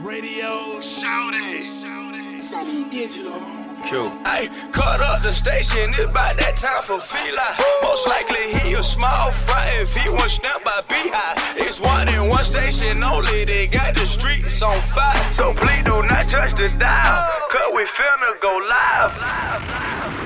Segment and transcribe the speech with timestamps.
[0.00, 1.62] Radio shouting.
[2.42, 3.40] Sunny Digital.
[3.86, 4.10] Q.
[4.24, 7.56] Ay, cut up the station, it's about that time for Fila.
[7.82, 11.54] Most likely he a small fry if he was snapped by Beehive.
[11.56, 15.34] It's one in one station only, they got the streets on fire.
[15.34, 19.16] So please do not touch the dial, cause we finna go live.
[19.16, 20.25] live, live.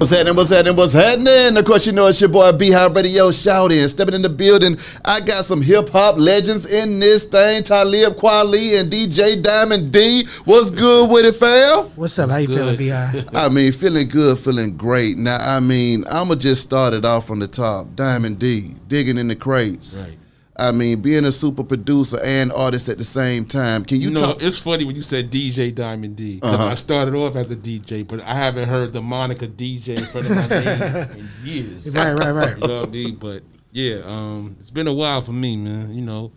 [0.00, 0.34] What's happening?
[0.34, 0.76] What's happening?
[0.76, 1.58] What's happening?
[1.58, 4.78] Of course, you know it's your boy Beehive Radio shouting, stepping in the building.
[5.04, 7.62] I got some hip hop legends in this thing.
[7.64, 10.24] Talib Kweli and DJ Diamond D.
[10.46, 11.90] What's good with it, fam?
[11.96, 12.30] What's up?
[12.30, 13.24] How you feeling, Bi?
[13.34, 15.18] I mean, feeling good, feeling great.
[15.18, 17.94] Now, I mean, I'ma just start it off on the top.
[17.94, 20.02] Diamond D, digging in the crates.
[20.02, 20.16] Right.
[20.58, 23.84] I mean, being a super producer and artist at the same time.
[23.84, 24.42] Can you, You know, talk?
[24.42, 26.40] it's funny when you said DJ Diamond D.
[26.40, 26.64] 'cause Uh-huh.
[26.66, 30.28] I started off as a DJ, but I haven't heard the moniker DJ in front
[30.28, 31.90] of my name in years.
[31.94, 32.58] Right, right, right.
[32.60, 33.14] You know what I mean?
[33.14, 35.94] But yeah, um, it's been a while for me, man.
[35.94, 36.32] You know,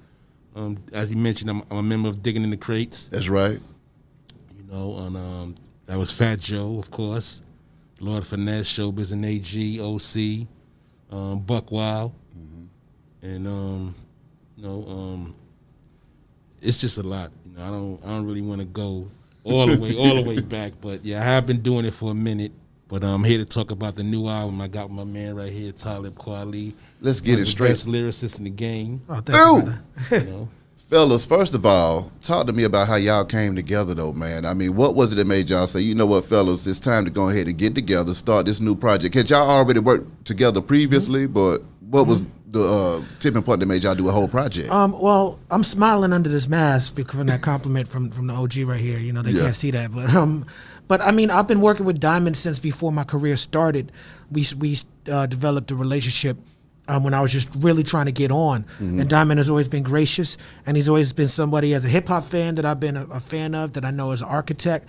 [0.56, 3.10] um, as you mentioned, I'm, I'm a member of Digging in the Crates.
[3.10, 3.60] That's right.
[4.56, 5.56] You know, and um,
[5.88, 7.42] that was Fat Joe, of course,
[8.00, 10.48] Lord Finesse, Showbiz and AG, OC,
[11.12, 12.14] um, Buck Wild,
[13.22, 13.96] and um,
[14.64, 15.36] you know, um,
[16.62, 17.32] it's just a lot.
[17.46, 19.08] You know, I don't, I don't really want to go
[19.44, 22.12] all the way, all the way back, but yeah, I have been doing it for
[22.12, 22.54] a minute.
[22.88, 25.72] But I'm here to talk about the new album I got my man right here,
[25.72, 26.74] Talib Kweli.
[27.02, 27.70] Let's get it straight.
[27.70, 29.02] Best lyricist in the game.
[29.10, 30.18] Oh, thank you, Ooh.
[30.20, 30.50] You know.
[30.90, 34.46] Fellas, first of all, talk to me about how y'all came together, though, man.
[34.46, 37.04] I mean, what was it that made y'all say, you know what, fellas, it's time
[37.06, 39.16] to go ahead and get together, start this new project?
[39.16, 42.24] Had y'all already worked together previously, but what was
[42.54, 44.70] the uh, tipping point that made y'all do a whole project?
[44.72, 48.58] Um, well, I'm smiling under this mask because of that compliment from from the OG
[48.68, 48.98] right here.
[49.00, 49.44] You know, they Yeah.
[49.44, 50.46] can't see that, but um,
[50.88, 53.92] but I mean, I've been working with Diamond since before my career started.
[54.32, 54.78] We we
[55.12, 56.38] uh, developed a relationship.
[56.86, 59.84] Um, when I was just really trying to get on, and Diamond has always been
[59.84, 63.06] gracious, and he's always been somebody as a hip hop fan that I've been a,
[63.06, 64.86] a fan of, that I know as an architect,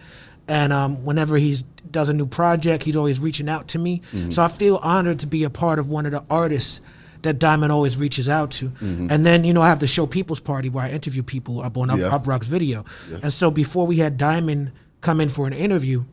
[0.49, 1.57] and um, whenever he
[1.89, 4.03] does a new project, he's always reaching out to me.
[4.31, 6.81] So I feel honored to be a part of one of the artists
[7.25, 8.71] that Diamond always reaches out to.
[8.81, 11.77] And then, you know, I have the show People's Party where I interview people up
[11.77, 12.11] on Up, Yeah.
[12.11, 12.85] UPROXX video.
[13.23, 14.71] And so before we had Diamond
[15.01, 16.05] come in for an interview,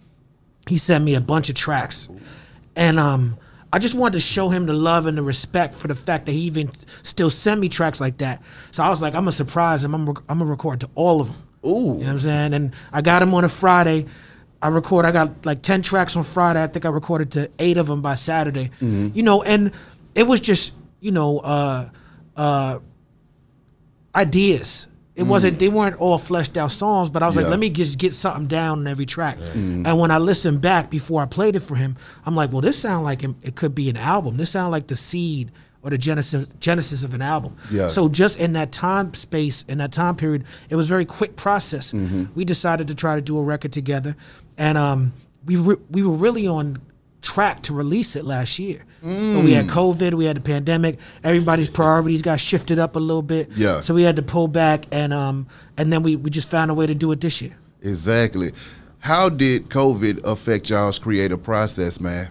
[0.67, 2.07] he sent me a bunch of tracks.
[2.75, 3.37] And um,
[3.73, 6.31] I just wanted to show him the love and the respect for the fact that
[6.33, 6.71] he even
[7.03, 8.41] still sent me tracks like that.
[8.71, 9.93] So I was like, I'm to surprise him.
[9.95, 11.37] I'm going to record to all of them.
[11.65, 11.69] Ooh.
[11.69, 12.53] You know what I'm saying?
[12.53, 14.07] And I got him on a Friday.
[14.63, 15.05] I record.
[15.05, 16.61] I got like ten tracks on Friday.
[16.61, 18.69] I think I recorded to eight of them by Saturday.
[18.79, 19.71] You know, and
[20.13, 21.89] it was just you know uh,
[22.37, 22.79] uh,
[24.15, 24.87] ideas.
[25.13, 25.59] It wasn't.
[25.59, 27.09] They weren't all fleshed out songs.
[27.09, 27.41] But I was Yeah.
[27.43, 29.37] like, let me just get something down on every track.
[29.53, 32.77] And when I listened back before I played it for him, I'm like, well, this
[32.79, 34.37] sound like it, it could be an album.
[34.37, 35.51] This sound like the seed
[35.83, 37.55] or the genesis genesis of an album.
[37.69, 37.89] Yeah.
[37.89, 41.35] So just in that time space, in that time period, it was a very quick
[41.35, 41.93] process.
[42.33, 44.15] We decided to try to do a record together,
[44.57, 45.13] and um,
[45.45, 46.77] we re- we were really on
[47.21, 48.83] track to release it last year.
[49.01, 50.99] But we had COVID, we had the pandemic.
[51.23, 53.49] Everybody's priorities got shifted up a little bit.
[53.55, 53.81] Yeah.
[53.81, 56.75] So we had to pull back, and um, and then we, we just found a
[56.75, 57.57] way to do it this year.
[57.81, 58.51] Exactly.
[58.99, 62.29] How did COVID affect y'all's creative process, man?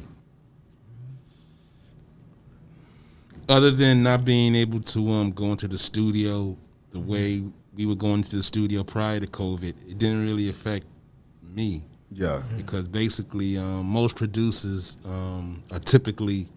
[3.51, 6.57] other than not being able to um go into the studio
[6.93, 7.43] the way
[7.75, 10.87] we were going to the studio prior to COVID, it didn't really affect
[11.43, 11.83] me
[12.13, 12.43] Yeah.
[12.57, 16.49] because basically um, most producers um, are typically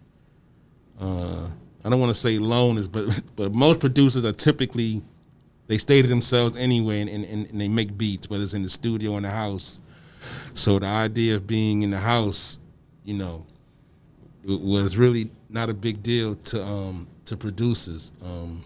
[0.99, 1.47] uh,
[1.85, 5.03] I don't want to say loners, but but most producers are typically
[5.67, 8.69] they stay to themselves anyway and, and, and they make beats, whether it's in the
[8.69, 9.79] studio or in the house.
[10.53, 12.59] So the idea of being in the house,
[13.03, 13.45] you know,
[14.45, 18.11] was really not a big deal to um, to producers.
[18.23, 18.63] Um,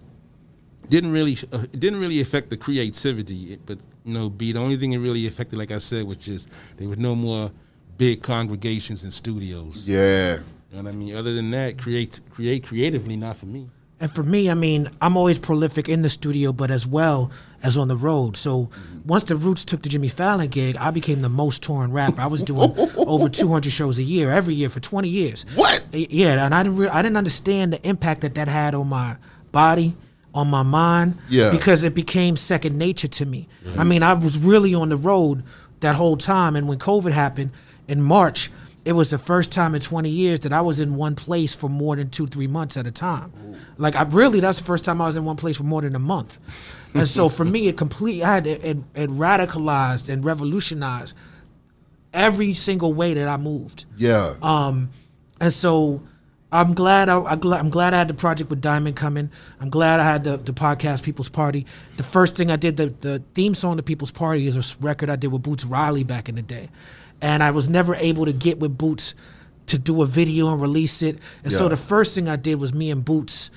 [0.89, 4.93] didn't really uh, didn't really affect the creativity, but you know, be the only thing
[4.93, 6.47] it really affected, like I said, was just
[6.77, 7.51] there was no more
[7.97, 9.87] big congregations and studios.
[9.87, 10.35] Yeah.
[10.71, 11.15] You know what I mean?
[11.15, 13.69] Other than that, create create creatively, not for me.
[13.99, 17.31] And for me, I mean, I'm always prolific in the studio, but as well
[17.63, 18.37] as on the road.
[18.37, 19.07] So mm-hmm.
[19.07, 22.21] once the Roots took the Jimmy Fallon gig, I became the most touring rapper.
[22.21, 25.45] I was doing over 200 shows a year, every year for 20 years.
[25.55, 25.83] What?
[25.91, 29.17] Yeah, and I didn't re- I didn't understand the impact that that had on my
[29.51, 29.97] body,
[30.37, 31.17] on my mind.
[31.29, 31.51] Yeah.
[31.51, 33.47] Because it became second nature to me.
[33.75, 35.43] I mean, I was really on the road
[35.79, 37.51] that whole time, and when COVID happened
[37.87, 38.51] in March,
[38.85, 41.69] it was the first time in 20 years that I was in one place for
[41.69, 43.33] more than two, three months at a time.
[43.77, 45.95] Like I really, that's the first time I was in one place for more than
[45.95, 46.37] a month.
[46.93, 51.15] And so for me, it completely, I had it, it, it radicalized and revolutionized
[52.13, 53.85] every single way that I moved.
[53.97, 54.35] Yeah.
[54.41, 54.91] Um,
[55.41, 56.01] and so
[56.51, 59.29] I'm glad I, I'm glad I'm glad I had the project with Diamond coming.
[59.59, 61.65] I'm glad I had the, the podcast People's Party.
[61.97, 65.09] The first thing I did, the, the theme song to People's Party is a record
[65.09, 66.69] I did with Boots Riley back in the day.
[67.21, 69.13] And I was never able to get with Boots
[69.65, 71.19] to do a video and release it.
[71.43, 73.51] And so the first thing I did was me and Boots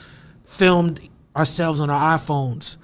[0.45, 1.01] filmed
[1.37, 2.77] ourselves on our iPhones.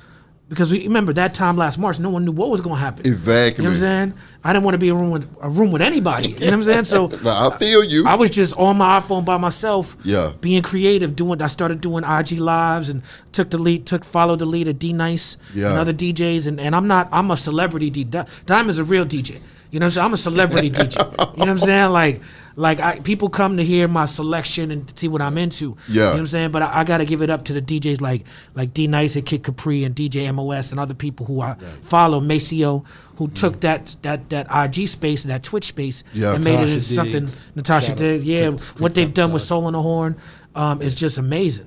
[0.48, 3.04] Because we remember that time last March, no one knew what was going to happen.
[3.04, 3.64] Exactly.
[3.64, 4.14] You know what I'm saying?
[4.44, 6.28] I didn't want to be in a room with a room with anybody.
[6.28, 6.84] You know what I'm saying?
[6.84, 8.06] So I feel you.
[8.06, 9.96] I was just on my iPhone by myself.
[10.04, 10.34] Yeah.
[10.40, 11.42] Being creative, doing.
[11.42, 13.02] I started doing IG lives and
[13.32, 15.70] took the lead, took followed the lead of D Nice Yeah.
[15.70, 16.46] and other DJs.
[16.46, 17.08] And, and I'm not.
[17.10, 18.28] I'm a celebrity DJ.
[18.46, 19.40] Diamond's a real DJ.
[19.72, 20.04] You know what I'm saying?
[20.06, 20.94] I'm a celebrity DJ.
[20.94, 21.90] You know what I'm saying?
[21.90, 22.20] Like.
[22.58, 25.76] Like I, people come to hear my selection and see what I'm into.
[25.88, 25.94] Yeah.
[25.94, 26.50] You know what I'm saying?
[26.52, 28.24] But I, I got to give it up to the DJs like
[28.54, 32.18] like D Nice and Kid Capri and DJ MOS and other people who I follow,
[32.18, 32.84] Maceo,
[33.16, 36.34] who took that that that IG space and that Twitch space Yeah.
[36.34, 37.24] and made it into something.
[37.24, 37.44] Diggs.
[37.54, 37.98] Natasha Shout out.
[37.98, 38.48] did, yeah.
[38.48, 39.46] Quick- what they've done with Natasha.
[39.48, 40.16] Soul on the Horn
[40.54, 41.66] um, is just amazing.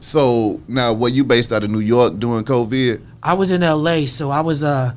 [0.00, 3.04] so now, were you based out of New York during COVID?
[3.24, 4.94] I was in LA, so I was uh,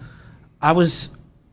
[0.62, 1.10] I was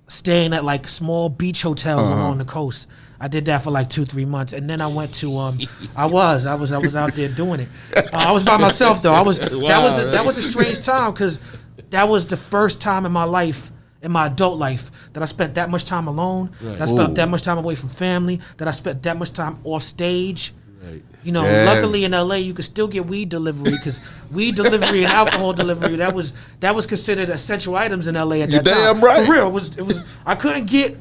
[0.08, 2.14] staying at like small beach hotels Uh-huh.
[2.20, 2.86] along the coast.
[3.20, 5.58] I did that for like two, three months, and then I went to um,
[5.96, 7.68] I was, I was, I was out there doing it.
[7.96, 9.12] Uh, I was by myself though.
[9.12, 11.40] I was that was a, that was a strange time because
[11.90, 13.70] that was the first time in my life,
[14.02, 16.50] in my adult life, that I spent that much time alone.
[16.60, 17.14] That I spent Ooh.
[17.14, 18.40] that much time away from family.
[18.58, 20.52] That I spent that much time off stage.
[20.80, 21.02] Right.
[21.24, 21.64] You know, Yeah.
[21.64, 23.98] luckily in LA you could still get weed delivery because
[24.32, 28.48] weed delivery and alcohol delivery that was that was considered essential items in LA at
[28.50, 28.94] You that time.
[28.94, 29.26] damn right.
[29.26, 30.96] For real, it was it was I couldn't get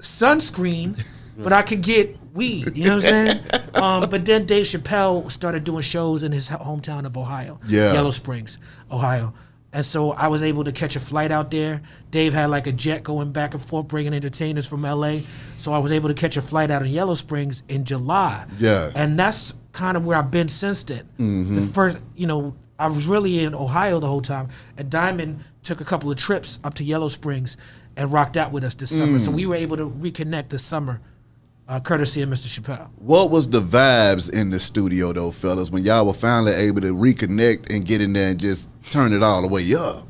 [0.00, 0.96] sunscreen,
[1.42, 2.76] but I could get weed.
[2.76, 3.40] You know what I'm saying?
[3.72, 7.92] Um, but then Dave Chappelle started doing shows in his hometown of Ohio, Yeah.
[7.92, 8.58] Yellow Springs,
[8.90, 9.32] Ohio.
[9.72, 11.80] And so I was able to catch a flight out there.
[12.10, 15.18] Dave had like a jet going back and forth, bringing entertainers from LA.
[15.56, 18.44] So I was able to catch a flight out in Yellow Springs in July.
[18.58, 18.90] Yeah.
[18.96, 21.08] And that's kind of where I've been since then.
[21.18, 21.54] Mm-hmm.
[21.54, 24.48] The first, you know, I was really in Ohio the whole time.
[24.76, 27.56] And Diamond took a couple of trips up to Yellow Springs
[27.96, 29.18] and rocked out with us this summer.
[29.18, 29.20] Mm.
[29.20, 31.00] So we were able to reconnect this summer,
[31.70, 32.48] uh, courtesy of Mr.
[32.48, 32.88] Chappelle.
[32.96, 36.94] What was the vibes in the studio though, fellas, when y'all were finally able to
[36.94, 40.06] reconnect and get in there and just turn it all the way up?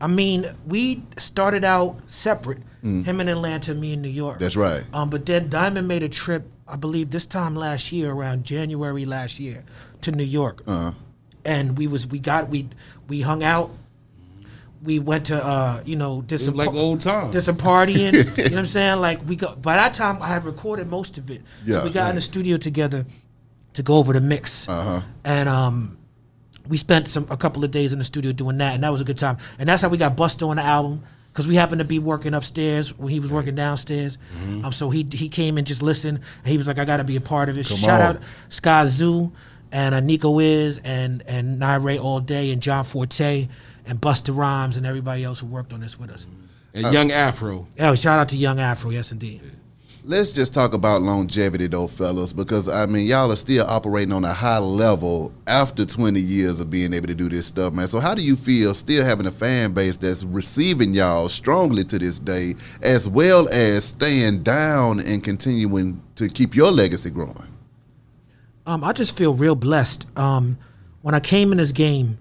[0.00, 4.36] I mean, we started out separate, him in Atlanta, me in New York.
[4.36, 4.40] Mm.
[4.40, 4.84] That's right.
[4.92, 9.06] Um, but then Diamond made a trip, I believe this time last year, around January
[9.06, 9.64] last year,
[10.02, 10.62] to New York.
[10.66, 10.92] Uh-huh.
[11.44, 12.68] And we was we got we
[13.08, 13.70] we hung out.
[14.82, 17.32] We went to uh, you know, did some was like old times.
[17.32, 18.12] did some partying.
[18.12, 19.00] you know what I'm saying?
[19.00, 21.42] Like we got by that time I had recorded most of it.
[21.64, 23.04] Yeah, so we got in the studio together
[23.74, 24.68] to go over the mix.
[24.68, 25.02] Uh-huh.
[25.24, 25.98] And um
[26.68, 29.00] we spent some a couple of days in the studio doing that, and that was
[29.00, 29.38] a good time.
[29.58, 31.02] And that's how we got Busta on the album
[31.32, 34.18] because we happened to be working upstairs when he was working downstairs.
[34.38, 34.64] Mm-hmm.
[34.64, 37.04] Um, so he he came and just listened, and he was like, "I got to
[37.04, 38.16] be a part of it." Come Shout on.
[38.16, 39.32] out Skyzoo
[39.72, 43.48] and uh, Niko Is and and Naire All Day and John Forte
[43.88, 46.26] and Busta Rhymes and everybody else who worked on this with us.
[46.74, 47.66] And Young Afro.
[47.76, 49.40] Yeah, shout out to Young Afro, yes indeed.
[50.04, 54.24] Let's just talk about longevity though, fellas, because I mean y'all are still operating on
[54.24, 57.86] a high level after 20 years of being able to do this stuff, man.
[57.88, 61.98] So how do you feel still having a fan base that's receiving y'all strongly to
[61.98, 67.48] this day, as well as staying down and continuing to keep your legacy growing?
[68.66, 70.06] Um, I just feel real blessed.
[70.16, 70.58] Um,
[71.02, 72.18] when I came in this game,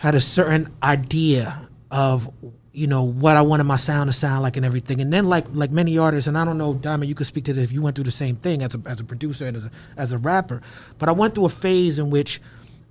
[0.00, 2.30] had a certain idea of
[2.72, 5.44] you know what I wanted my sound to sound like and everything, and then like
[5.52, 7.82] like many artists, and I don't know, Diamond, you could speak to this if you
[7.82, 10.18] went through the same thing as a as a producer and as a, as a
[10.18, 10.62] rapper,
[10.98, 12.40] but I went through a phase in which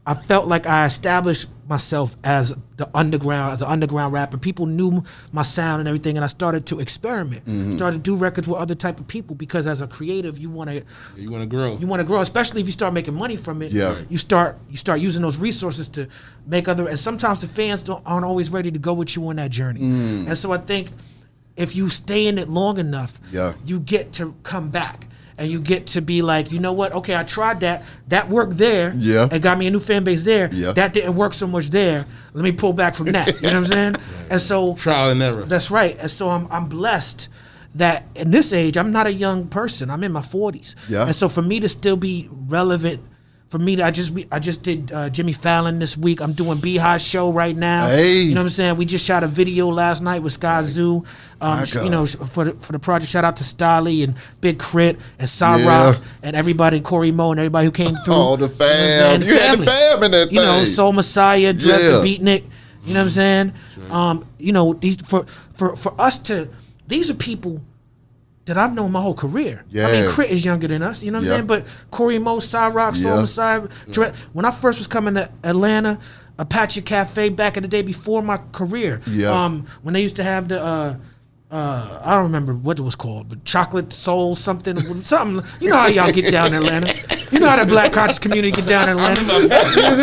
[0.10, 4.40] I felt like I established myself as the underground, as an underground rapper.
[4.40, 7.44] People knew my sound and everything, and I started to experiment,
[7.76, 10.72] started to do records with other type of people because as a creative, you want
[10.72, 10.84] to
[11.16, 11.78] You want to grow.
[11.78, 13.72] you want to grow, especially if you start making money from it.
[13.72, 13.96] Yeah.
[14.10, 16.08] You start you start using those resources to
[16.48, 16.88] make other.
[16.88, 19.82] And sometimes the fans don't aren't always ready to go with you on that journey.
[19.82, 20.28] Mm.
[20.28, 20.90] And so I think
[21.56, 23.54] if you stay in it long enough, Yeah.
[23.64, 25.06] you get to come back.
[25.40, 26.92] And you get to be like, you know what?
[26.92, 27.84] Okay, I tried that.
[28.10, 28.92] That worked there.
[28.96, 29.30] Yeah.
[29.32, 30.50] It got me a new fan base there.
[30.52, 30.74] Yeah.
[30.74, 32.06] That didn't work so much there.
[32.34, 33.28] Let me pull back from that.
[33.28, 33.96] You know what I'm saying?
[34.30, 35.44] And so Trial and error.
[35.46, 35.98] that's right.
[35.98, 37.30] And so I'm I'm blessed
[37.76, 39.90] that in this age I'm not a young person.
[39.90, 40.76] I'm in my 40s.
[40.90, 41.06] Yeah.
[41.06, 43.02] And so for me to still be relevant,
[43.50, 46.22] for me to I just be, I just did uh, Jimmy Fallon this week.
[46.22, 47.88] I'm doing Beehive show right now.
[47.88, 48.22] Hey.
[48.22, 48.78] You know what I'm saying?
[48.78, 50.98] We just shot a video last night with Skyzoo.
[50.98, 51.06] Um,
[51.60, 51.84] My sh- God.
[51.84, 55.28] you know, for the, for the project, shout out to Stolly and Big Crit and
[55.28, 55.96] Sa Yeah.
[56.22, 58.14] And everybody, Corey Mo and everybody who came through.
[58.14, 59.22] All the You know fam.
[59.24, 60.64] You had the fam in that You know.
[60.66, 61.90] Soul Messiah, Dres Yeah.
[61.98, 62.44] the Beatnik.
[62.86, 63.54] You know what I'm saying?
[63.90, 65.26] Um, you know, these for
[65.56, 66.50] for for us to
[66.88, 67.62] these are people
[68.50, 69.64] that I've known my whole career.
[69.70, 69.88] Yeah.
[69.88, 71.32] I mean, Crit is younger than us, you know what Yeah.
[71.34, 71.48] I'm saying?
[71.48, 73.22] But Corey Mo, Cyrock, Soul Yeah.
[73.22, 76.00] Messiah, Dre- when I first was coming to Atlanta,
[76.38, 79.02] Apache Cafe back in the day before my career.
[79.08, 79.30] Yeah.
[79.32, 80.96] Um, when they used to have the uh,
[81.52, 85.44] uh, I don't remember what it was called, but chocolate soul something, something.
[85.60, 86.94] You know how y'all get down in Atlanta.
[87.32, 89.22] You know how the black conscious community get down in Atlanta.
[89.40, 89.96] You know what I'm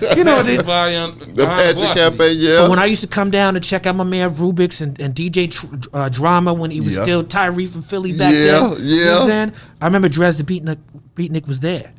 [0.00, 0.18] saying?
[0.18, 2.00] You know they, By, The behind Apache Varsity.
[2.16, 2.56] Cafe, yeah.
[2.60, 5.14] but when I used to come down to check out my man Rubik's and, and
[5.14, 7.02] DJ Tr- uh, Drama when he was Yeah.
[7.02, 8.46] still Tyree from Philly back Yeah, then.
[8.46, 9.18] You know what yeah.
[9.18, 9.52] I'm saying?
[9.80, 10.78] I remember Dres the Beatnik,
[11.16, 11.92] Beatnik was there.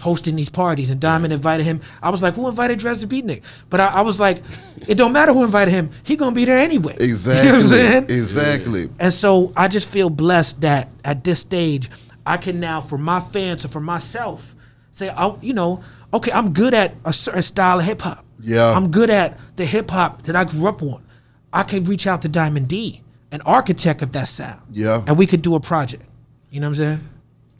[0.00, 1.80] Hosting these parties and Diamond invited him.
[2.02, 4.42] I was like, "Who invited Dres the Beatnik?" But I, I was like,
[4.86, 5.90] "It don't matter who invited him.
[6.02, 7.68] He gonna be there anyway." You know what I'm Exactly.
[7.68, 8.02] saying?
[8.04, 8.90] exactly.
[8.98, 11.90] And so I just feel blessed that at this stage,
[12.24, 14.54] I can now, for my fans and for myself,
[14.90, 18.24] say, I, you know, okay, I'm good at a certain style of hip hop.
[18.40, 18.72] Yeah.
[18.72, 21.04] I'm good at the hip hop that I grew up on.
[21.52, 23.02] I can reach out to Diamond D,
[23.32, 24.60] an architect of that sound.
[24.72, 25.02] Yeah.
[25.06, 26.02] And we could do a project.
[26.50, 27.00] You know what I'm saying?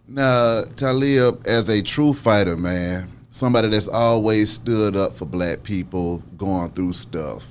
[0.09, 6.23] Now, Talib, as a true fighter, man, somebody that's always stood up for black people
[6.37, 7.49] going through stuff.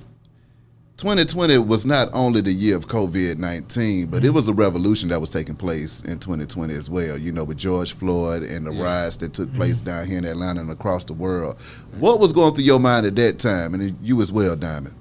[0.97, 5.19] 2020 was not only the year of COVID 19, but it was a revolution that
[5.19, 9.17] was taking place in 2020 as well, you know, with George Floyd and the riots
[9.17, 11.59] that took place down here in Atlanta and across the world.
[11.99, 13.73] What was going through your mind at that time?
[13.73, 14.95] And you as well, Diamond.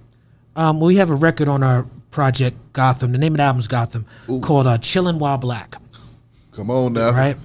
[0.56, 3.12] Um, we have a record on our project, Gotham.
[3.12, 5.76] The name of the album is Gotham, called uh, Chillin' While Black.
[6.54, 7.10] Come on now.
[7.12, 7.36] Right?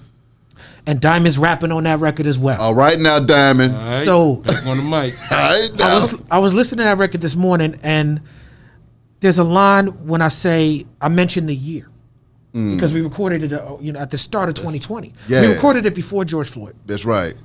[0.85, 2.59] And Diamond's rapping on that record as well.
[2.61, 3.75] All right now, Diamond.
[3.75, 5.13] All right, So- back on the mic.
[5.31, 5.87] All right now.
[5.87, 8.21] I was I was listening to that record this morning, and
[9.19, 11.87] there's a line when I say I mentioned the year
[12.51, 15.13] because we recorded it, uh, you know, at the start of 2020.
[15.27, 15.41] Yeah.
[15.41, 17.35] We recorded it before George Floyd, That's right.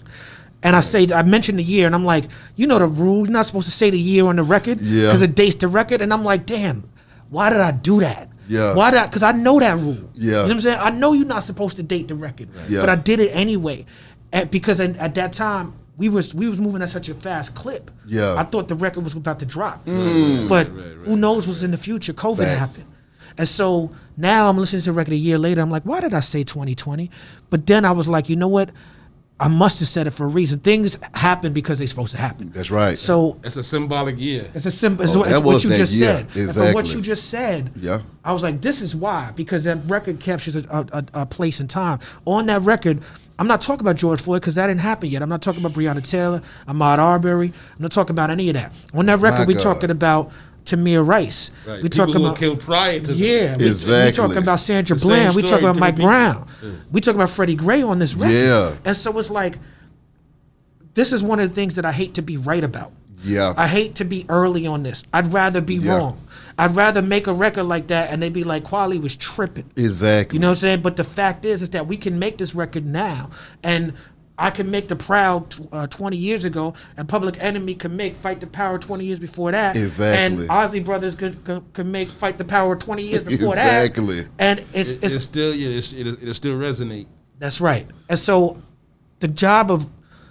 [0.63, 2.25] and I say I mentioned the year, and I'm like,
[2.57, 5.09] you know, the rule, you're not supposed to say the year on the record Yeah.
[5.09, 6.89] because it dates the record, and I'm like, damn,
[7.29, 8.29] why did I do that?
[8.49, 8.75] Yeah.
[8.75, 9.07] Why I?
[9.07, 10.11] Because I know that rule.
[10.15, 10.25] Yeah.
[10.25, 10.79] You know what I'm saying?
[10.81, 12.81] I know you're not supposed to date the record, Yeah.
[12.81, 13.87] but I did it anyway,
[14.33, 15.75] and because at, at that time.
[15.97, 17.89] We was we was moving at such a fast clip.
[18.05, 18.35] Yeah.
[18.35, 20.49] I thought the record was about to drop, mm.
[20.49, 22.13] but who knows what's in the future?
[22.13, 22.79] COVID Facts.
[22.79, 22.95] happened,
[23.39, 25.61] and so now I'm listening to the record a year later.
[25.61, 27.13] I'm like, why did I say 2020?
[27.49, 28.71] But then I was like, you know what?
[29.41, 30.61] I must have said it for a reason.
[30.61, 32.53] Things happen because they're supposed to happen.
[32.55, 32.97] That's right.
[32.97, 34.47] So It's a symbolic year.
[34.55, 35.03] it's a symbol.
[35.03, 36.27] It's, Oh, what- that it's what was you that just year.
[36.33, 36.57] said.
[36.67, 37.99] And what you just said, Yeah.
[38.25, 41.59] I was like, this is why because that record captures a, a, a- a place
[41.59, 41.99] and time.
[42.27, 43.01] On that record,
[43.37, 45.21] I'm not talking about George Floyd because that didn't happen yet.
[45.21, 47.49] I'm not talking about Breonna Taylor, Ahmaud Arbery.
[47.49, 48.73] I'm not talking about any of that.
[48.95, 49.63] On that record, we're God.
[49.65, 50.31] talking about
[50.65, 51.51] Tamir Rice.
[51.67, 51.77] Right.
[51.83, 54.23] We People talking who were about killed prior to yeah, we, Exactly.
[54.23, 55.35] we talking about Sandra The Bland.
[55.35, 56.09] We story talking about Mike people.
[56.09, 56.49] Brown.
[56.91, 58.33] We talking about Freddie Gray on this record.
[58.35, 58.77] Yeah.
[58.85, 59.59] And so it's like,
[60.95, 62.93] this is one of the things that I hate to be right about.
[63.23, 63.55] Yeah.
[63.57, 65.03] I hate to be early on this.
[65.13, 65.99] I'd rather be Yeah.
[65.99, 66.19] wrong.
[66.57, 69.71] I'd rather make a record like that and they'd be like, Kweli was tripping.
[69.77, 70.37] exactly.
[70.37, 70.83] You know what I'm saying?
[70.83, 73.31] But the fact is, is that we can make this record now,
[73.65, 73.93] and
[74.37, 78.41] I can make the Proud uh, 20 years ago, and Public Enemy can make Fight
[78.41, 79.77] the Power 20 years before that.
[79.77, 80.43] Exactly.
[80.43, 84.07] And Isley Brothers could, could, could make Fight the Power 20 years before Exactly.
[84.07, 84.21] that.
[84.23, 84.33] Exactly.
[84.41, 87.07] And it's, It, it's it's still yeah, it's, it, it'll still resonate.
[87.39, 87.87] that's right.
[88.09, 88.61] And so
[89.21, 89.87] the job of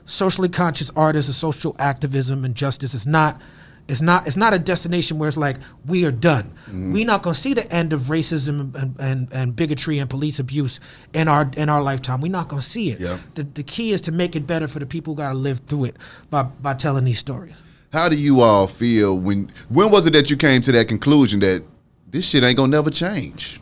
[0.05, 3.39] socially conscious artists and social activism and justice is not
[3.88, 6.54] it's not it's not a destination where it's like we are done.
[6.68, 6.94] Mm-hmm.
[6.94, 10.40] We're not going to see the end of racism and, and, and bigotry and police
[10.40, 10.80] abuse
[11.13, 12.22] in our in our lifetime.
[12.22, 13.00] We're not going to see it.
[13.00, 13.18] Yeah.
[13.36, 15.60] The, the key is to make it better for the people who got to live
[15.68, 15.98] through it
[16.30, 17.56] by by telling these stories.
[17.92, 21.42] How do you all feel when when was it that you came to that conclusion
[21.42, 21.63] that
[22.10, 23.60] this shit ain't gonna never change?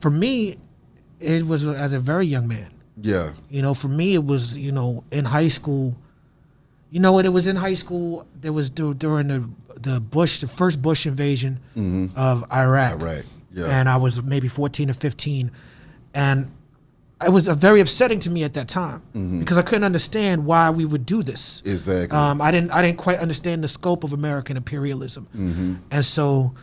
[0.00, 0.56] For me,
[1.18, 2.70] it was as a very young man.
[3.00, 3.32] Yeah.
[3.50, 5.96] You know, for me, it was you know in high school.
[6.94, 7.26] You know what?
[7.26, 8.24] It was in high school.
[8.40, 11.58] There was dur- during the the Bush, the first Bush invasion
[12.14, 13.00] of Iraq.
[13.00, 13.66] Iraq, yeah.
[13.66, 15.50] And I was maybe fourteen or fifteen,
[16.14, 16.52] and
[17.20, 19.02] it was uh, very upsetting to me at that time
[19.40, 21.62] because I couldn't understand why we would do this.
[21.66, 22.16] Exactly.
[22.16, 22.70] Um, I didn't.
[22.70, 26.54] I didn't quite understand the scope of American imperialism, and so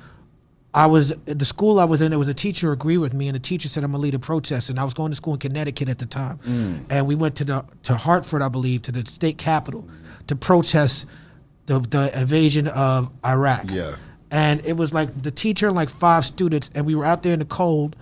[0.73, 2.11] I was at the school I was in.
[2.11, 4.15] There was a teacher who agreed with me, and the teacher said I'm gonna lead
[4.15, 4.69] a protest.
[4.69, 6.39] And I was going to school in Connecticut at the time,
[6.89, 9.89] and we went to the to Hartford, I believe, to the state capitol
[10.31, 11.05] to protest
[11.67, 13.65] the the invasion of Iraq.
[13.69, 13.95] Yeah.
[14.31, 17.33] and it was like the teacher and like five students, and we were out there
[17.33, 17.95] in the cold,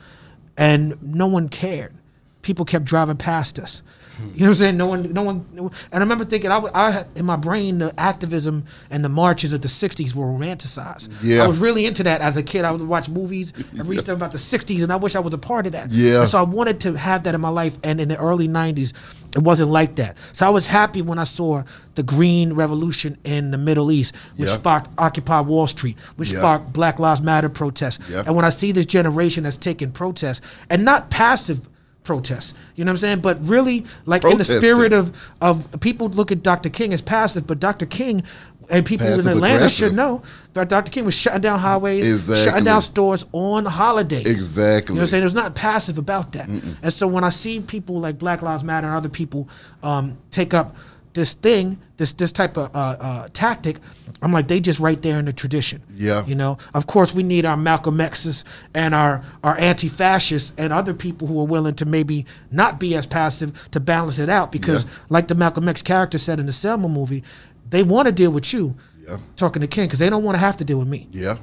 [0.56, 1.94] and no one cared.
[2.42, 3.82] People kept driving past us.
[4.20, 4.78] You know what I'm saying?
[4.78, 5.46] No one, no one.
[5.54, 8.66] No one and I remember thinking, I, would- I had in my brain the activism
[8.90, 11.10] and the marches of the '60s were romanticized.
[11.22, 11.44] Yeah.
[11.44, 12.66] I was really into that as a kid.
[12.66, 15.34] I would watch movies and read stuff about the '60s, and I wish I was
[15.34, 15.92] a part of that.
[15.92, 16.20] Yeah.
[16.22, 17.78] And so I wanted to have that in my life.
[17.84, 18.94] And in the early '90s,
[19.36, 20.18] it wasn't like that.
[20.34, 21.64] So I was happy when I saw
[21.96, 24.56] the Green Revolution in the Middle East, which Yeah.
[24.56, 26.40] sparked Occupy Wall Street, which Yeah.
[26.40, 28.00] sparked Black Lives Matter protests.
[28.10, 28.24] Yeah.
[28.26, 31.68] And when I see this generation that's taking protests and not passive
[32.04, 33.20] protests, you know what I'm saying?
[33.20, 36.70] But really, like in the spirit of of people look at Dr.
[36.70, 37.86] King as passive, but Dr.
[37.86, 38.24] King
[38.70, 39.72] and people in Atlanta aggressive.
[39.72, 40.22] should know
[40.54, 40.92] that Dr.
[40.92, 42.46] King was shutting down highways, Exactly.
[42.46, 44.28] shutting down stores on holidays.
[44.28, 44.94] Exactly.
[44.94, 45.22] You know what I'm saying?
[45.22, 46.48] It was not passive about that.
[46.48, 49.50] And so when I see people like Black Lives Matter and other people
[49.82, 50.76] um, take up
[51.14, 53.78] this thing, this this type of uh, uh, tactic,
[54.22, 55.82] I'm like, they just right there in the tradition.
[55.94, 56.26] Yeah.
[56.26, 60.94] You know, of course, we need our Malcolm X's and our our anti-fascists and other
[60.94, 64.86] people who are willing to maybe not be as passive to balance it out because,
[64.86, 64.92] Yeah.
[65.10, 67.24] like the Malcolm X character said in the Selma movie,
[67.70, 68.76] they want to deal with you.
[69.08, 69.18] Yeah.
[69.36, 71.08] Talking to King because they don't want to have to deal with me.
[71.12, 71.38] Yeah.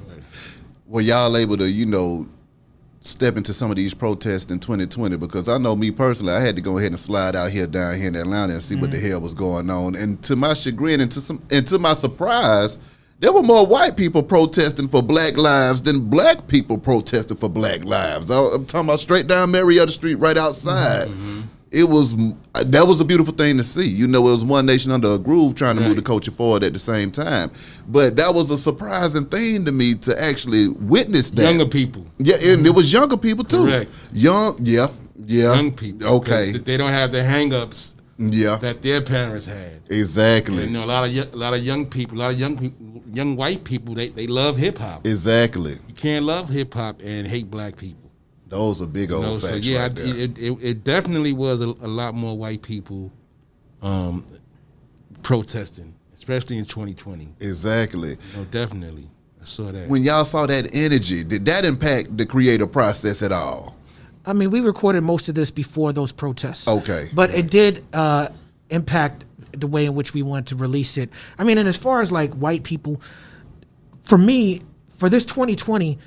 [0.85, 2.27] Well, y'all able to, you know,
[3.07, 6.55] step into some of these protests in 2020 because I know me personally, I had
[6.57, 8.97] to go ahead and slide out here down here in Atlanta and see what the
[8.97, 9.09] mm.
[9.09, 9.95] hell was going on.
[9.95, 12.77] And to my chagrin and to some and to my surprise,
[13.19, 17.83] there were more white people protesting for black lives than black people protesting for black
[17.83, 18.29] lives.
[18.29, 21.07] I- I'm talking about straight down Marietta Street right mm-hmm, outside.
[21.07, 21.41] Mm-hmm.
[21.71, 22.15] It was
[22.53, 23.87] that was a beautiful thing to see.
[23.87, 26.63] You know, it was one nation under a groove trying to move the culture forward
[26.63, 27.51] at the same time.
[27.87, 31.43] But that was a surprising thing to me to actually witness that.
[31.43, 32.05] Younger people.
[32.19, 33.65] Yeah, and it was younger people too.
[33.65, 33.91] Correct.
[34.13, 35.55] Young, yeah, yeah.
[35.55, 36.07] Young people.
[36.17, 36.53] Okay.
[36.57, 38.55] They don't have the hang-ups Yeah.
[38.57, 39.81] that their parents had.
[39.89, 40.63] Exactly.
[40.63, 43.03] You know, a lot of a lot of young people, a lot of young people,
[43.11, 45.05] young white people, they, they love hip hop.
[45.05, 45.73] Exactly.
[45.87, 48.06] You can't love hip hop and hate black people.
[48.49, 50.15] Those are big You old know, facts so yeah, right I- there.
[50.15, 53.11] it, it it definitely was a, a lot more white people
[53.81, 54.25] um,
[55.23, 57.27] protesting, especially in 2020.
[57.39, 58.17] exactly.
[58.35, 59.09] No, definitely,
[59.41, 59.89] I saw that.
[59.89, 63.75] When y'all saw that energy, did that impact the creative process at all?
[64.25, 66.67] I mean, we recorded most of this before those protests.
[66.67, 67.09] Okay.
[67.13, 68.27] But it did uh,
[68.69, 69.23] impact
[69.53, 71.09] the way in which we wanted to release it.
[71.37, 73.01] I mean, and as far as like white people,
[74.03, 75.97] for me, for this 2020,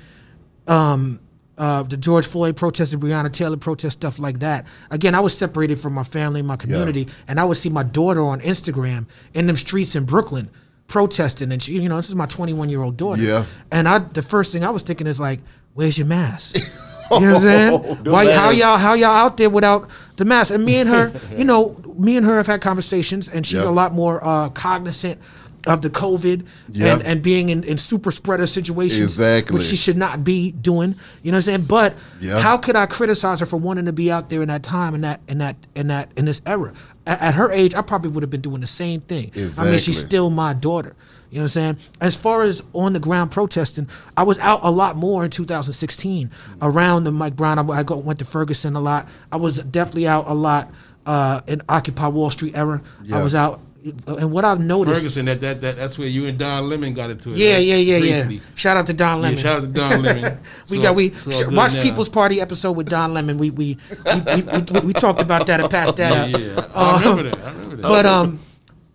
[0.67, 1.19] um,
[1.61, 4.65] uh, the George Floyd protest, the Breonna Taylor protest, stuff like that.
[4.89, 8.21] Again, I was separated from my family, my community, and I would see my daughter
[8.21, 10.49] on Instagram in them streets in Brooklyn
[10.87, 13.21] protesting, and she, you know, this is my 21 year old daughter.
[13.21, 13.45] Yeah.
[13.71, 15.39] And I, the first thing I was thinking is like,
[15.73, 16.57] where's your mask?
[17.13, 18.05] You know what I'm saying?
[18.05, 20.53] Why, how y'all how y'all out there without the mask?
[20.53, 23.69] And me and her, you know, me and her have had conversations, and she's Yeah.
[23.69, 25.19] a lot more uh, cognizant
[25.67, 26.93] of the COVID Yeah.
[26.95, 29.57] and, and being in, in super spreader situations, Exactly.
[29.57, 30.95] which she should not be doing.
[31.23, 31.61] You know what I'm saying?
[31.63, 32.39] But Yeah.
[32.39, 35.03] how could I criticize her for wanting to be out there in that time and
[35.03, 36.73] that in that in that in this era?
[37.05, 39.31] At, at her age, I probably would have been doing the same thing.
[39.59, 40.95] I mean, she's still my daughter.
[41.29, 41.77] You know what I'm saying?
[42.01, 46.29] As far as on the ground protesting, I was out a lot more in 2016
[46.61, 47.57] around the Mike Brown.
[47.57, 49.07] I, I go, went to Ferguson a lot.
[49.31, 50.69] I was definitely out a lot
[51.05, 52.81] uh, in Occupy Wall Street era.
[53.03, 53.19] Yeah.
[53.19, 53.61] I was out,
[54.07, 55.01] and what I've noticed.
[55.01, 57.37] Ferguson, that, that that that's where you and Don Lemon got into it.
[57.37, 57.57] Yeah, right?
[57.59, 58.39] yeah, yeah, yeah.
[58.55, 59.37] Shout out to Don Lemon.
[59.39, 59.61] Yeah, Lemon.
[59.63, 60.39] shout out to Don Lemon.
[60.69, 61.81] we So- got we so watch now.
[61.81, 63.37] People's Party episode with Don Lemon.
[63.37, 66.65] We we we, we, we, we talked about that and passed that Yeah, up.
[66.65, 66.71] yeah.
[66.75, 67.39] I remember that.
[67.39, 67.81] I remember that.
[67.83, 68.39] But um,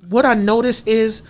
[0.09, 1.23] what I noticed is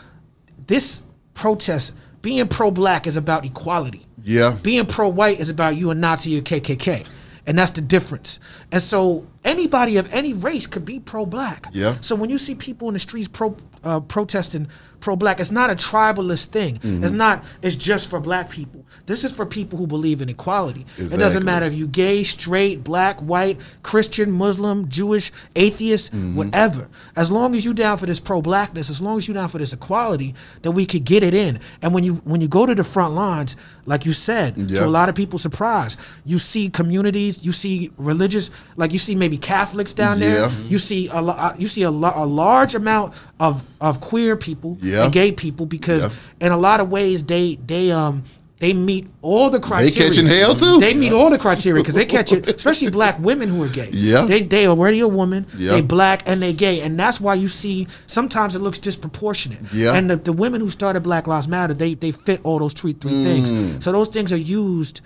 [0.66, 1.02] this
[1.34, 1.92] protest
[2.22, 4.04] being pro-black is about equality.
[4.22, 4.56] Yeah.
[4.62, 7.06] Being pro-white is about you a Nazi or KKK,
[7.46, 8.40] and that's the difference.
[8.72, 11.68] And so anybody of any race could be pro-black.
[11.72, 11.96] Yeah.
[12.02, 14.68] So when you see people in the streets pro uh, protesting
[15.00, 16.78] pro-black, it's not a tribalist thing.
[16.78, 17.04] Mm-hmm.
[17.04, 17.44] It's not.
[17.62, 18.84] It's just for black people.
[19.06, 20.84] This is for people who believe in equality.
[20.98, 26.36] It doesn't matter if you gay, straight, black, white, Christian, Muslim, Jewish, atheist, Mm-hmm.
[26.36, 26.88] whatever.
[27.16, 29.72] As long as you down for this pro-blackness, as long as you down for this
[29.72, 31.60] equality, then we could get it in.
[31.82, 33.56] And when you when you go to the front lines,
[33.86, 34.80] like you said, Yeah.
[34.80, 39.14] to a lot of people's surprise, you see communities, you see religious, like you see
[39.14, 40.40] maybe Catholics down there.
[40.40, 40.50] Yeah.
[40.68, 41.60] You see a lot.
[41.60, 45.04] You see a, a large amount of of queer people Yeah.
[45.04, 46.46] and gay people because Yeah.
[46.46, 48.22] in a lot of ways they they um
[48.58, 49.90] they meet all the criteria.
[49.90, 50.78] They catching hell, too.
[50.80, 53.90] They meet all the criteria because they catch it, especially black women who are gay.
[53.92, 54.22] Yeah.
[54.24, 55.44] they they already a woman.
[55.58, 55.72] Yeah.
[55.72, 59.60] They black and they gay, and that's why you see sometimes it looks disproportionate.
[59.74, 59.92] Yeah.
[59.92, 62.94] and the, the women who started Black Lives Matter, they they fit all those three
[62.94, 63.24] three Mm.
[63.24, 63.84] things.
[63.84, 65.02] So those things are used.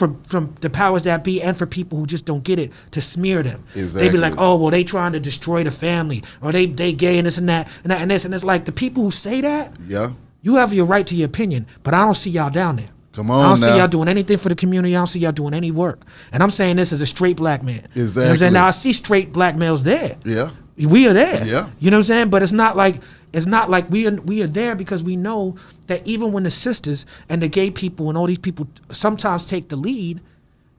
[0.00, 3.02] From, from the powers that be and for people who just don't get it to
[3.02, 3.62] smear them.
[3.74, 7.18] They be like, oh well, they trying to destroy the family, or they they gay
[7.18, 9.42] and this and that and that and this and it's like the people who say
[9.42, 10.12] that, Yeah.
[10.40, 12.88] you have your right to your opinion, but I don't see y'all down there.
[13.12, 13.72] Come on, I don't now.
[13.72, 14.96] see y'all doing anything for the community.
[14.96, 16.00] I don't see y'all doing any work.
[16.32, 17.74] And I'm saying this as a straight black man.
[17.74, 18.38] You know what I'm Exactly.
[18.38, 18.52] saying?
[18.54, 20.16] Now I see straight black males there.
[20.24, 20.48] Yeah.
[20.88, 21.44] We are there.
[21.44, 21.68] Yeah.
[21.78, 22.30] You know what I'm saying?
[22.30, 22.96] But it's not like
[23.32, 26.50] it's not like we are we are there because we know that even when the
[26.50, 30.20] sisters and the gay people and all these people sometimes take the lead,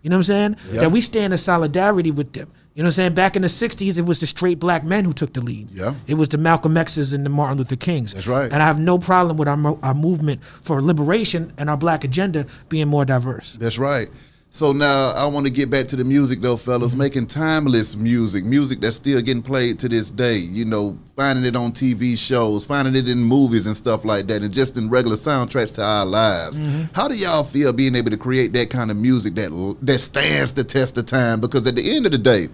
[0.01, 0.55] you know what I'm saying?
[0.71, 0.81] Yeah.
[0.81, 2.51] That we stand in solidarity with them.
[2.73, 3.13] You know what I'm saying?
[3.15, 5.69] Back in the 60s, it was the straight black men who took the lead.
[5.71, 5.93] Yeah.
[6.07, 8.13] It was the Malcolm X's and the Martin Luther Kings.
[8.13, 8.51] That's right.
[8.51, 12.05] And I have no problem with our, mo- our movement for liberation and our black
[12.05, 13.57] agenda being more diverse.
[13.59, 14.09] That's right.
[14.53, 16.91] So now I want to get back to the music though, fellas.
[16.91, 16.99] Mm-hmm.
[16.99, 20.35] Making timeless music, music that's still getting played to this day.
[20.35, 24.41] You know, finding it on TV shows, finding it in movies and stuff like that,
[24.41, 26.59] and just in regular soundtracks to our lives.
[26.59, 26.93] Mm-hmm.
[26.93, 30.51] How do y'all feel being able to create that kind of music that that stands
[30.51, 31.39] the test of time?
[31.39, 32.49] Because at the end of the day,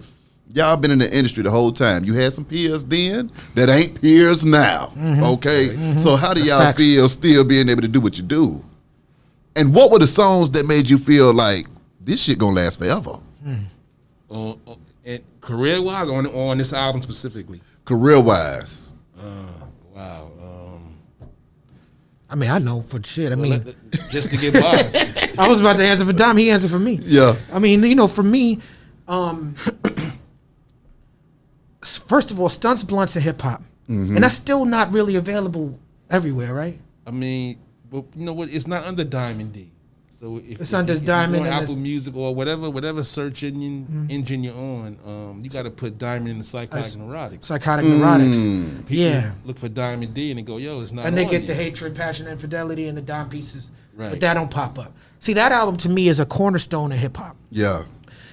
[0.54, 2.04] y'all been in the industry the whole time.
[2.04, 4.92] You had some peers then that ain't peers now.
[4.96, 5.24] Mm-hmm.
[5.24, 6.78] Okay, so how do y'all Facts.
[6.78, 8.64] feel still being able to do what you do?
[9.56, 11.66] And what were the songs that made you feel like
[12.08, 13.18] this shit gonna last forever?
[14.30, 17.60] On, on, and career wise, on on this album specifically.
[17.84, 18.92] Career wise.
[19.94, 20.30] Wow.
[20.40, 20.96] Um,
[22.30, 23.32] I mean, I know for shit.
[23.32, 25.32] I well, mean, let- just to get by.
[25.42, 26.36] I was about to answer for Dom.
[26.36, 26.98] He answered for me.
[27.02, 27.36] Yeah.
[27.52, 28.58] I mean, you know, for me,
[29.08, 29.54] um,
[31.82, 34.16] first of all, stunts, blunts, and hip hop, Mm-hmm.
[34.16, 35.78] and that's still not really available
[36.10, 36.78] everywhere, right?
[37.06, 37.58] I mean,
[37.90, 38.52] but you know what?
[38.52, 39.70] It's not under Diamond D.
[40.18, 42.68] So if, It's if under you, if Diamond You go on Apple Music or whatever,
[42.70, 46.92] whatever search engine engine you're on, um, you got to put Diamond in the psychotic
[46.94, 47.44] neurotics.
[47.44, 48.34] Psychotic neurotics.
[48.34, 48.78] Mm.
[48.86, 49.32] People Yeah.
[49.44, 51.54] look for Diamond D and they go, "Yo, it's not." And they on get the
[51.54, 54.92] hatred, passion, infidelity, and the dime pieces, but that don't pop up.
[55.20, 57.36] See, that album to me is a cornerstone of hip hop.
[57.50, 57.84] Yeah.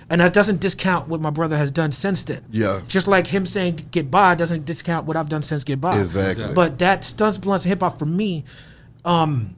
[0.10, 2.42] And that doesn't discount what my brother has done since then.
[2.50, 2.82] Yeah.
[2.88, 6.52] Just like him saying "Get By" doesn't discount what I've done since "Get By." Exactly.
[6.56, 8.44] But that stunts, blunts, and hip hop for me,
[9.04, 9.56] um,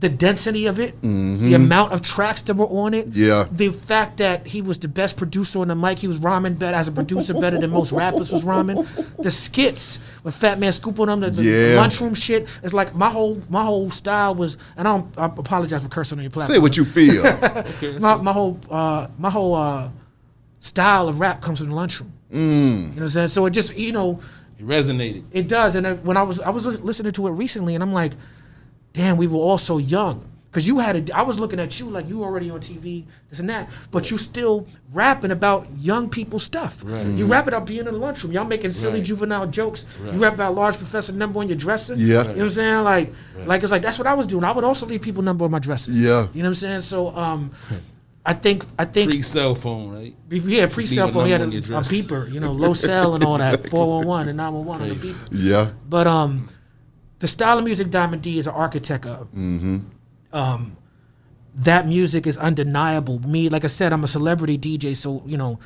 [0.00, 1.44] the density of it, Mm-hmm.
[1.44, 3.44] the amount of tracks that were on it, Yeah.
[3.52, 6.74] the fact that he was the best producer on the mic, he was rhyming better
[6.76, 8.86] as a producer better than most rappers was rhyming.
[9.18, 11.80] The skits with Fat Man Scoop on them, the, the Yeah.
[11.80, 12.48] lunchroom shit.
[12.62, 16.18] It's like my whole my whole style was, and I don't I apologize for cursing
[16.18, 16.54] on your platform.
[16.56, 17.22] Say what you feel.
[18.00, 19.90] my, my whole uh, my whole uh,
[20.60, 22.12] style of rap comes from the lunchroom.
[22.32, 22.38] Mm.
[22.38, 23.28] You know what I'm saying?
[23.28, 24.20] So it just you know
[24.58, 25.24] It resonated.
[25.32, 25.74] it does.
[25.74, 28.12] And then when I was I was listening to it recently, and I'm like,
[28.92, 30.26] damn, we were all so young.
[30.52, 33.38] Cause you had a, I was looking at you like you already on TV, this
[33.38, 36.82] and that, but you still rapping about young people stuff.
[36.84, 37.06] Right.
[37.06, 38.32] You rap about being in the lunchroom.
[38.32, 39.04] Y'all making silly Right.
[39.04, 39.86] juvenile jokes.
[40.02, 40.12] Right.
[40.12, 41.94] You rap about large professor number on your dresser.
[41.94, 42.04] Yeah.
[42.06, 42.82] You know what I'm saying?
[42.82, 43.12] Like,
[43.46, 44.42] like it's like that's what I was doing.
[44.42, 45.92] I would also leave people number on my dresser.
[45.92, 46.26] Yeah.
[46.34, 46.80] You know what I'm saying?
[46.80, 47.52] So, um,
[48.26, 50.14] I think I think Pre cell phone, right?
[50.30, 51.26] yeah, pre cell phone.
[51.26, 54.06] He had a, number a beeper, you know, low cell and all that, four one
[54.06, 55.28] one and nine one one on the beeper.
[55.30, 55.70] yeah.
[55.88, 56.48] But um,
[57.20, 59.28] the style of music Diamond D is an architect of.
[60.32, 60.76] Um,
[61.54, 63.18] that music is undeniable.
[63.20, 65.58] Me, like I said, I'm a celebrity DJ, so you know,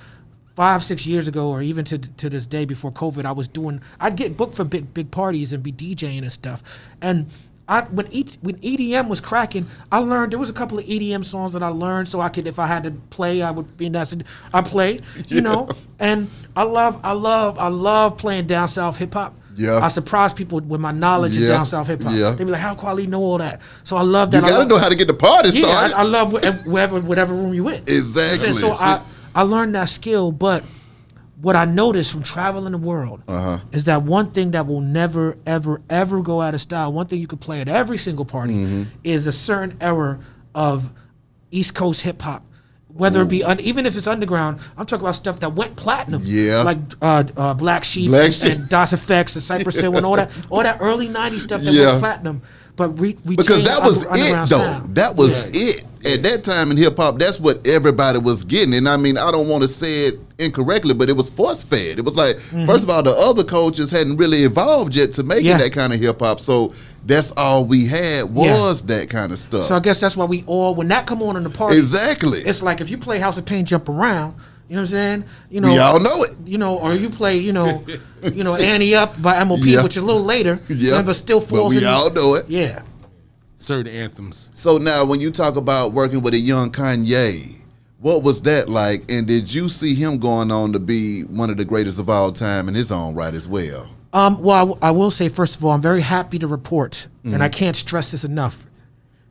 [0.55, 3.81] five six years ago, or even to to this day before COVID, I was doing.
[4.01, 6.63] I'd get booked for big big parties and be DJing and stuff.
[7.01, 7.27] And
[7.69, 11.25] I when e, when EDM was cracking, I learned there was a couple of EDM
[11.25, 13.89] songs that I learned, so I could if I had to play, I would be
[13.89, 14.17] that's
[14.53, 15.69] I played, you know.
[15.99, 19.35] And I love I love I love playing down south hip hop.
[19.57, 19.79] Yeah.
[19.83, 21.49] I surprise people with my knowledge Yeah.
[21.49, 22.13] of down south hip hop.
[22.15, 22.33] Yeah.
[22.33, 24.45] They be like, "How quality know all that?" So I love that.
[24.45, 25.95] I gotta know how to get the party yeah, started.
[25.97, 27.83] I, I love wh- wherever whatever room you in.
[27.87, 28.51] Exactly.
[28.51, 29.01] So See- I,
[29.35, 30.65] I learned that skill, but
[31.41, 33.59] what I noticed from traveling the world Uh-huh.
[33.73, 36.91] is that one thing that will never, ever, ever go out of style.
[36.93, 38.83] One thing you can play at every single party Mm-hmm.
[39.03, 40.21] is a certain era
[40.55, 40.91] of
[41.51, 42.47] East Coast hip hop.
[42.97, 46.23] Whether it be un, even if it's underground, I'm talking about stuff that went platinum.
[46.25, 46.63] Yeah.
[46.63, 48.53] like uh, uh, Black Sheep, Black and, Sheep.
[48.53, 51.73] and Das EFX, and Cypress Hill, and all that, all that early '90s stuff that
[51.75, 51.87] Yeah.
[51.89, 52.43] went platinum.
[52.77, 54.45] But we, we because that was it though.
[54.47, 54.95] sound.
[54.95, 55.51] That was Right.
[55.55, 55.85] it.
[56.07, 58.75] At that time in hip hop, that's what everybody was getting.
[58.75, 61.99] And I mean, I don't want to say it incorrectly, but it was force fed.
[61.99, 62.37] It was like,
[62.67, 65.59] first of all, the other cultures hadn't really evolved yet to making Mm-hmm.
[65.59, 65.59] Yeah.
[65.59, 66.41] that kind of hip hop.
[66.41, 66.75] So
[67.07, 69.65] that's all we had was that kind of stuff.
[69.65, 72.41] So I guess that's why we all, when that come on in the party, exactly.
[72.41, 74.35] it's like if you play House of Pain, jump around.
[74.69, 75.25] You know what I'm saying?
[75.51, 76.33] You know, y'all know it.
[76.47, 77.85] you know, or you play, you know,
[78.33, 79.83] you know, Ante Up by MOP, Yeah.
[79.83, 81.03] which is a little later, Yeah.
[81.03, 82.47] but still But we in all know it.
[82.49, 82.81] Yeah.
[83.65, 84.51] Certain anthems.
[84.55, 87.55] So now, when you talk about working with a young Kanye,
[87.99, 89.11] what was that like?
[89.11, 92.31] And did you see him going on to be one of the greatest of all
[92.31, 93.89] time in his own right as well?
[94.13, 97.09] Um, well, I w- I, will say first of all, I'm very happy to report,
[97.25, 97.43] and Mm-hmm.
[97.43, 98.67] I can't stress this enough,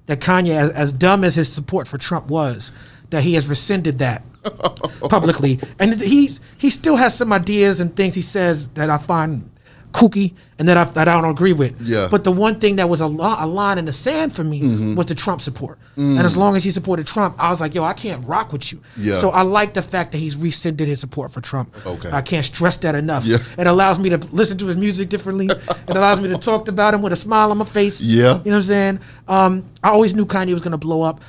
[0.07, 2.71] that Kanye, as, as dumb as his support for Trump was,
[3.11, 4.23] that he has rescinded that
[5.09, 9.49] publicly, and he's he still has some ideas and things he says that I find
[9.93, 11.79] kooky and that I, that I don't agree with.
[11.81, 12.07] Yeah.
[12.11, 14.61] But the one thing that was a, lo- a line in the sand for me
[14.61, 14.95] Mm-hmm.
[14.95, 15.77] was the Trump support.
[15.95, 18.71] And as long as he supported Trump, I was like, yo, I can't rock with
[18.71, 18.81] you.
[18.97, 19.15] Yeah.
[19.15, 21.73] So I like the fact that he's rescinded his support for Trump.
[21.85, 22.09] Okay.
[22.11, 23.23] I can't stress that enough.
[23.25, 23.37] Yeah.
[23.57, 25.45] It allows me to listen to his music differently.
[25.87, 28.01] it allows me to talk about him with a smile on my face.
[28.01, 28.17] Yeah.
[28.21, 28.99] You know what I'm saying?
[29.27, 31.21] Um, I always knew Kanye was going to blow up.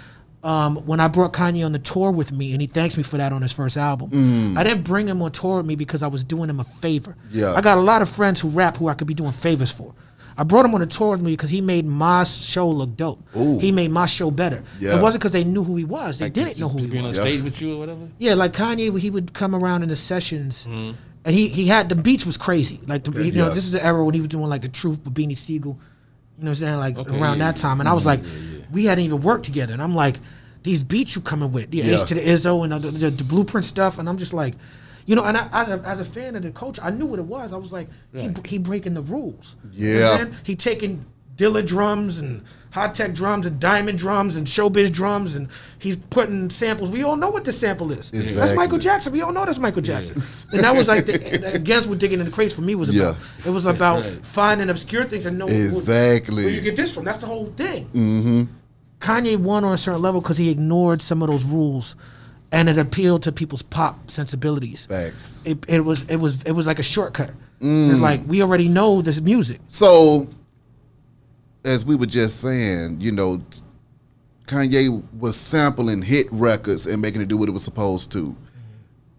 [0.44, 3.16] Um, when I brought Kanye on the tour with me, and he thanks me for
[3.16, 4.54] that on his first album.
[4.59, 7.12] I didn't bring him on tour with me because I was doing him a favor.
[7.12, 7.16] Mm.
[7.33, 7.52] Yeah.
[7.54, 9.94] I got a lot of friends who rap who I could be doing favors for.
[10.37, 13.22] I brought him on the tour with me because he made my show look dope.
[13.37, 13.59] Ooh.
[13.59, 14.62] He made my show better.
[14.80, 14.98] Yeah.
[14.98, 16.18] It wasn't because they knew who he was.
[16.18, 17.18] They didn't Just- know who just he being was.
[17.18, 17.30] on Yeah.
[17.33, 18.00] stage with you or whatever.
[18.18, 20.92] Yeah, like Kanye, he would come around in the sessions, Mm-hmm.
[21.24, 22.80] and he he had the beats was crazy.
[22.87, 23.54] Like the, you know, Yeah.
[23.54, 25.78] this is the era when he was doing like the Truth with Beanie Sigel.
[26.38, 26.78] You know what I'm saying?
[26.78, 28.20] Like Okay, around yeah, that time, and I was like,
[28.72, 30.18] we hadn't even worked together, and I'm like,
[30.64, 31.94] these beats you coming with, the Yeah.
[31.94, 34.54] Ace to the Izzo and the, the, the Blueprint stuff, and I'm just like,
[35.06, 37.18] you know, and I, as a as a fan of the coach, I knew what
[37.18, 37.52] it was.
[37.52, 39.54] I was like, he he breaking the rules.
[39.72, 40.26] You know Yeah.
[40.42, 41.04] he taking
[41.36, 42.42] Dilla drums and
[42.74, 46.90] Hi-Tek drums and diamond drums and showbiz drums and he's putting samples.
[46.90, 48.10] We all know what the sample is.
[48.10, 49.12] That's Michael Jackson.
[49.12, 50.20] We all know that's Michael Jackson.
[50.50, 53.16] And that was like the, against what digging in the crates for me was about.
[53.44, 53.48] Yeah.
[53.48, 54.26] It was about Right.
[54.26, 56.44] finding obscure things and knowing Exactly.
[56.46, 57.04] where you get this from.
[57.04, 57.84] That's the whole thing.
[57.94, 58.42] Mm-hmm.
[58.98, 61.94] Kanye won on a certain level because he ignored some of those rules,
[62.50, 64.87] and it appealed to people's pop sensibilities.
[64.87, 65.42] Facts.
[65.44, 67.30] It, it was it was it was like a shortcut.
[67.60, 69.60] It's like we already know this music.
[69.68, 70.28] So,
[71.64, 73.42] as we were just saying, you know,
[74.46, 78.37] Kanye was sampling hit records and making it do what it was supposed to.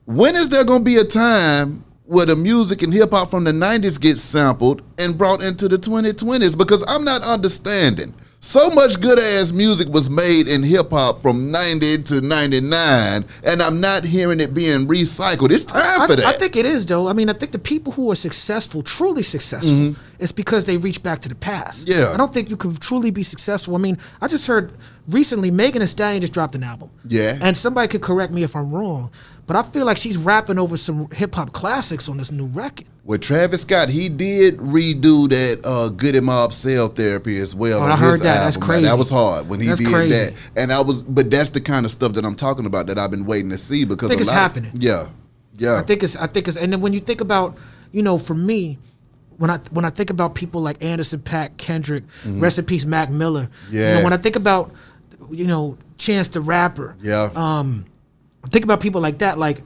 [0.05, 3.43] When is there going to be a time where the music and hip hop from
[3.43, 6.55] the 90s gets sampled and brought into the 2020s?
[6.55, 8.13] Because I'm not understanding.
[8.39, 13.61] So much good ass music was made in hip hop from 90 to 99, and
[13.61, 15.51] I'm not hearing it being recycled.
[15.51, 16.25] It's time I, for that.
[16.25, 17.07] I think it is though.
[17.07, 21.01] I mean, I think the people who are successful, truly successful, it's because they reach
[21.01, 21.87] back to the past.
[21.87, 21.99] Mm-hmm.
[21.99, 22.13] Yeah.
[22.13, 23.75] I don't think you can truly be successful.
[23.75, 24.73] I mean, I just heard
[25.07, 26.91] recently Megan Thee Stallion just dropped an album.
[27.07, 27.39] Yeah.
[27.41, 29.11] And somebody could correct me if I'm wrong,
[29.47, 32.87] but I feel like she's rapping over some hip hop classics on this new record.
[33.05, 37.79] With Travis Scott, he did redo that uh, Goodie Mob Cell Therapy as well.
[37.79, 38.43] Oh, on I heard his that.
[38.43, 38.81] That's album.
[38.81, 38.89] Now.
[38.89, 40.09] That was hard when he That's did crazy.
[40.15, 41.03] that, and I was.
[41.03, 43.59] But that's the kind of stuff that I'm talking about that I've been waiting to
[43.59, 44.71] see because I think a it's lot of- happening.
[44.81, 45.03] yeah,
[45.57, 45.75] yeah.
[45.79, 47.55] I think it's I think it's and then when you think about
[47.91, 48.79] you know for me
[49.37, 53.11] when I when I think about people like Anderson Paak Kendrick rest in peace Mac
[53.11, 53.75] Miller you Mm-hmm.
[53.77, 53.97] Yeah.
[53.99, 54.71] know, when I think about
[55.29, 57.85] you know Chance the Rapper yeah, um
[58.49, 59.61] think about people like that like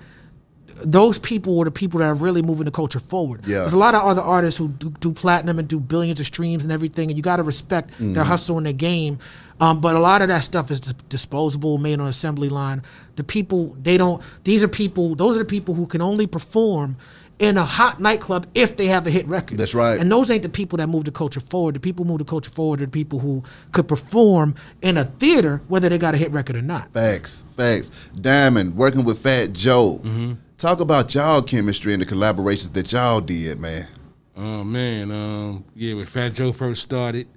[0.84, 3.42] those people are the people that are really moving the culture forward.
[3.46, 3.60] Yeah.
[3.60, 6.64] There's a lot of other artists who do, do platinum and do billions of streams
[6.64, 8.14] and everything, and you got to respect Mm-hmm.
[8.14, 9.20] their hustle and their game.
[9.60, 12.82] Um, but a lot of that stuff is disposable, made on assembly line.
[13.18, 14.24] The people they don't.
[14.46, 15.16] These are people.
[15.16, 16.96] Those are the people who can only perform
[17.40, 19.58] in a hot nightclub if they have a hit record.
[19.58, 19.98] That's right.
[20.00, 21.76] And those ain't the people that move the culture forward.
[21.76, 25.06] The people who move the culture forward are the people who could perform in a
[25.06, 26.92] theater whether they got a hit record or not.
[26.94, 27.92] facts, facts.
[28.20, 30.00] Diamond working with Fat Joe.
[30.04, 30.34] Mm-hmm.
[30.60, 33.88] Talk about y'all chemistry and the collaborations that y'all did, man.
[34.36, 35.94] Oh man, um, yeah.
[35.94, 37.30] When Fat Joe first started,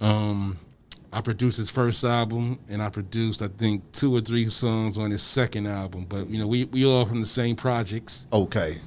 [0.00, 0.56] um,
[1.12, 5.10] I produced his first album, and I produced I think two or three songs on
[5.10, 6.06] his second album.
[6.08, 8.80] But you know, we we all from the same projects, Okay,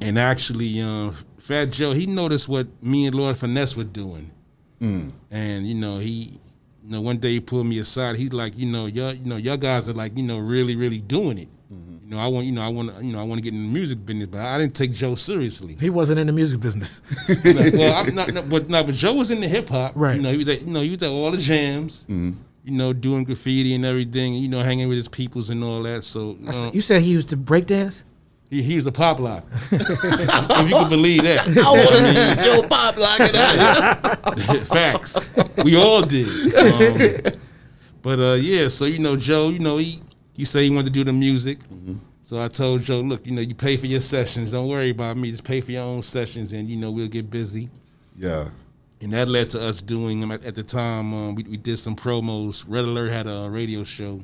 [0.00, 4.32] and actually, um, Fat Joe he noticed what me and Lord Finesse were doing,
[5.30, 6.40] and you know he.
[6.84, 8.14] You know, one day he pulled me aside.
[8.14, 11.00] He's like, you know, y'all, you know, y'all guys are like, you know, really, really
[11.00, 11.48] doing it.
[11.68, 13.60] You know, I want, you know, I want, you know, I want to get in
[13.60, 15.76] the music business, but I didn't take Joe seriously.
[15.80, 17.02] He wasn't in the music business.
[17.28, 17.34] No,
[17.74, 19.92] well, I'm not, no, but no, but Joe was in the hip hop.
[19.96, 20.14] Right.
[20.14, 22.06] You know, he was at, you know, he was at all the jams.
[22.08, 24.34] You know, doing graffiti and everything.
[24.34, 26.02] You know, hanging with his peoples and all that.
[26.04, 28.04] So you know, You said he used to break dance?
[28.50, 29.44] he, he was a pop lock.
[29.70, 31.46] if you can believe that.
[31.46, 33.20] I want to see Joe Pop like
[34.56, 34.66] it.
[34.66, 35.28] Facts.
[35.64, 36.28] We all did.
[36.54, 37.40] Um,
[38.02, 40.00] but uh, yeah, so you know, Joe, you know, he
[40.36, 41.58] he said he wanted to do the music.
[42.22, 44.50] So I told Joe, look, you know, you pay for your sessions.
[44.52, 45.30] Don't worry about me.
[45.30, 47.68] Just pay for your own sessions, and you know, we'll get busy.
[48.18, 48.48] Yeah,
[49.00, 51.12] And that led to us doing them at, at the time.
[51.14, 52.64] Um, we, we did some promos.
[52.66, 54.20] Red Alert had a radio show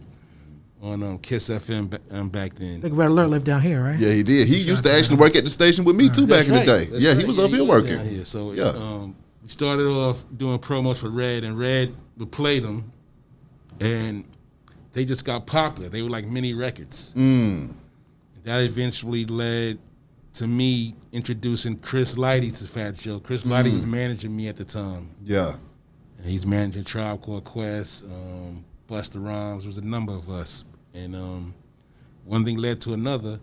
[0.83, 2.81] on um, Kiss FM ba- um, back I then.
[2.83, 3.99] think Red Alert lived down here, right?
[3.99, 4.49] yeah, he did.
[4.49, 6.87] He used to actually work at the station with me too back in the day.
[6.87, 7.27] That's Yeah, he right.
[7.29, 7.97] was up here was working.
[7.99, 8.25] down here.
[8.25, 8.71] So Yeah.
[8.71, 12.91] um, we started off doing promos for Red, and Red would play them,
[13.79, 14.25] and
[14.93, 15.89] they just got popular.
[15.89, 17.15] They were like mini records.
[17.17, 17.73] Mm.
[18.45, 19.79] That eventually led
[20.35, 23.21] to me introducing Chris Lighty to Fat Joe.
[23.21, 23.73] Chris Lighty Mm.
[23.75, 25.11] was managing me at the time.
[25.25, 25.57] Yeah,
[26.19, 29.65] And he's managing Tribe Called Quest, um, Busta Rhymes.
[29.65, 31.55] There was a number of us, and um,
[32.25, 33.41] one thing led to another.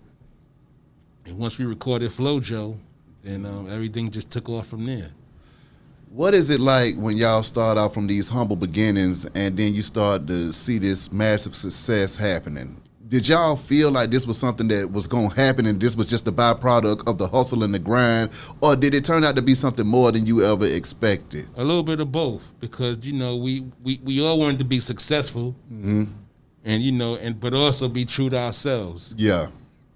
[1.25, 2.77] And once we recorded Flow Joe,
[3.23, 5.09] and um, everything just took off from there.
[6.11, 9.81] What is it like when y'all start out from these humble beginnings and then you
[9.83, 12.81] start to see this massive success happening?
[13.07, 16.07] Did y'all feel like this was something that was going to happen and this was
[16.07, 18.31] just a byproduct of the hustle and the grind?
[18.61, 21.47] Or did it turn out to be something more than you ever expected?
[21.55, 24.79] A little bit of both, because you know we we, we all wanted to be
[24.79, 26.03] successful, Mm-hmm.
[26.65, 29.15] and you know, and but also be true to ourselves.
[29.17, 29.47] Yeah.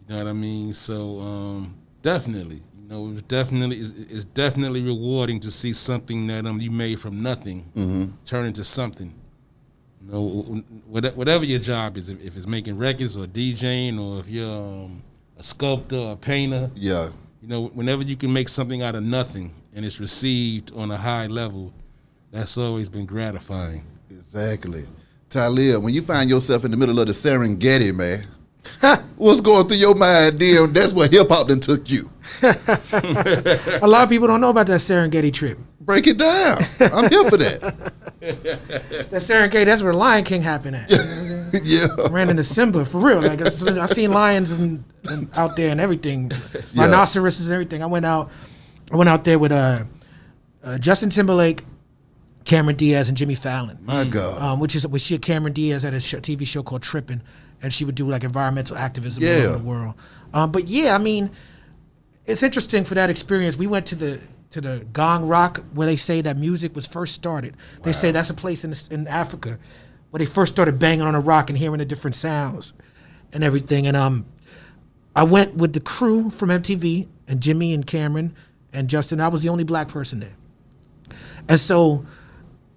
[0.08, 0.74] You know what I mean?
[0.74, 6.46] So um, definitely, know, it was definitely it's, it's definitely rewarding to see something that
[6.46, 8.12] um you made from nothing Mm-hmm.
[8.26, 9.14] turn into something.
[10.06, 14.46] You know, whatever your job is, if, it's making records or DJing, or if you're
[14.86, 15.02] um,
[15.38, 17.10] a sculptor or a painter, Yeah.
[17.42, 20.98] you know, whenever you can make something out of nothing and it's received on a
[20.98, 21.72] high level,
[22.32, 23.84] that's always been gratifying.
[24.12, 24.86] Exactly.
[25.30, 28.26] Talia, when you find yourself in the middle of the Serengeti, man,
[29.18, 30.74] what's going through your mind then?
[30.74, 32.10] That's where hip hop then took you.
[32.42, 35.58] A lot of people don't know about that Serengeti trip.
[35.82, 36.64] Break it down.
[36.80, 37.94] I'm here for that.
[38.24, 40.90] That Serengeti, that's where Lion King happened at.
[41.66, 41.88] yeah.
[42.10, 43.22] Ran into Simba for real.
[43.22, 46.32] Like I seen lions and, and out there and everything,
[46.74, 47.84] rhinoceroses and everything.
[47.84, 48.32] I went out,
[48.94, 49.84] I went out there with uh,
[50.64, 51.66] uh, Justin Timberlake,
[52.46, 53.78] Cameron Diaz, and Jimmy Fallon.
[53.82, 54.42] My God.
[54.42, 57.22] um, which is which she Cameron Diaz had a show, TV show called Trippin',
[57.64, 59.36] and she would do like environmental activism all Yeah.
[59.46, 59.96] over the world.
[60.34, 61.32] Um, but yeah, I mean,
[62.26, 63.58] it's interesting for that experience.
[63.58, 64.20] We went to the
[64.52, 67.56] to the Gong Rock where they say that music was first started.
[67.82, 69.58] They say that's a place in in Africa
[70.12, 72.72] where they first started banging on a rock and hearing the different sounds
[73.32, 73.88] and everything.
[73.88, 74.26] And um,
[75.16, 78.36] I went with the crew from MTV and Jimmy and Cameron
[78.72, 79.20] and Justin.
[79.20, 80.36] I was the only black person there.
[81.48, 82.06] And so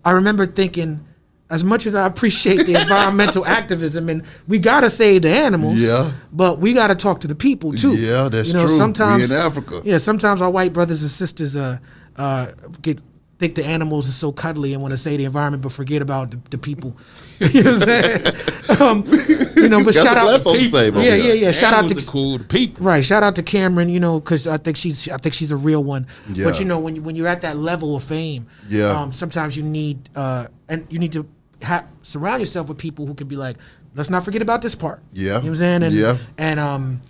[0.03, 1.06] I remember thinking,
[1.49, 6.11] as much as I appreciate the environmental activism and we gotta save the animals, Yeah.
[6.33, 7.93] but we gotta talk to the people too.
[7.95, 8.63] Yeah, that's true.
[8.63, 9.81] We Sometimes in Africa.
[9.85, 11.79] Yeah, sometimes our white brothers and sisters uh,
[12.17, 12.49] uh,
[12.83, 12.99] get
[13.39, 16.31] think the animals are so cuddly and want to save the environment, but forget about
[16.31, 16.97] the, the people.
[17.39, 18.27] you know what I'm saying?
[18.81, 19.05] um,
[19.57, 21.35] you know, but shout out, black to save over yeah, here.
[21.35, 21.53] yeah, yeah.
[21.53, 22.85] Shout out to are cool, the people.
[22.85, 23.05] Right.
[23.05, 25.85] Shout out to Cameron, you know, because I think she's I think she's a real
[25.85, 26.07] one.
[26.33, 26.45] Yeah.
[26.47, 28.87] But you know, when you when you're at that level of fame, Yeah.
[28.91, 31.27] um, sometimes you need uh, and you need to
[31.63, 33.57] ha- surround yourself with people who can be like,
[33.95, 35.03] let's not forget about this part.
[35.13, 35.23] Yeah.
[35.23, 35.83] You know what I'm saying?
[35.85, 36.19] And, Yeah.
[36.39, 37.03] And um,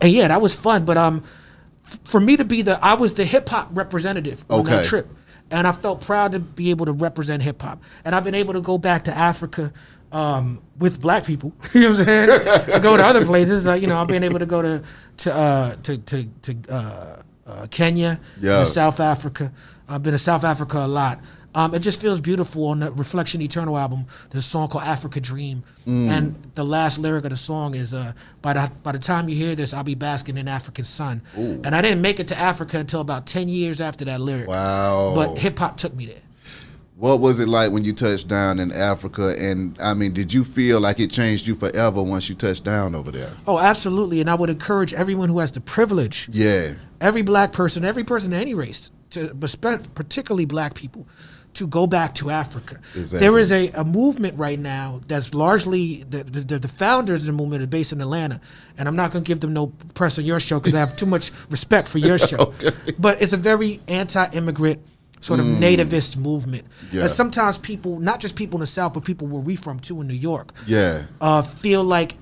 [0.00, 0.84] and yeah, that was fun.
[0.84, 1.22] But um,
[1.86, 5.08] f- for me to be the I was the hip hop representative on that trip.
[5.50, 7.82] And I felt proud to be able to represent hip hop.
[8.06, 9.70] And I've been able to go back to Africa
[10.10, 11.52] um, with black people.
[11.74, 12.30] you know what I'm saying?
[12.74, 13.66] I go to other places.
[13.66, 14.82] Uh, you know, I've been able to go to
[15.18, 18.64] to uh, to to, to uh, uh, Kenya, Yeah.
[18.64, 19.52] South Africa.
[19.88, 21.20] I've been to South Africa a lot.
[21.54, 24.06] Um, it just feels beautiful on the Reflection Eternal album.
[24.30, 26.08] There's a song called Africa Dream, Mm.
[26.08, 29.36] and the last lyric of the song is, uh, "By the by the time you
[29.36, 32.78] hear this, I'll be basking in African sun." And I didn't make it to Africa
[32.78, 34.48] until about ten years after that lyric.
[34.48, 35.12] Wow.
[35.14, 36.16] But hip hop took me there.
[36.96, 39.34] What was it like when you touched down in Africa?
[39.38, 42.94] And I mean, did you feel like it changed you forever once you touched down
[42.94, 43.32] over there?
[43.46, 44.20] Oh, absolutely.
[44.20, 46.74] And I would encourage everyone who has the privilege, Yeah.
[47.00, 49.54] every black person, every person of any race, to, but
[49.94, 51.08] particularly black people,
[51.54, 52.78] to go back to Africa.
[52.96, 53.18] Exactly.
[53.20, 57.32] There is a, a movement right now that's largely the, the, the founders of the
[57.32, 58.40] movement are based in Atlanta,
[58.78, 60.96] and I'm not going to give them no press on your show because I have
[60.96, 62.36] too much respect for your show.
[62.38, 62.70] okay.
[62.98, 64.80] But it's a very anti-immigrant
[65.20, 66.64] sort of nativist movement.
[66.64, 66.92] Mm.
[66.94, 67.00] Yeah.
[67.02, 70.00] And sometimes people, not just people in the South, but people where we from too
[70.00, 71.06] in New York, Yeah.
[71.20, 72.14] uh, feel like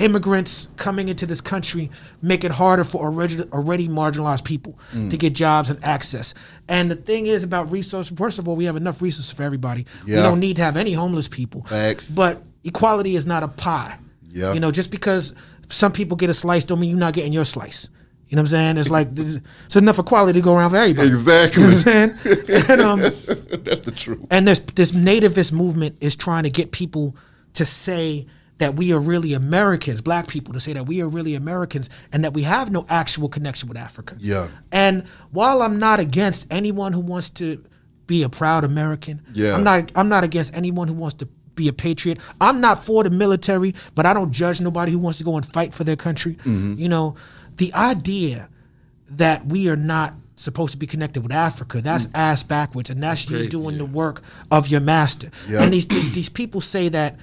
[0.00, 1.90] immigrants coming into this country
[2.22, 5.10] make it harder for already, already marginalized people Mm.
[5.10, 6.34] to get jobs and access.
[6.68, 9.86] And the thing is about resources, first of all, we have enough resources for everybody.
[10.06, 10.16] Yeah.
[10.16, 11.64] We don't need to have any homeless people.
[11.68, 12.10] Facts.
[12.10, 13.96] But equality is not a pie.
[14.30, 14.52] Yeah.
[14.54, 15.34] You know, just because
[15.68, 17.88] some people get a slice don't mean you're not getting your slice.
[18.28, 18.76] You know what I'm saying?
[18.78, 21.08] It's like there's, it's enough equality to go around for everybody.
[21.08, 21.62] Exactly.
[21.64, 22.16] You know what I'm
[22.54, 22.64] saying?
[22.70, 23.00] and, um,
[23.64, 24.20] That's the truth.
[24.30, 27.16] and this this nativist movement is trying to get people
[27.54, 28.26] to say
[28.60, 32.22] that we are really Americans, black people, to say that we are really Americans and
[32.22, 34.16] that we have no actual connection with Africa.
[34.20, 34.48] Yeah.
[34.70, 37.64] And while I'm not against anyone who wants to
[38.06, 39.56] be a proud American, Yeah.
[39.56, 42.18] I'm not I'm not against anyone who wants to be a patriot.
[42.38, 45.46] I'm not for the military, but I don't judge nobody who wants to go and
[45.46, 46.34] fight for their country.
[46.34, 46.74] Mm-hmm.
[46.76, 47.16] You know,
[47.56, 48.50] the idea
[49.08, 53.24] that we are not supposed to be connected with Africa, that's ass backwards, and that's,
[53.30, 53.78] you crazy, doing yeah.
[53.78, 55.30] the work of your master.
[55.48, 55.62] Yeah.
[55.62, 57.16] And these, these these people say that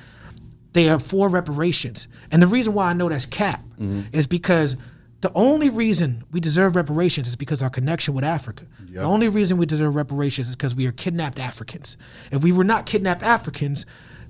[0.77, 4.01] they are for reparations, and the reason why I know that's cap Mm-hmm.
[4.11, 4.75] is because
[5.21, 8.65] the only reason we deserve reparations is because our connection with Africa.
[8.89, 11.95] The only reason we deserve reparations is because we are kidnapped Africans.
[12.31, 13.85] If we were not kidnapped Africans,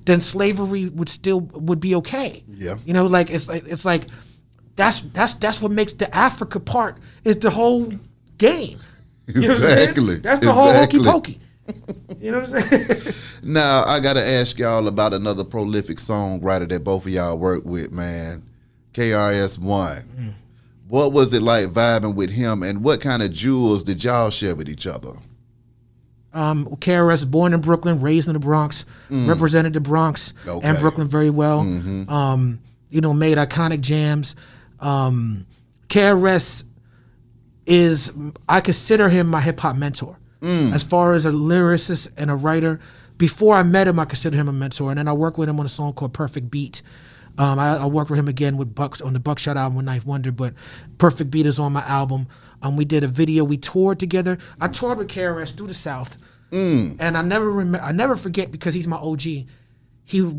[0.05, 2.43] then slavery would still would be okay.
[2.49, 2.77] Yeah.
[2.85, 4.07] You know, like it's like it's like
[4.75, 7.93] that's that's that's what makes the Africa part is the whole
[8.37, 8.79] game.
[9.27, 9.77] You know what I'm?
[9.79, 10.15] Exactly.
[10.19, 11.39] That's the whole hokey pokey.
[12.19, 13.13] You know what I'm saying?
[13.43, 17.91] Now I gotta ask y'all about another prolific songwriter that both of y'all work with,
[17.91, 18.43] man.
[18.93, 20.03] KRS One.
[20.17, 20.33] Mm.
[20.87, 24.55] What was it like vibing with him, and what kind of jewels did y'all share
[24.55, 25.13] with each other?
[26.33, 30.57] um, KRS, born in Brooklyn, raised in the Bronx, represented the Bronx and Mm.
[30.57, 30.67] Okay.
[30.67, 30.81] Mm-hmm.
[30.81, 31.59] Brooklyn very well.
[32.09, 32.59] Um,
[32.89, 34.35] you know, made iconic jams.
[34.79, 35.47] Um,
[35.89, 36.63] KRS
[37.65, 38.11] is,
[38.47, 40.17] I consider him my hip hop mentor.
[40.41, 40.73] Mm.
[40.73, 42.79] As far as a lyricist and a writer,
[43.17, 44.91] before I met him, I considered him a mentor.
[44.91, 46.81] And then I worked with him on a song called Perfect Beat.
[47.37, 50.05] Um, I, I worked with him again with Bucks on the Buckshot album with 9th
[50.05, 50.53] Wonder, but
[50.97, 52.27] Perfect Beat is on my album.
[52.61, 53.43] Um, we did a video.
[53.43, 54.39] We toured together.
[54.59, 56.17] I toured with KRS through the South,
[56.99, 57.85] and I never remember.
[57.85, 59.21] I never forget because he's my OG.
[59.21, 59.45] He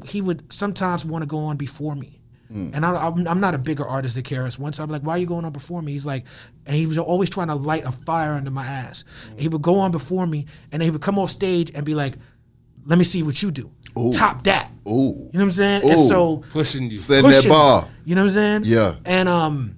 [0.07, 2.18] he would sometimes want to go on before me,
[2.51, 4.59] and I, I'm, I'm not a bigger artist than KRS.
[4.59, 6.25] Once I'm like, "Why are you going on before me?" He's like,
[6.67, 9.05] and he was always trying to light a fire under my ass.
[9.37, 11.95] He would go on before me, and then he would come off stage and be
[11.95, 12.15] like,
[12.87, 13.71] "Let me see what you do.
[14.13, 15.91] Top that." Ooh, You know what I'm saying?
[15.91, 16.97] And so Pushing you.
[16.97, 17.51] setting that pushing.
[17.51, 17.89] bar.
[18.07, 18.63] You know what I'm saying?
[18.65, 18.95] Yeah.
[19.05, 19.77] And um,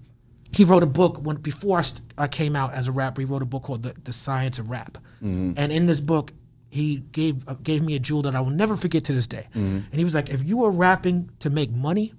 [0.52, 3.20] he wrote a book when before I, st- I came out as a rapper.
[3.22, 4.98] He wrote a book called The, the Science of Rap.
[5.22, 5.52] Mm-hmm.
[5.56, 6.32] And in this book,
[6.68, 9.48] he gave uh, gave me a jewel that I will never forget to this day.
[9.56, 9.76] Mm-hmm.
[9.90, 12.14] And he was like, "If you are rapping to make money,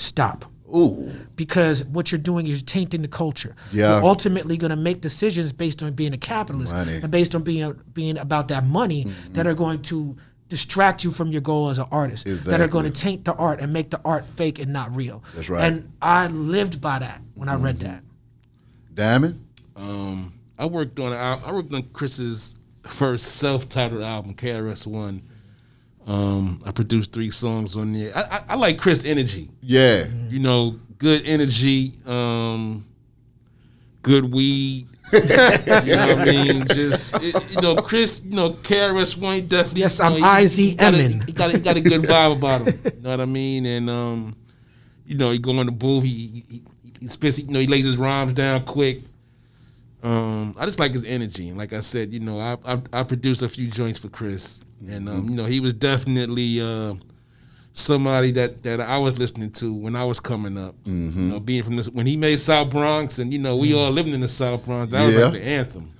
[0.00, 3.56] stop." Ooh, Because what you're doing is tainting the culture.
[3.72, 3.96] Yeah.
[3.96, 6.92] You're ultimately going to make decisions based on being a capitalist Money.
[6.92, 7.02] Mm-hmm.
[7.04, 10.16] and based on being being about that money that are going to
[10.48, 12.26] distract you from your goal as an artist.
[12.26, 12.50] Exactly.
[12.52, 15.24] That are going to taint the art and make the art fake and not real.
[15.34, 15.72] That's right.
[15.72, 15.76] Mm-hmm.
[15.78, 18.02] And I lived by that when I read that.
[18.94, 19.44] Diamond.
[19.74, 25.22] Um, I worked on I worked on Chris's first self-titled album, KRS One.
[26.10, 28.10] Um, I produced three songs on there.
[28.16, 29.48] I, I, I like Chris energy.
[29.62, 32.84] Yeah, You know, good energy, um,
[34.02, 34.86] good weed.
[35.12, 35.36] you know
[36.06, 36.66] what I mean?
[36.66, 38.22] Just it- you know, Chris.
[38.24, 39.80] You know, KRS One definitely.
[39.82, 40.22] Yes, you I'm know, he-
[40.70, 40.96] he got a-
[41.26, 42.80] He got, a, he got a good vibe about him.
[42.84, 43.66] You know what I mean?
[43.66, 44.36] And um,
[45.06, 46.04] you know, he go on the booth.
[46.04, 46.62] He he,
[47.00, 47.38] he spits.
[47.38, 49.02] You know, he lays his rhymes down quick.
[50.02, 53.02] Um, I just like his energy, and like I said, you know, I I, I
[53.02, 56.94] produced a few joints for Chris, and um, you know, he was definitely uh,
[57.72, 60.74] somebody that that I was listening to when I was coming up.
[60.84, 63.90] You know, being from this when he made South Bronx, and you know, we all
[63.90, 64.92] living in the South Bronx.
[64.92, 65.20] That was Yeah.
[65.24, 65.90] like the anthem.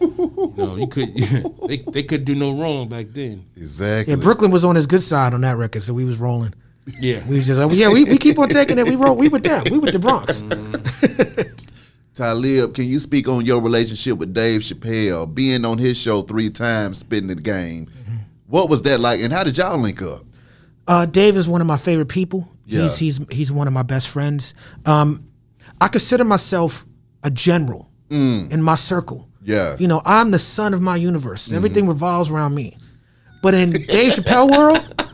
[0.00, 1.14] you know, you could
[1.68, 3.44] they they could do no wrong back then.
[3.56, 4.14] exactly.
[4.14, 6.54] Yeah, Brooklyn was on his good side on that record, so we was rolling.
[7.00, 8.86] Yeah, We was just like, yeah, we, we keep on taking it.
[8.86, 9.14] We roll.
[9.14, 9.62] We with them.
[9.70, 10.42] We with the Bronx.
[12.14, 16.50] Talib, can you speak on your relationship with Dave Chappelle, being on his show three
[16.50, 17.88] times, spitting the game?
[18.48, 20.24] What was that like, and how did y'all link up?
[20.86, 22.50] Uh, Dave is one of my favorite people.
[22.64, 22.82] Yeah.
[22.82, 24.54] He's he's he's one of my best friends.
[24.86, 25.28] Um,
[25.80, 26.86] I consider myself
[27.22, 29.18] a general in my circle.
[29.18, 29.48] Mm.
[29.48, 29.76] Yeah.
[29.78, 31.52] You know, I'm the sun of my universe.
[31.52, 32.76] Everything revolves around me.
[33.42, 35.10] But in Dave Chappelle world,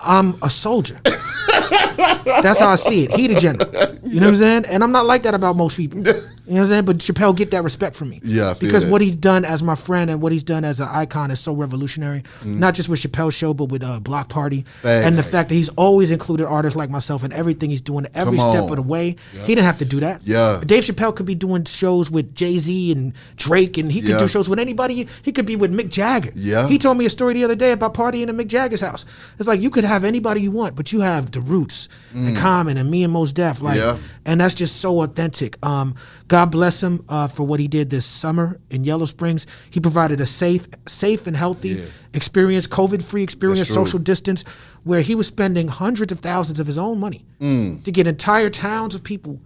[0.00, 1.00] I'm a soldier.
[1.48, 3.12] That's how I see it.
[3.12, 3.68] He the general.
[4.04, 4.64] You know what I'm saying?
[4.66, 6.00] And I'm not like that about most people.
[6.00, 6.84] You know what I'm saying?
[6.86, 8.20] But Chappelle get that respect from me.
[8.24, 8.90] Yeah, because that.
[8.90, 11.52] what he's done as my friend and what he's done as an icon is so
[11.52, 12.22] revolutionary.
[12.40, 12.58] Mm.
[12.58, 15.68] Not just with Chappelle's show, but with uh, Block Party and the fact that he's
[15.70, 19.16] always included artists like myself in everything he's doing every step of the way.
[19.32, 20.22] He didn't have to do that.
[20.24, 20.62] Yeah.
[20.64, 24.18] Dave Chappelle could be doing shows with Jay Z and Drake, and he could Yeah.
[24.18, 25.06] do shows with anybody.
[25.22, 26.30] He could be with Mick Jagger.
[26.34, 26.66] Yeah.
[26.66, 29.04] He told me a story the other day about partying at Mick Jagger's house.
[29.38, 32.76] It's like you could have anybody you want, but you have the Roots and Common
[32.76, 33.82] and me and Mos Def, like, Mm.
[33.82, 33.96] Yeah.
[34.24, 35.56] and that's just so authentic.
[35.64, 35.94] Um,
[36.28, 39.46] God bless him uh, for what he did this summer in Yellow Springs.
[39.70, 41.84] He provided a safe, safe and healthy Yeah.
[42.14, 44.44] experience, COVID-free experience, social distance,
[44.84, 48.94] where he was spending hundreds of thousands of his own money to get entire towns
[48.94, 49.40] of people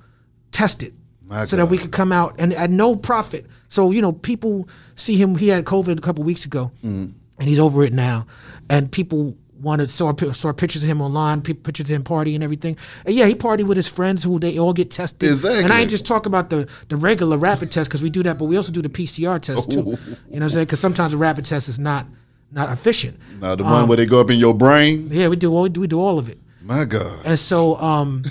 [0.53, 0.93] tested
[1.29, 3.47] My so that we could come out and at no profit.
[3.69, 5.37] So you know, people see him.
[5.37, 7.13] He had COVID a couple weeks ago, Mm.
[7.39, 8.27] and he's over it now.
[8.69, 12.77] And people wanted saw saw pictures of him online, pictures of him party and everything.
[13.07, 15.31] And yeah, he partied with his friends who they all get tested.
[15.31, 15.63] Exactly.
[15.63, 18.39] And I ain't just talk about the the regular rapid test because we do that,
[18.39, 19.79] but we also do the PCR test too.
[19.79, 19.97] You know
[20.29, 20.67] what I'm saying?
[20.67, 22.07] Because sometimes the rapid test is not
[22.51, 23.19] not efficient.
[23.41, 25.09] Now the one where they go up in your brain.
[25.11, 26.39] Yeah, we do all we do, we do all of it.
[26.63, 27.21] My God.
[27.25, 28.25] And so um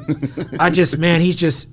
[0.60, 1.68] I just man, he's just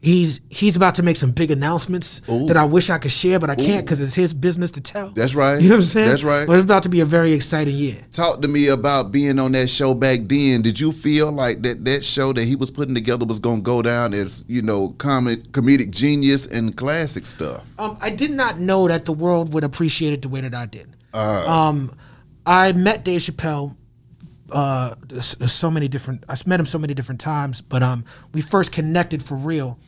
[0.00, 3.50] he's he's about to make some big announcements that I wish I could share, but
[3.50, 5.10] I can't because it's his business to tell.
[5.10, 5.60] That's right.
[5.60, 6.08] You know what I'm saying?
[6.08, 6.46] That's right.
[6.46, 7.96] But it's about to be a very exciting year.
[8.12, 10.62] Talk to me about being on that show back then.
[10.62, 13.62] Did you feel like that that show that he was putting together was going to
[13.62, 17.64] go down as you know comic comedic genius and classic stuff?
[17.78, 20.66] Um, I did not know that the world would appreciate it the way that I
[20.66, 20.88] did.
[21.12, 21.44] Uh.
[21.48, 21.94] Um,
[22.46, 23.76] I met Dave Chappelle
[24.50, 26.24] uh, so many different.
[26.28, 29.78] I met him so many different times, but um, we first connected for real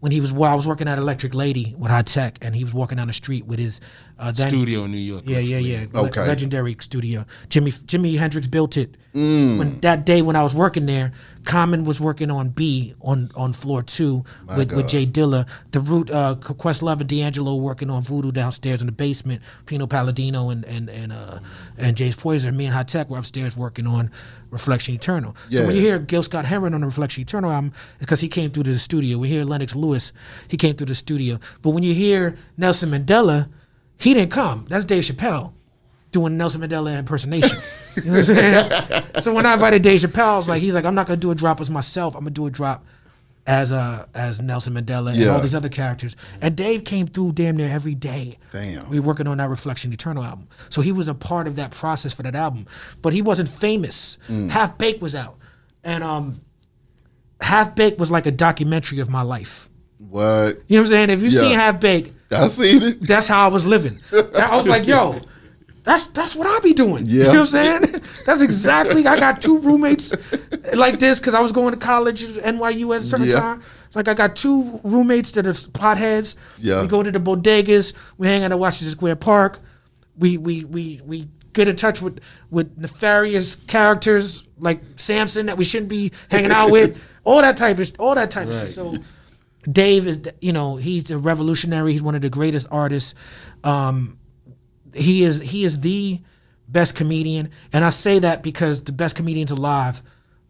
[0.00, 0.32] when he was.
[0.32, 3.12] Well, I was working at Electric Lady with Hi-Tek, and he was walking down the
[3.12, 3.80] street with his
[4.18, 5.24] uh, then, Studio in New York.
[5.26, 5.86] Yeah, yeah, yeah.
[5.92, 6.26] Le- Okay.
[6.26, 7.24] legendary studio.
[7.48, 8.96] Jimmy Jimi Hendrix built it.
[9.14, 9.58] Mm.
[9.58, 11.12] When that day when I was working there,
[11.44, 14.88] Common was working on B on on floor two with, with God.
[14.88, 15.48] Jay Dilla.
[15.70, 19.40] The root uh Questlove and D'Angelo working on Voodoo downstairs in the basement.
[19.66, 21.38] Pino Palladino and and and uh
[21.78, 22.54] and James Poyser.
[22.54, 24.10] Me and Hi-Tek were upstairs working on
[24.50, 25.36] Reflection Eternal.
[25.50, 28.28] So when you hear Gil Scott Heron on the Reflection Eternal album, it's because he
[28.28, 29.18] came through to the studio.
[29.18, 30.12] We hear Lennox Lewis,
[30.48, 31.38] he came through the studio.
[31.62, 33.48] But when you hear Nelson Mandela,
[33.98, 34.66] he didn't come.
[34.68, 35.52] That's Dave Chappelle
[36.10, 37.58] doing Nelson Mandela impersonation.
[37.96, 39.04] You know what I'm saying?
[39.20, 41.30] so when I invited Dave Chappelle, I was like, he's like, I'm not gonna do
[41.30, 42.14] a drop as myself.
[42.14, 42.84] I'm gonna do a drop
[43.48, 45.28] as uh as Nelson Mandela and Yeah.
[45.30, 46.14] all these other characters.
[46.42, 48.36] And Dave came through damn near every day.
[48.52, 48.88] Damn.
[48.90, 50.48] We were working on that Reflection Eternal album.
[50.68, 52.66] So he was a part of that process for that album.
[53.00, 54.18] But he wasn't famous.
[54.28, 54.50] Mm.
[54.50, 55.38] Half Baked was out.
[55.82, 56.40] And um
[57.40, 59.70] Half Baked was like a documentary of my life.
[59.98, 60.56] What?
[60.68, 61.10] You know what I'm saying?
[61.10, 61.40] If you Yeah.
[61.40, 63.00] see Half Baked, I seen it.
[63.00, 63.98] that's how I was living.
[64.12, 65.20] I was like, yo,
[65.88, 67.04] that's that's what I be doing.
[67.06, 67.16] Yeah.
[67.16, 67.46] You know what I'm
[67.82, 68.02] saying?
[68.26, 69.06] That's exactly.
[69.06, 70.12] I got two roommates
[70.74, 73.40] like this because I was going to college at NYU at a certain Yeah.
[73.40, 73.62] time.
[73.86, 76.36] It's like I got two roommates that are potheads.
[76.58, 76.82] Yeah.
[76.82, 77.94] We go to the bodegas.
[78.18, 79.60] We hang out at Washington Square Park.
[80.18, 82.20] We we we we get in touch with
[82.50, 87.02] with nefarious characters like Samson that we shouldn't be hanging out with.
[87.24, 88.70] All that type of all that type of shit.
[88.72, 88.94] So
[89.70, 91.92] Dave is, you know, he's a revolutionary.
[91.92, 93.14] He's one of the greatest artists.
[93.64, 94.18] Um,
[94.94, 96.20] he is he is the
[96.68, 100.02] best comedian, and I say that because the best comedians alive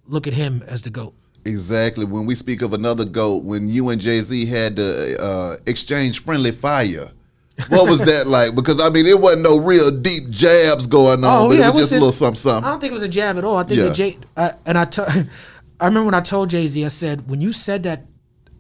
[0.07, 1.15] look at him as the goat.
[1.45, 2.05] Exactly.
[2.05, 6.23] When we speak of another goat, when you and Jay Z had to uh, exchange
[6.23, 7.11] friendly fire,
[7.69, 8.55] what was that like?
[8.55, 11.83] Because I mean, it wasn't no real deep jabs going on, oh, but it was
[11.83, 13.57] just a little something, I don't think it was a jab at all.
[13.57, 13.93] I think Yeah.
[13.93, 14.83] Jay uh, and I
[15.81, 18.07] I remember when I told Jay Z, I said, when you said that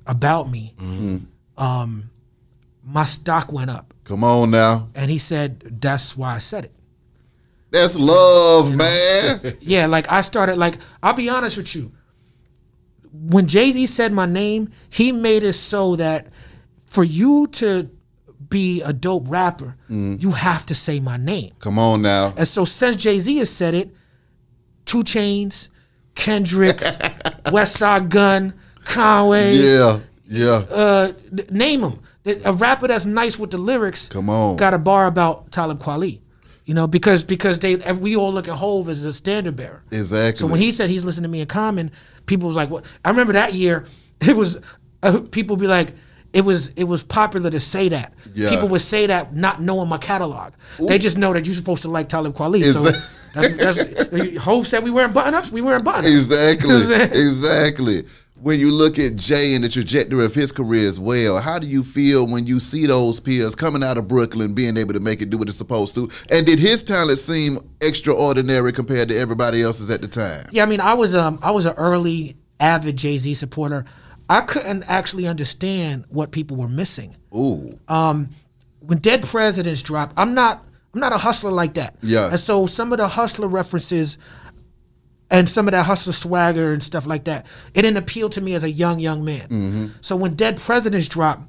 [0.06, 0.74] about me,
[1.58, 2.10] um,
[2.84, 6.72] my stock went up, Come on now, and he said that's why I said it.
[7.70, 9.56] that's love, man.
[9.60, 11.92] Yeah, like I started like I'll be honest with you.
[13.12, 16.28] When Jay Z said my name, he made it so that
[16.86, 17.90] for you to
[18.48, 21.52] be a dope rapper, you have to say my name.
[21.58, 22.32] Come on now.
[22.36, 23.94] And so since Jay Z has said it,
[24.86, 25.68] 2 Chainz,
[26.14, 26.76] Kendrick,
[27.46, 28.54] Westside Gunn,
[28.84, 30.62] Conway, Yeah, yeah.
[30.70, 31.12] uh,
[31.50, 32.00] name them.
[32.44, 34.08] A rapper that's nice with the lyrics.
[34.08, 34.56] Come on.
[34.56, 36.20] Got a bar about Talib Kweli.
[36.64, 39.82] You know, because because they we all look at Hove as a standard bearer.
[39.90, 40.40] Exactly.
[40.40, 41.90] So when he said he's listening to me in common,
[42.26, 43.86] people was like, "What?" I remember that year.
[44.20, 44.58] It was
[45.04, 45.94] uh, people be like,
[46.32, 48.50] "It was it was popular to say that." Yeah.
[48.50, 50.52] People would say that not knowing my catalog.
[50.78, 52.64] They just know that you're supposed to like Talib Kweli.
[52.64, 55.50] So Exact- that's, that's, Hove said we wearing button ups.
[55.52, 56.08] We wearing button ups.
[56.08, 56.68] Exactly.
[56.68, 57.28] You know what I'm saying?
[57.28, 58.04] exactly.
[58.40, 61.66] When you look at Jay and the trajectory of his career as well, how do
[61.66, 65.20] you feel when you see those peers coming out of Brooklyn, being able to make
[65.20, 66.08] it do what it's supposed to?
[66.30, 70.46] And did his talent seem extraordinary compared to everybody else's at the time?
[70.52, 73.84] Yeah, I mean, I was um I was an early avid Jay Z supporter.
[74.30, 77.16] I couldn't actually understand what people were missing.
[77.34, 77.78] Ooh.
[77.88, 78.28] Um,
[78.80, 80.64] When Dead Presidents dropped, I'm not
[80.94, 81.96] I'm not a hustler like that.
[82.02, 82.28] Yeah.
[82.28, 84.16] And so some of the hustler references
[85.30, 88.54] and some of that hustler swagger and stuff like that, it didn't appeal to me
[88.54, 89.48] as a young young man.
[89.48, 89.86] Mm-hmm.
[90.00, 91.42] So when Dead Presidents dropped,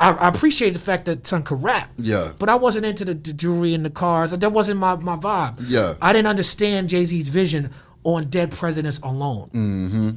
[0.00, 1.90] I, I appreciate the fact that Son could rap.
[1.96, 2.32] Yeah.
[2.38, 4.30] But I wasn't into the, the jewelry and the cars.
[4.30, 5.56] That wasn't my, my vibe.
[5.66, 5.94] Yeah.
[6.00, 7.70] I didn't understand Jay Z's vision
[8.04, 9.50] on Dead Presidents alone.
[9.52, 10.10] Mm-hmm.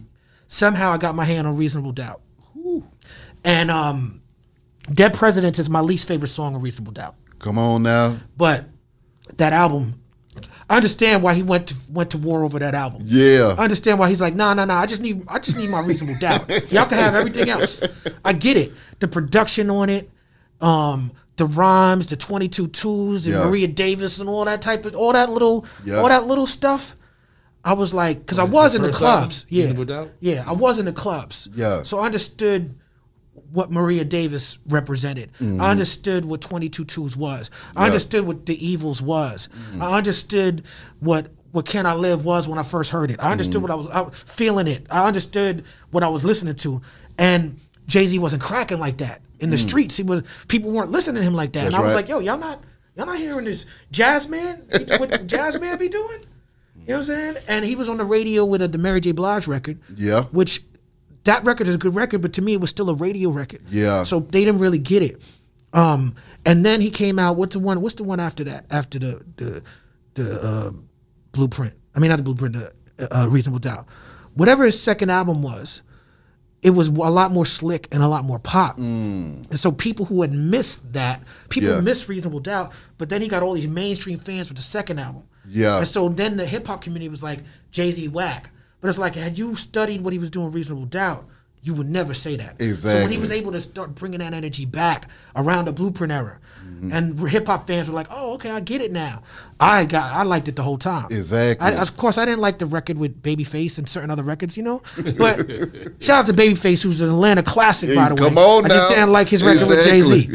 [0.47, 2.21] Somehow I got my hand on Reasonable Doubt.
[3.43, 4.21] And um,
[4.93, 7.15] Dead Presidents is my least favorite song of Reasonable Doubt.
[7.39, 8.17] Come on now.
[8.37, 8.65] But
[9.37, 10.00] that album,
[10.71, 13.01] I understand why he went to went to war over that album.
[13.05, 13.55] Yeah.
[13.57, 14.79] I understand why he's like, nah, nah, nah.
[14.79, 16.49] I just need, I just need my reasonable doubt.
[16.71, 17.81] Y'all can have everything else.
[18.23, 18.71] I get it.
[18.99, 20.09] The production on it,
[20.61, 23.49] um, the rhymes, the twenty two twos, and Yeah.
[23.49, 25.95] Maria Davis, and all that type of, all that little, Yeah.
[25.97, 26.95] all that little stuff.
[27.65, 29.41] I was like, because I was in the clubs.
[29.43, 30.09] album, Yeah, Reasonable Doubt?
[30.19, 31.49] yeah, I was in the clubs.
[31.53, 31.83] Yeah.
[31.83, 32.73] So I understood
[33.51, 35.31] what Maria Davis represented.
[35.39, 35.61] Mm-hmm.
[35.61, 37.49] I understood what 22 Twos was.
[37.75, 39.49] I understood what D'Evils was.
[39.69, 39.81] Mm-hmm.
[39.81, 40.63] I understood
[40.99, 43.21] what what Can I Live was when I first heard it.
[43.21, 43.61] I understood Mm-hmm.
[43.63, 44.87] what I was, I was feeling it.
[44.89, 46.81] I understood what I was listening to.
[47.17, 49.97] And Jay Z wasn't cracking like that in the streets.
[49.97, 51.65] He was people weren't listening to him like that.
[51.65, 51.71] and Mm.
[51.71, 52.63] That's I was like, yo, y'all not
[52.95, 54.63] y'all not hearing this jazz man?
[54.97, 56.19] what jazz man be doing?
[56.75, 57.35] You know what I'm saying?
[57.49, 59.11] And he was on the radio with a, the Mary J.
[59.11, 59.79] Blige record.
[59.95, 60.23] Yeah.
[60.31, 60.63] Which
[61.25, 63.61] that record is a good record, but to me it was still a radio record.
[63.69, 64.03] Yeah.
[64.03, 65.21] So they didn't really get it.
[65.73, 66.15] Um,
[66.45, 67.35] and then he came out.
[67.37, 67.81] What's the one?
[67.81, 68.65] What's the one after that?
[68.69, 69.63] After the the
[70.15, 70.71] the uh,
[71.31, 71.73] blueprint.
[71.95, 73.85] I mean, not the Blueprint, uh, uh, Reasonable Doubt.
[74.33, 75.81] Whatever his second album was,
[76.61, 78.77] it was a lot more slick and a lot more pop.
[78.77, 81.75] And so people who had missed that, people Mm.
[81.75, 81.81] Yeah.
[81.81, 85.23] missed Reasonable Doubt, but then he got all these mainstream fans with the second album.
[85.47, 85.79] Yeah.
[85.79, 87.39] And so then the hip hop community was like,
[87.71, 88.51] Jay Z whack.
[88.81, 91.25] But it's like, had you studied what he was doing, Reasonable Doubt,
[91.63, 92.55] you would never say that.
[92.59, 92.91] Exactly.
[92.99, 96.39] So when he was able to start bringing that energy back around the Blueprint era,
[96.81, 96.91] Mm-hmm.
[96.93, 99.23] and hip hop fans were like, "Oh, okay, I get it now."
[99.59, 101.07] I got, I liked it the whole time.
[101.09, 101.67] Exactly.
[101.67, 104.63] I, of course, I didn't like the record with Babyface and certain other records, you
[104.63, 104.81] know.
[105.17, 105.47] But
[105.99, 108.21] shout out to Babyface, who's an Atlanta classic, by the way.
[108.29, 110.29] Come on I just didn't like his record with Jay Z.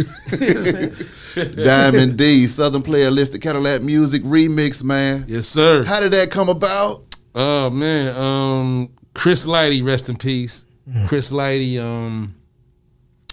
[1.65, 5.25] Diamond D, Southernplayalisticadillacmuzik Remix, man.
[5.29, 5.85] Yes, sir.
[5.85, 7.06] How did that come about?
[7.39, 10.67] Oh man, um, Chris Lighty, rest in peace.
[11.07, 12.35] Chris Lighty, um,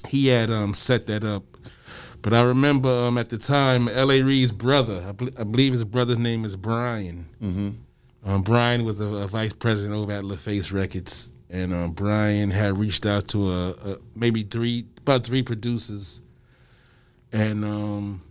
[0.08, 1.44] he had um set that up,
[2.22, 4.22] but I remember um at the time, L.A.
[4.22, 7.28] Reid's brother, I, bel I believe his brother's name is Brian.
[7.42, 7.70] Mm-hmm.
[8.26, 12.78] Um, Brian was a, a vice president over at LaFace Records, and um, Brian had
[12.78, 16.22] reached out to a, a maybe three, about three producers,
[17.32, 18.22] and um,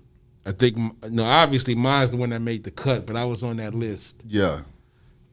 [0.45, 0.77] I think
[1.11, 4.23] no, obviously mine's the one that made the cut, but I was on that list.
[4.27, 4.62] Yeah.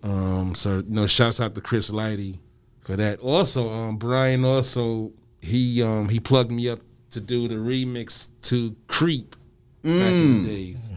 [0.04, 2.40] Um, so you know, shouts out to Chris Lighty
[2.82, 3.20] for that.
[3.20, 6.80] Also, um, Brian also he um he plugged me up
[7.12, 9.36] to do the remix to Creep
[9.84, 10.92] back in the days,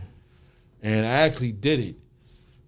[0.82, 1.96] and I actually did it.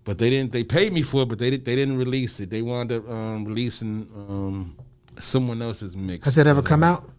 [0.05, 0.53] But they didn't.
[0.53, 2.51] They paid me for it, but they did, they didn't release it.
[2.51, 4.77] They wound up um, releasing um,
[5.19, 6.27] someone else's mix.
[6.27, 7.11] Has it ever come uh, out?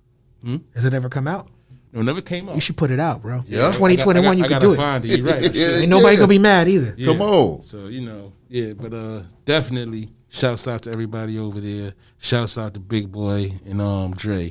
[0.75, 1.47] Has it ever come out?
[1.95, 2.55] No, it never came out.
[2.55, 3.43] You should put it out, bro.
[3.47, 3.59] Yeah.
[3.59, 4.75] I got- 2021, I got, you I can gotta do it.
[4.75, 5.17] Find it.
[5.17, 5.35] You're right.
[5.37, 5.55] I should.
[5.55, 5.77] Yeah.
[5.79, 6.93] Ain't nobody gonna be mad either.
[6.97, 7.07] Yeah.
[7.13, 7.61] Come on.
[7.63, 11.93] So you know, yeah, but uh, definitely shouts out to everybody over there.
[12.19, 14.49] Shouts out to Big Boy and um Dre,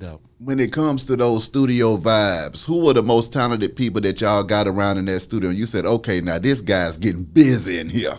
[0.00, 0.20] no doubt.
[0.38, 4.42] When it comes to those studio vibes, who are the most talented people that y'all
[4.42, 5.50] got around in that studio?
[5.50, 8.18] You said, okay, now this guy's getting busy in here.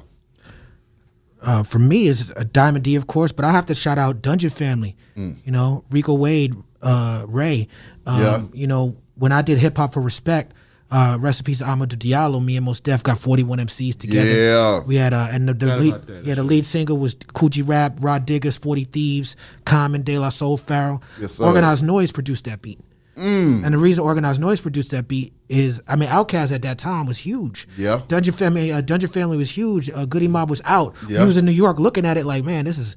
[1.42, 4.22] uh, for me is a Diamond D, of course, but I have to shout out
[4.22, 4.96] Dungeon Family.
[5.16, 7.68] You know, Rico Wade, uh, Ray.
[8.08, 8.42] Um, Yeah.
[8.54, 10.54] You know, when I did Hip Hop for Respect,
[10.90, 14.32] uh, recipes of Amadou Diallo, me and Mos Def got 41 MCs together.
[14.32, 14.84] Yeah.
[14.86, 16.26] We had, uh, and the, the lead, that.
[16.26, 19.36] yeah, the lead singer was Kool G Rap, Rah Digga, 40 Thieves,
[19.66, 21.02] Common, De La Soul, Pharaoh.
[21.20, 21.46] Yes, sir.
[21.46, 22.80] Organized Noise produced that beat.
[23.20, 27.08] And the reason Organized Noise produced that beat is, I mean, Outkast at that time
[27.08, 27.68] was huge.
[27.76, 28.00] Yeah.
[28.08, 29.90] Dungeon Family, uh, Dungeon Family was huge.
[29.90, 30.96] Uh, Goodie Mob was out.
[31.10, 31.22] Yeah.
[31.22, 32.96] He was in New York looking at it like, man, this is,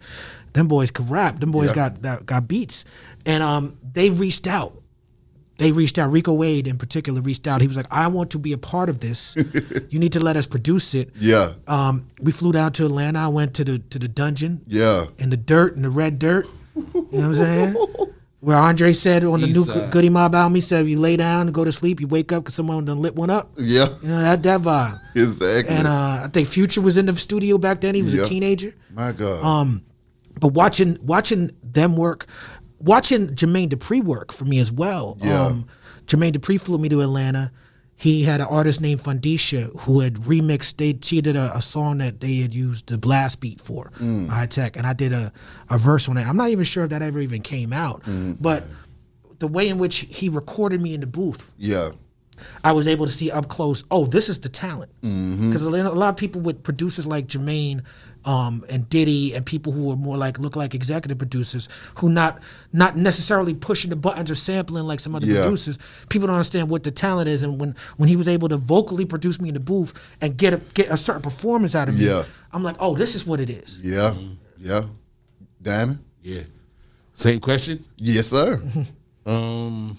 [0.52, 1.40] them boys could rap.
[1.40, 1.74] Them boys Yeah.
[1.74, 2.84] got got got beats,
[3.24, 4.79] and um, they reached out.
[5.60, 6.10] They reached out.
[6.10, 7.60] Rico Wade in particular reached out.
[7.60, 9.36] He was like, I want to be a part of this.
[9.90, 11.10] you need to let us produce it.
[11.18, 11.52] Yeah.
[11.68, 13.20] Um, we flew down to Atlanta.
[13.20, 15.06] I went to the to the dungeon Yeah.
[15.18, 16.46] in the dirt, in the red dirt.
[16.74, 17.76] You know what I'm saying?
[18.40, 19.90] Where Andre said on the East new side.
[19.92, 22.00] Goodie Mob album, he said, "You lay down and go to sleep.
[22.00, 23.84] You wake up because someone done lit one up." Yeah.
[24.02, 24.98] You know that that vibe.
[25.14, 25.76] Exactly.
[25.76, 27.94] And uh, I think Future was in the studio back then.
[27.94, 28.22] He was Yeah.
[28.22, 28.74] a teenager.
[28.94, 29.44] My God.
[29.44, 29.82] Um,
[30.38, 32.28] but watching watching them work,
[32.80, 35.16] watching Jermaine Dupri work for me as well.
[35.20, 35.46] Yeah.
[35.46, 35.66] Um,
[36.06, 37.52] Jermaine Dupri flew me to Atlanta.
[37.94, 40.78] He had an artist named Fundisha who had remixed.
[40.78, 44.28] They she did a, a song that they had used the blast beat for Mm.
[44.28, 45.30] Hi-Tek, and I did a,
[45.68, 46.26] a verse on it.
[46.26, 48.38] I'm not even sure if that ever even came out, Mm.
[48.40, 48.64] but
[49.38, 51.90] the way in which he recorded me in the booth, yeah.
[52.64, 53.84] I was able to see up close.
[53.90, 54.90] Oh, this is the talent.
[55.02, 55.50] Mm-hmm.
[55.50, 57.82] Because a lot of people with producers like Jermaine
[58.24, 62.38] um, and Diddy and people who are more like look like executive producers who not
[62.72, 65.42] not necessarily pushing the buttons or sampling like some other Yeah.
[65.42, 65.78] producers.
[66.08, 67.42] People don't understand what the talent is.
[67.42, 70.52] And when when he was able to vocally produce me in the booth and get
[70.52, 72.24] a get a certain performance out of me, Yeah.
[72.52, 73.78] I'm like, oh, this is what it is.
[73.82, 74.14] Yeah.
[74.58, 74.84] Yeah.
[75.62, 76.00] Diamond?
[76.22, 76.42] Yeah.
[77.12, 77.84] Same question.
[77.96, 78.60] Yes, sir.
[79.26, 79.98] Um,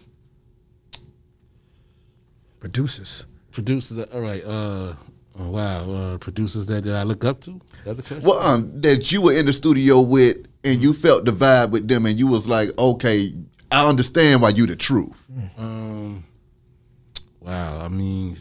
[2.60, 3.26] Producers.
[3.52, 4.00] producers.
[4.14, 4.44] All right.
[4.44, 4.94] Uh,
[5.40, 5.92] oh, wow.
[5.92, 7.60] Uh, producers that, that I look up to.
[7.86, 8.28] That the question.
[8.28, 11.88] well, um, that you were in the studio with and you felt the vibe with
[11.88, 13.34] them and you was like, okay,
[13.72, 15.28] I understand why you the truth.
[15.58, 16.24] Um,
[17.40, 17.80] wow.
[17.84, 18.38] I mean,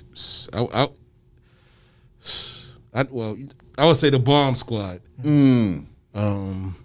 [0.53, 0.89] I, I,
[2.93, 3.39] I well,
[3.79, 5.01] I would say the Bomb Squad.
[6.13, 6.77] Um,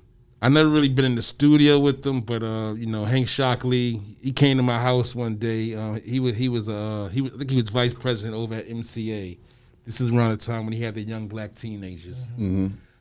[0.42, 4.00] I never really been in the studio with them, but uh, you know, Hank Shocklee,
[4.22, 5.74] he came to my house one day.
[5.74, 8.54] Uh, he was he was uh he was, I think he was vice president over
[8.54, 9.40] at MCA.
[9.86, 12.26] This is around the time when he had the young black teenagers.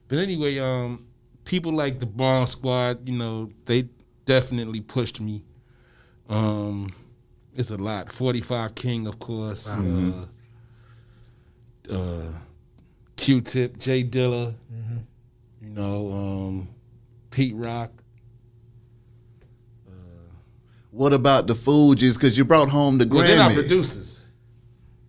[0.09, 1.07] But anyway, um,
[1.45, 3.89] people like the Bomb Squad, you know, they
[4.27, 5.43] definitely pushed me.
[6.29, 6.93] Um,
[7.55, 8.13] it's a lot.
[8.13, 9.75] Forty Five King, of course.
[9.75, 10.27] Uh,
[11.91, 12.33] uh,
[13.17, 14.55] Q-Tip, Jay Dilla.
[15.63, 16.69] You know, um,
[17.31, 17.91] Pete Rock.
[20.91, 22.15] What about the Fugees?
[22.15, 23.55] Because you brought home the Well, they're not Grammy.
[23.57, 24.14] producers.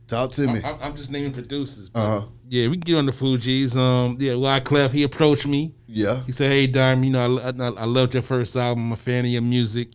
[0.08, 0.62] Talk to me.
[0.64, 1.90] I'm, I'm just naming producers.
[1.94, 2.26] Uh-huh.
[2.48, 3.76] Yeah, we can get on the Fugees.
[3.76, 5.74] Um, yeah, Wyclef, he approached me.
[5.88, 6.22] Yeah.
[6.26, 8.88] He said, "Hey, Dime, you know, I, I, I loved your first album.
[8.88, 9.90] I'm a fan of your music.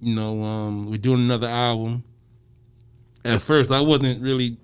[0.00, 2.04] You know, um, we're doing another album."
[3.24, 4.56] At first, I wasn't really,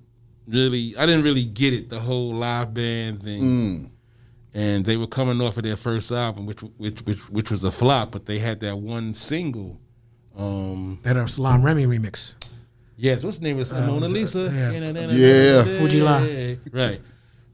[0.46, 3.42] really, I didn't really get it, the whole live band thing.
[3.42, 3.90] Mm.
[4.54, 7.72] And they were coming off of their first album, which which which which was a
[7.72, 9.80] flop, but they had that one single.
[10.38, 12.34] Um, That uh, Salaam Remi remix.
[12.96, 13.74] Yes, what's the name of it?
[13.86, 14.50] Mona Lisa?
[14.52, 14.70] yeah.
[15.12, 15.78] Yeah.
[15.78, 16.18] Fu-Gee-La.
[16.72, 17.00] Right.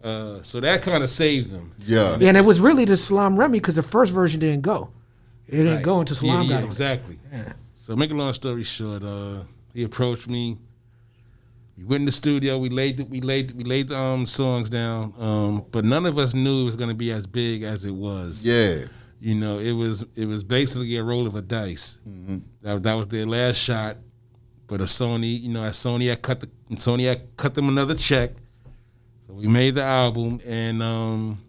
[0.02, 1.72] Uh, so that kind of saved them.
[1.86, 2.16] Yeah.
[2.18, 4.90] Yeah, and it was really the Salaam Remi because the first version didn't go.
[5.48, 5.84] It didn't Right.
[5.84, 6.66] go until Yeah, Salaam yeah, got on it.
[6.66, 7.18] exactly.
[7.74, 9.42] So make a long story short, uh,
[9.74, 10.58] he approached me.
[11.76, 12.58] We went in the studio.
[12.58, 16.18] We laid the, we laid we laid the um, songs down, um, but none of
[16.18, 18.44] us knew it was going to be as big as it was.
[18.46, 18.84] Yeah.
[19.20, 21.98] You know, it was it was basically a roll of a dice.
[22.08, 22.38] Mm-hmm.
[22.62, 23.96] That, that was their last shot.
[24.72, 27.94] But a Sony, you know, as Sony had cut the Sony had cut them another
[27.94, 28.30] check.
[29.26, 31.42] So we made the album, and um,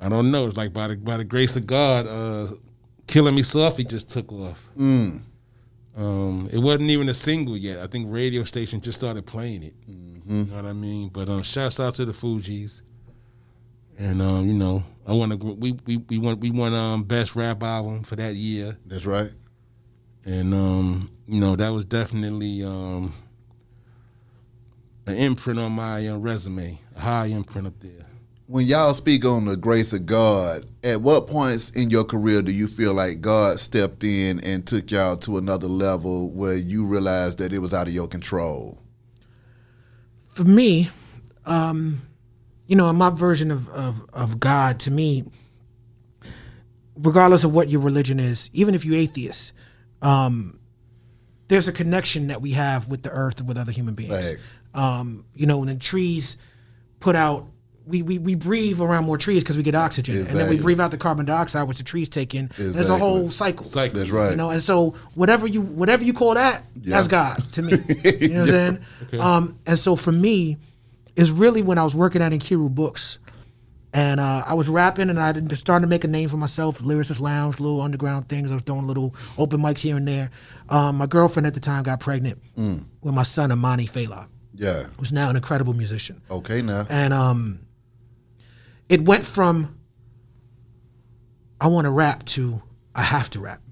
[0.00, 0.46] I don't know.
[0.46, 2.48] It's like by the by the grace of God, uh,
[3.06, 4.68] "Killing Me Softly" just took off.
[4.76, 5.20] Mm.
[5.96, 7.78] Um, it wasn't even a single yet.
[7.78, 9.74] I think radio station just started playing it.
[9.88, 10.40] Mm-hmm.
[10.40, 11.10] You know what I mean?
[11.10, 12.82] But um, shouts out to the Fugees.
[13.96, 17.36] And um, you know, I want to we we we won we won um best
[17.36, 19.30] rap album for that year, That's right.
[20.24, 23.12] and um, you know that was definitely um
[25.06, 28.06] an imprint on my uh, resume, a high imprint up there.
[28.48, 32.52] When y'all speak on the grace of God, at what points in your career do
[32.52, 37.38] you feel like God stepped in and took y'all to another level where you realized
[37.38, 38.78] that it was out of your control?
[40.26, 40.90] For me,
[41.44, 42.02] um,
[42.66, 45.24] you know, in my version of, of, of God, to me,
[46.96, 49.52] regardless of what your religion is, even if you're atheist,
[50.02, 50.55] um,
[51.48, 54.12] there's a connection that we have with the earth and with other human beings.
[54.14, 54.58] Thanks.
[54.74, 56.36] Um, you know, when the trees
[57.00, 57.46] put out,
[57.86, 60.80] we, we, we breathe around more trees because we get oxygen, and then we breathe
[60.80, 62.50] out the carbon dioxide, which the trees take in.
[62.58, 63.64] There's a whole cycle.
[63.64, 64.00] Cycle.
[64.00, 64.30] That's right.
[64.30, 67.72] You know, and so whatever you whatever you call that, that's God to me.
[68.20, 68.78] You know what I'm
[69.10, 69.20] saying?
[69.20, 70.56] Um, and so for me,
[71.14, 73.18] is really when I was working at Nkiru Books,
[73.92, 76.80] and uh, I was rapping, and I had started to make a name for myself,
[76.80, 78.50] Lyricist Lounge, little underground things.
[78.50, 80.30] I was doing little open mics here and there.
[80.68, 84.84] Um, my girlfriend at the time got pregnant with my son Amani Fela, Yeah.
[84.98, 86.86] who's now an incredible musician Okay now.
[86.90, 87.60] and um,
[88.88, 89.78] it went from
[91.60, 92.62] I want to rap to
[92.94, 93.62] I have to rap.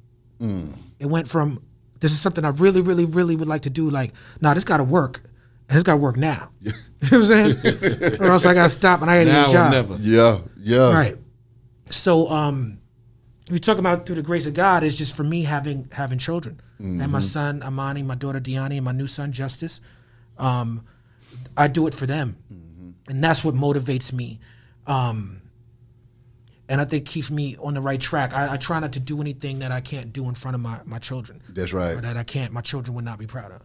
[0.40, 1.62] It went from
[2.00, 3.88] this is something I really, really, really would like to do.
[3.88, 4.12] Like,
[4.42, 5.22] nah, this got to work,
[5.76, 6.50] it's got to work now.
[6.60, 8.20] you know what I'm saying?
[8.20, 9.70] or else I got to stop and I got to Now get a or job.
[9.72, 9.96] never.
[10.02, 10.38] Yeah.
[10.58, 10.94] Yeah.
[10.96, 11.16] Right.
[11.90, 12.78] So, um,
[13.46, 16.18] if you talk about through the grace of God, it's just for me having having
[16.18, 19.80] children and my son Amani, my daughter Diani, and my new son Justice.
[20.38, 20.84] Um,
[21.56, 22.36] I do it for them,
[23.06, 24.40] and that's what motivates me,
[24.86, 25.42] um,
[26.68, 28.32] and I think keeps me on the right track.
[28.32, 30.80] I, I try not to do anything that I can't do in front of my
[30.86, 31.96] my children, That's right.
[31.96, 32.52] or that I can't.
[32.52, 33.60] My children would not be proud of.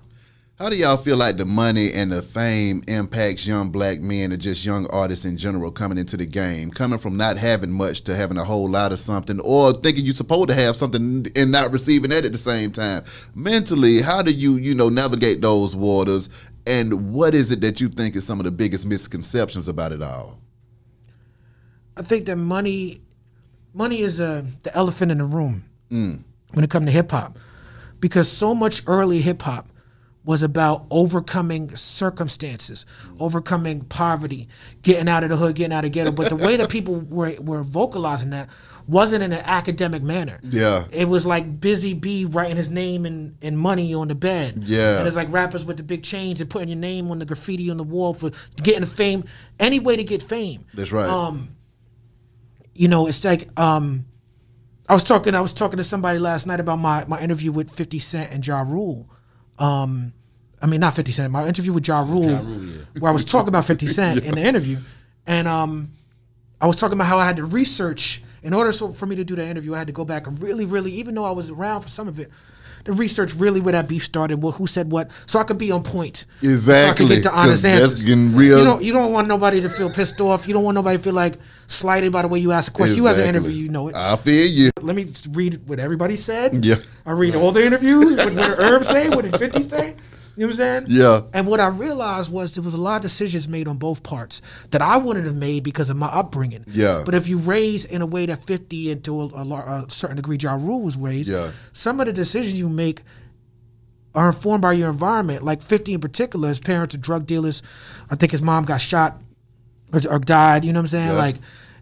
[0.59, 4.41] How do y'all feel like the money and the fame impacts young black men and
[4.41, 8.13] just young artists in general coming into the game, coming from not having much to
[8.13, 11.71] having a whole lot of something, or thinking you're supposed to have something and not
[11.71, 13.05] receiving that at the same time?
[13.33, 16.29] Mentally, how do you you know navigate those waters?
[16.67, 20.03] And what is it that you think is some of the biggest misconceptions about it
[20.03, 20.41] all?
[21.95, 22.99] I think that money,
[23.73, 27.37] money is uh, the elephant in the room when it comes to hip hop,
[28.01, 29.68] because so much early hip hop
[30.29, 32.85] was about overcoming circumstances,
[33.19, 34.47] overcoming poverty,
[34.83, 36.11] getting out of the hood, getting out of ghetto.
[36.11, 38.47] But the way that people were were vocalizing that
[38.85, 40.39] wasn't in an academic manner.
[40.43, 40.85] Yeah.
[40.91, 44.65] It was like Busy Bee writing his name and, and money on the bed.
[44.67, 44.99] Yeah.
[44.99, 47.71] And it's like rappers with the big chains and putting your name on the graffiti
[47.71, 48.29] on the wall for
[48.61, 49.23] getting fame.
[49.59, 51.09] Any way to get fame That's right.
[51.09, 51.55] um,
[52.75, 54.05] you know, it's like um,
[54.87, 55.33] I was talking.
[55.33, 58.45] I was talking to somebody last night about my my interview with Fifty Cent and
[58.45, 59.09] Ja Rule.
[59.57, 60.13] Um,
[60.61, 61.31] I mean, not Fifty Cent.
[61.31, 62.37] My interview with Ja Rule,
[62.99, 64.77] where I was talking about Fifty Cent in the interview,
[65.25, 65.91] and um,
[66.59, 69.23] I was talking about how I had to research in order so for me to
[69.23, 69.73] do that interview.
[69.75, 72.07] I had to go back and really, really, even though I was around for some
[72.07, 72.29] of it.
[72.85, 75.69] To research really where that beef started, what, who said what, so I could be
[75.69, 76.25] on point.
[76.41, 76.63] Exactly.
[76.63, 78.05] So I could get the honest answers.
[78.05, 80.47] getting real- You don't, you don't want nobody to feel pissed off.
[80.47, 81.35] You don't want nobody to feel like
[81.67, 82.95] slighted by the way you ask a question.
[82.95, 83.39] You as an Exactly.
[83.49, 83.95] interview, you know it.
[83.97, 84.71] I feel you.
[84.79, 86.63] Let me read what everybody said.
[86.63, 86.75] Yeah.
[87.05, 88.15] I read all the interviews.
[88.15, 89.09] What, what did Herb say?
[89.09, 89.95] What did 50 say?
[90.39, 90.85] You know what I'm saying?
[90.87, 91.21] Yeah.
[91.33, 94.41] And what I realized was there was a lot of decisions made on both parts
[94.71, 96.63] that I wouldn't have made because of my upbringing.
[96.67, 97.03] Yeah.
[97.05, 100.15] But if you raise in a way that 50 and to a, a, a certain
[100.15, 101.51] degree Ja Rule was raised, Yeah.
[101.73, 103.01] some of the decisions you make
[104.15, 105.43] are informed by your environment.
[105.43, 107.61] Like 50 in particular, his parents are drug dealers.
[108.09, 109.21] I think his mom got shot
[109.91, 110.63] or, or died.
[110.63, 111.07] You know what I'm saying?
[111.07, 111.17] Yeah.
[111.17, 111.35] Like,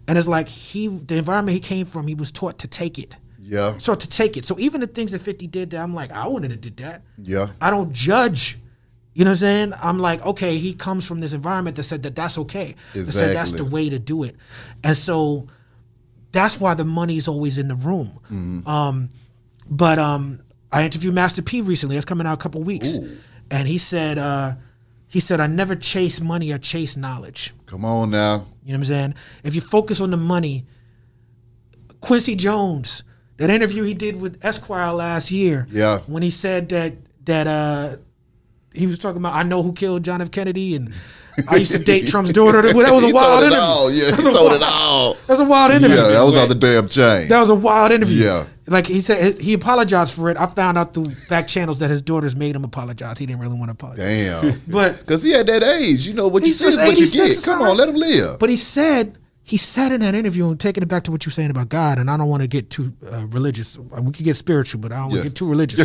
[0.08, 3.14] and it's like he, the environment he came from, he was taught to take it.
[3.48, 3.78] Yeah.
[3.78, 4.44] So to take it.
[4.44, 7.02] So even the things that 50 did, that I'm like, I wouldn't have did that.
[7.20, 7.48] Yeah.
[7.60, 8.58] I don't judge.
[9.14, 9.72] You know what I'm saying?
[9.82, 12.76] I'm like, okay, he comes from this environment that said that that's okay.
[12.94, 14.36] That said that's the way to do it.
[14.84, 15.48] And so
[16.30, 18.20] that's why the money's always in the room.
[18.26, 18.68] Mm-hmm.
[18.68, 19.08] Um,
[19.68, 20.40] but um,
[20.70, 21.96] I interviewed Master P recently.
[21.96, 22.98] It's coming out a couple weeks,
[23.50, 24.54] and he said, uh,
[25.08, 26.52] he said, I never chase money.
[26.52, 27.54] I chase knowledge.
[27.66, 28.44] Come on now.
[28.62, 29.14] You know what I'm saying?
[29.42, 30.66] If you focus on the money,
[32.00, 33.02] Quincy Jones,
[33.38, 35.98] that interview he did with Esquire last year, Yeah.
[36.06, 37.96] when he said that that uh
[38.74, 40.30] he was talking about I know who killed John F.
[40.30, 40.92] Kennedy and
[41.48, 42.62] I used to date Trump's daughter.
[42.62, 43.60] That was a He wild told it interview.
[43.60, 43.90] all.
[43.90, 45.14] Yeah, That he told it all.
[45.14, 45.96] That was a wild interview.
[45.96, 47.28] Yeah, that was on the damn chain.
[47.28, 48.24] That was a wild interview.
[48.24, 48.46] Yeah.
[48.66, 50.36] Like he said, he apologized for it.
[50.36, 53.18] I found out through back channels that his daughters made him apologize.
[53.18, 54.42] He didn't really want to apologize.
[54.42, 54.60] Damn.
[54.68, 57.42] But Because he had that age, you know what you see is what you get.
[57.44, 58.38] Come on, let him live.
[58.38, 59.16] But he said
[59.48, 61.98] he said in that interview, and taking it back to what you're saying about God,
[61.98, 63.78] and I don't want to get too uh, religious.
[63.78, 65.22] We could get spiritual, but I don't want Yeah.
[65.22, 65.80] to get too religious.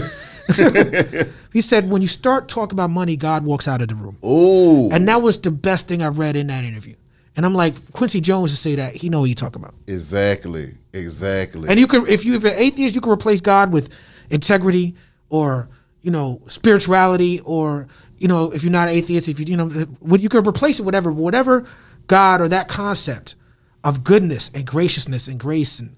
[1.54, 4.90] he said when you start talking about money, God walks out of the room, Oh,
[4.92, 6.96] and that was the best thing I read in that interview.
[7.36, 9.74] And I'm like Quincy Jones to say that he know what you talking about.
[9.88, 11.68] exactly, exactly.
[11.70, 13.90] And you can, if you if you're atheist, you can replace God with
[14.30, 14.96] integrity
[15.30, 15.70] or
[16.02, 17.88] you know spirituality or
[18.18, 19.88] you know if you're not atheist, if you you know
[20.18, 21.66] you can replace it whatever whatever
[22.08, 23.36] God or that concept
[23.84, 25.96] of goodness and graciousness and grace and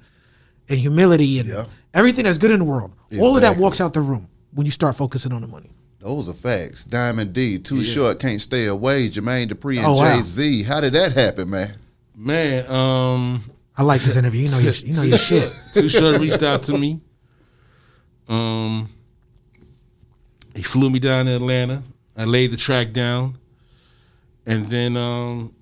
[0.68, 1.66] and humility and Yeah.
[1.94, 2.92] everything that's good in the world.
[3.20, 5.70] All of that walks out the room when you start focusing on the money.
[6.00, 6.86] Those are facts.
[6.86, 9.96] Diamond D, Too Short, Can't Stay Away, Jermaine Dupri and Oh.
[10.00, 10.64] Jay Z.
[10.64, 11.76] How did that happen, man?
[12.16, 13.44] Man, um,
[13.78, 14.42] I like this interview.
[14.44, 15.52] You know your, you know your shit.
[15.74, 17.02] Too Short reached out to me.
[18.28, 18.90] Um,
[20.56, 21.84] he flew me down to Atlanta.
[22.16, 23.38] I laid the track down,
[24.46, 25.54] and then um,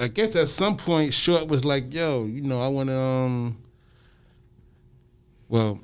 [0.00, 3.58] I guess at some point Short was like, "Yo, you know, I want to." Um,
[5.48, 5.80] well,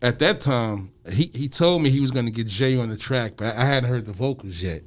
[0.00, 2.96] at that time, he he told me he was going to get Jay on the
[2.96, 4.82] track, but I, I hadn't heard the vocals yet.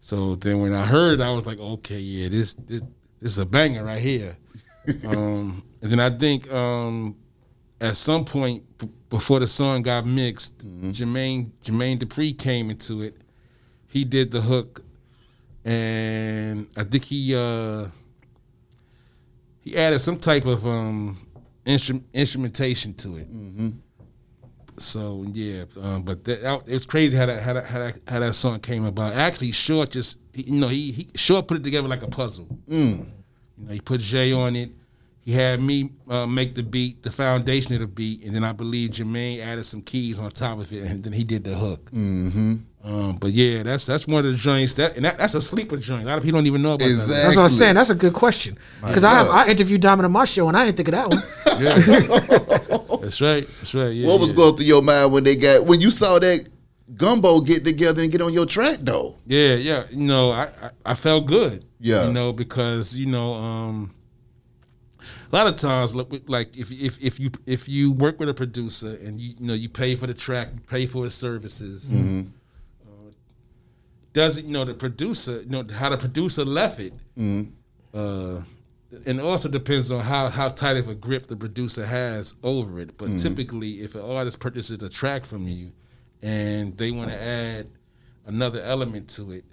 [0.00, 2.82] So then when I heard, I was like, "Okay, yeah, this this
[3.20, 4.36] this is a banger right here."
[5.06, 7.16] um, and then I think um,
[7.80, 10.58] at some point b- before the song got mixed,
[10.92, 13.16] Jermaine Jermaine Dupri came into it.
[13.88, 14.83] He did the hook,
[15.64, 17.86] and I think he uh,
[19.60, 21.26] he added some type of um,
[21.64, 23.28] instru- instrumentation to it.
[24.76, 28.18] So yeah, um, but that, it was crazy how that, how that how that how
[28.20, 29.14] that song came about.
[29.14, 32.48] Actually, Short just you know he, he Short put it together like a puzzle.
[33.56, 34.70] You know, he put Jay on it.
[35.20, 38.52] He had me uh, make the beat, the foundation of the beat, and then I
[38.52, 41.90] believe Jermaine added some keys on top of it, and then he did the hook.
[41.92, 42.56] Mm-hmm.
[42.84, 45.78] Um, but yeah, that's that's one of the joints that, and that, that's a sleeper
[45.78, 46.02] joint.
[46.02, 47.16] A lot of people don't even know about Exactly.
[47.16, 47.74] That's what I'm saying.
[47.76, 50.66] That's a good question because I have, I interviewed Diamond on my show and I
[50.66, 51.18] didn't think of that one.
[51.64, 52.98] that.
[53.00, 53.46] That's right.
[53.46, 53.88] That's right.
[53.88, 54.06] Yeah.
[54.06, 54.36] What was yeah.
[54.36, 56.46] going through your mind when they got when you saw that
[56.94, 59.16] gumbo get together and get on your track though?
[59.24, 59.84] Yeah, yeah.
[59.90, 61.64] You know, I, I, I felt good.
[61.80, 62.08] Yeah.
[62.08, 63.94] You know, because, you know, um
[65.32, 68.34] a lot of times look like if if if you if you work with a
[68.34, 71.90] producer and you you know you pay for the track, you pay for his services.
[71.90, 72.24] Uh,
[74.14, 77.42] does it you know the producer you know how the producer left it mm-hmm.
[77.92, 78.40] uh
[79.06, 82.80] and it also depends on how, how tight of a grip the producer has over
[82.80, 82.96] it.
[82.96, 83.16] But mm-hmm.
[83.16, 85.72] typically, if an artist purchases a track from you
[86.22, 87.68] and they want to add
[88.26, 89.44] another element to it,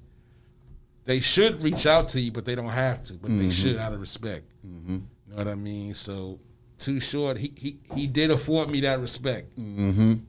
[1.05, 3.13] they should reach out to you, but they don't have to.
[3.15, 3.49] But they mm-hmm.
[3.49, 4.51] should out of respect.
[4.91, 5.93] You know what I mean?
[5.93, 6.39] So,
[6.77, 7.37] too short.
[7.37, 9.53] He he he did afford me that respect.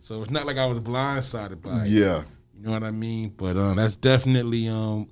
[0.00, 1.88] So it's not like I was blindsided by it.
[1.88, 2.22] Yeah.
[2.62, 3.34] You know what I mean?
[3.36, 5.08] But uh, that's definitely um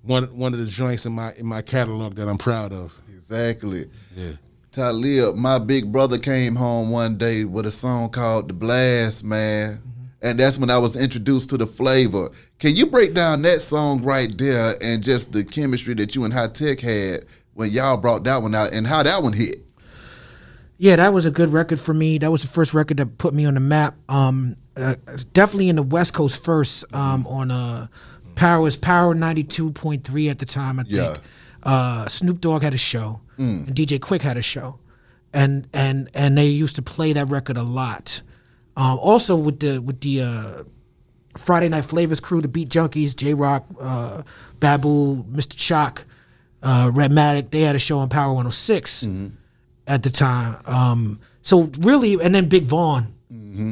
[0.00, 2.98] one one of the joints in my in my catalog that I'm proud of.
[3.14, 3.90] Exactly.
[4.16, 4.32] Yeah.
[4.72, 9.82] Talib, my big brother came home one day with a song called The Blast, man.
[10.22, 12.30] And that's when I was introduced to the flavor.
[12.58, 16.32] Can you break down that song right there and just the chemistry that you and
[16.32, 19.66] Hi-Tek had when y'all brought that one out and how that one hit?
[20.78, 22.16] Yeah, that was a good record for me.
[22.16, 23.96] That was the first record that put me on the map.
[24.08, 24.94] Um, uh,
[25.32, 26.84] definitely in the West Coast first.
[26.94, 27.86] Um, on uh,
[28.34, 30.78] Power was Power ninety two point three at the time.
[30.78, 30.94] I think.
[30.94, 31.16] Yeah.
[31.62, 34.78] Uh, Snoop Dogg had a show, and DJ Quik had a show,
[35.32, 38.22] and and and they used to play that record a lot.
[38.76, 40.62] Um, also with the with the uh,
[41.36, 44.22] Friday Night Flavas crew, the Beat Junkies, J-Rocc, uh,
[44.60, 45.56] Babu, Mr.
[45.56, 46.04] Choc,
[46.62, 49.06] uh, Rhettmatic, they had a show on Power 106
[49.86, 50.58] at the time.
[50.66, 53.14] Um, so really, and then Big Von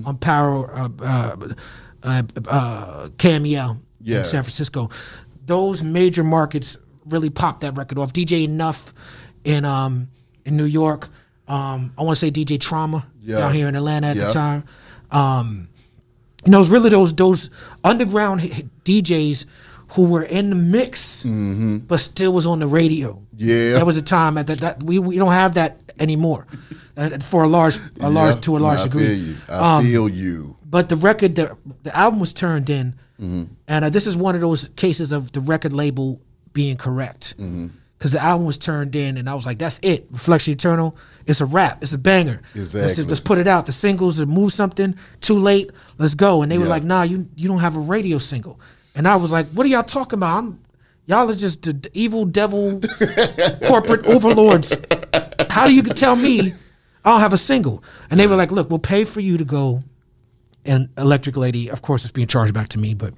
[0.07, 1.37] on Power, uh, uh,
[2.03, 4.19] uh, uh, KMEL Yeah.
[4.19, 4.91] in San Francisco.
[5.47, 6.77] Those major markets
[7.07, 8.13] really popped that record off.
[8.13, 8.93] DJ Enuff
[9.45, 10.09] in um
[10.45, 11.09] in New York.
[11.49, 13.39] Um, I want to say DJ Trauma Yeah.
[13.39, 14.27] down here in Atlanta at Yeah.
[14.29, 14.65] the time.
[15.11, 15.69] Um,
[16.45, 17.51] you know, it's really those those
[17.83, 18.41] underground
[18.85, 19.45] DJs
[19.89, 23.13] who were in the mix, but still was on the radio.
[23.13, 23.37] Mm-hmm.
[23.39, 23.73] Yeah.
[23.75, 26.47] that was a time at that, that we we don't have that anymore,
[26.97, 29.07] and for a large a large Yeah, to a large I degree.
[29.07, 29.37] Feel you.
[29.49, 30.57] I Um, feel you.
[30.69, 33.45] but the record, the, the album was turned in, Mm-hmm.
[33.69, 36.21] and uh, this is one of those cases of the record label
[36.53, 37.35] being correct.
[37.39, 37.69] Mm-hmm.
[37.97, 40.97] Because the album was turned in, and I was like, "That's it, Reflection Eternal.
[41.27, 41.79] It's a rap.
[41.81, 42.43] It's a banger.
[42.55, 43.05] Let's, Exactly.
[43.05, 43.67] let's put it out.
[43.67, 44.97] The singles move something.
[45.21, 45.71] Too late.
[45.97, 48.59] Let's go." And they were like, "Nah, you you don't have a radio single."
[48.97, 50.37] And I was like, "What are y'all talking about?
[50.39, 50.59] I'm,
[51.07, 52.81] y'all are just the, the evil devil
[53.69, 54.77] corporate overlords.
[55.51, 56.53] How do you tell me
[57.05, 59.45] I don't have a single?" And they were like, "Look, we'll pay for you to
[59.45, 59.83] go."
[60.65, 63.15] And Electric Lady, of course, it's being charged back to me, but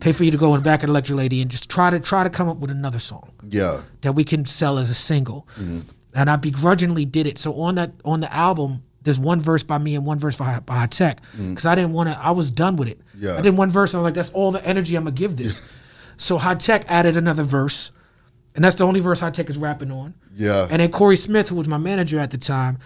[0.00, 2.24] pay for you to go in back of Electric Lady and just try to try
[2.24, 3.82] to come up with another song Yeah.
[4.02, 5.48] that we can sell as a single.
[5.54, 5.80] Mm-hmm.
[6.14, 7.38] And I begrudgingly did it.
[7.38, 10.60] So on that on the album, there's one verse by me and one verse by,
[10.60, 11.66] by Hi-Tek because mm.
[11.66, 12.18] I didn't want to.
[12.18, 13.00] I was done with it.
[13.18, 13.36] Yeah.
[13.36, 13.94] I did one verse.
[13.94, 15.68] I was like, that's all the energy I'm gonna give this.
[16.16, 17.92] so Hi-Tek added another verse,
[18.58, 20.14] and that's the only verse Hi-Tek is rapping on.
[20.34, 20.66] Yeah.
[20.68, 22.80] And then Corey Smith, who was my manager at the time,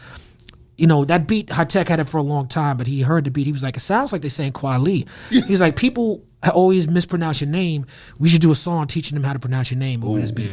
[0.77, 3.31] you know, that beat Hi-Tek had it for a long time, but he heard the
[3.31, 3.47] beat.
[3.47, 5.09] He was like, it sounds like they're saying Kweli.
[5.31, 7.87] He's like, people always mispronounce your name.
[8.18, 10.51] We should do a song teaching them how to pronounce your name over this beat.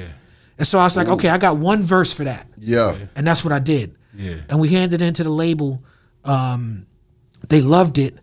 [0.57, 2.47] And so I was like, okay, I got one verse for that.
[2.57, 2.95] Yeah.
[3.13, 3.97] And that's what I did.
[4.15, 4.35] Yeah.
[4.47, 5.83] And we handed it into the label.
[6.23, 6.85] Um,
[7.49, 8.17] they loved it.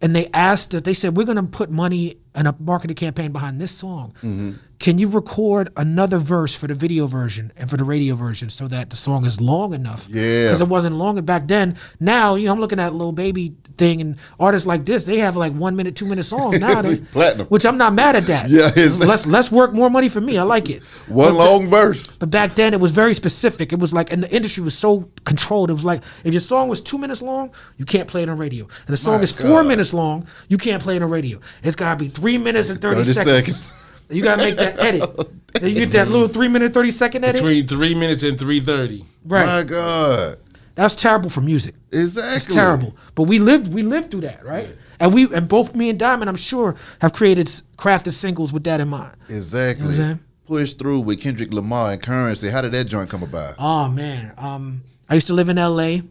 [0.00, 3.32] And they asked us, they said, we're going to put money and a marketing campaign
[3.32, 4.14] behind this song.
[4.18, 4.52] Mm-hmm.
[4.78, 8.66] Can you record another verse for the video version and for the radio version so
[8.66, 10.08] that the song is long enough?
[10.10, 10.46] Yeah.
[10.46, 11.76] Because it wasn't long back then.
[12.00, 15.36] Now, you know, I'm looking at Lil Baby thing and artists like this, they have
[15.36, 16.82] like one minute, two minute songs now.
[16.82, 17.46] They- Platinum.
[17.46, 18.48] Which I'm not mad at that.
[18.48, 20.36] Yeah, it's- let's let's work more money for me.
[20.36, 20.82] I like it.
[21.06, 22.16] One long verse.
[22.16, 23.72] But back then it was very specific.
[23.72, 25.70] It was like, and the industry was so controlled.
[25.70, 28.36] It was like, if your song was two minutes long, you can't play it on
[28.36, 28.64] radio.
[28.66, 31.38] If the song My is four minutes long, you can't play it on radio.
[31.62, 33.56] It's got to be three minutes and 30, 30 seconds.
[33.66, 33.74] seconds.
[34.08, 35.02] You got to make that edit.
[35.54, 37.42] Then you get that little three minute, 30 second edit.
[37.42, 39.04] Between three minutes and three thirty.
[39.24, 39.46] Right.
[39.46, 40.36] My God.
[40.74, 41.74] That's terrible for music.
[41.90, 42.36] Exactly.
[42.36, 42.96] It's terrible.
[43.14, 44.68] But we lived we lived through that, right?
[45.00, 48.80] And we and both me and Diamond, I'm sure, have created crafted singles with that
[48.80, 49.16] in mind.
[49.28, 49.92] Exactly.
[49.92, 50.24] You know what I'm saying?
[50.46, 52.48] Push through with Kendrick Lamar and Currency.
[52.50, 53.54] How did that joint come about?
[53.58, 56.02] Oh man, um, I used to live in L.A.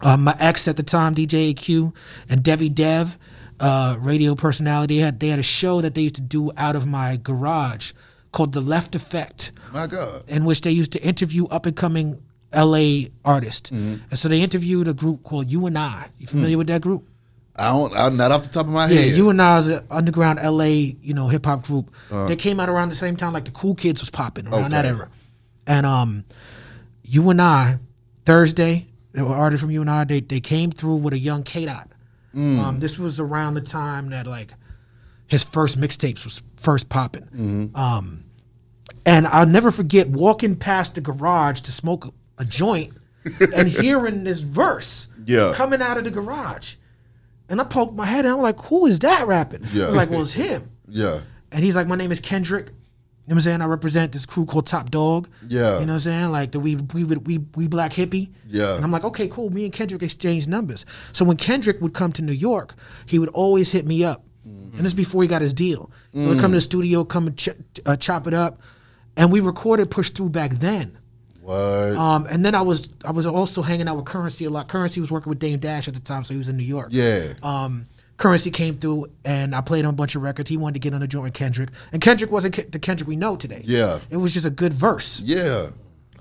[0.00, 1.94] Uh, my ex at the time, DJ AQ,
[2.28, 3.18] and Debbie Dev,
[3.60, 6.86] uh, radio personality, had they had a show that they used to do out of
[6.86, 7.92] my garage
[8.32, 10.24] called The Left Effect, My God.
[10.26, 12.22] in which they used to interview up and coming
[12.52, 13.10] L.A.
[13.24, 13.70] artists.
[13.70, 16.06] And so they interviewed a group called U-N-I.
[16.18, 17.06] You familiar with that group?
[17.56, 17.92] I don't.
[17.94, 19.10] I'm not off the top of my Yeah, head.
[19.14, 20.64] you and I is an underground LA,
[21.02, 21.90] you know, hip hop group.
[22.10, 24.86] they came out around the same time like the Cool Kids was popping around that
[24.86, 25.10] era.
[25.66, 26.24] And um,
[27.04, 27.78] you and I,
[28.24, 30.04] Thurz, there were artists from U-N-I.
[30.04, 31.90] They they came through with a young K Dot.
[32.34, 34.52] Um, this was around the time that like
[35.26, 37.70] his first mixtapes was first popping.
[37.74, 38.24] Um,
[39.04, 42.12] and I'll never forget walking past the garage to smoke a,
[42.42, 42.92] a joint
[43.54, 45.52] and hearing this verse Yeah.
[45.54, 46.74] coming out of the garage.
[47.48, 49.66] And I poked my head and I'm like, who is that rapping?
[49.72, 49.88] Yeah.
[49.88, 50.70] I'm like, well, it's him.
[50.88, 51.20] yeah.
[51.50, 52.68] And he's like, my name is Kendrick.
[53.24, 53.60] You know what I'm saying?
[53.62, 55.28] I represent this crew called Top Dawg.
[55.48, 55.78] Yeah.
[55.78, 56.30] You know what I'm saying?
[56.32, 58.32] Like the we we we we, Black Hippy.
[58.48, 58.74] Yeah.
[58.74, 59.48] And I'm like, okay, cool.
[59.50, 60.84] Me and Kendrick exchanged numbers.
[61.12, 62.74] So when Kendrick would come to New York,
[63.06, 64.24] he would always hit me up.
[64.44, 65.90] And this is before he got his deal.
[66.12, 67.50] He would come to the studio, come and ch-
[67.86, 68.60] uh, chop it up.
[69.16, 70.98] And we recorded Push Through back then.
[71.42, 71.54] What?
[71.96, 74.68] Um, and then I was I was also hanging out with Currency a lot.
[74.68, 76.88] Currency was working with Dame Dash at the time, so he was in New York.
[76.90, 77.34] yeah.
[77.42, 77.86] Um,
[78.18, 80.48] Currency came through, and I played on a bunch of records.
[80.48, 83.08] He wanted to get on a joint with Kendrick, and Kendrick wasn't Ke- the Kendrick
[83.08, 83.62] we know today.
[83.64, 83.98] Yeah.
[84.10, 85.20] it was just a good verse.
[85.20, 85.70] yeah.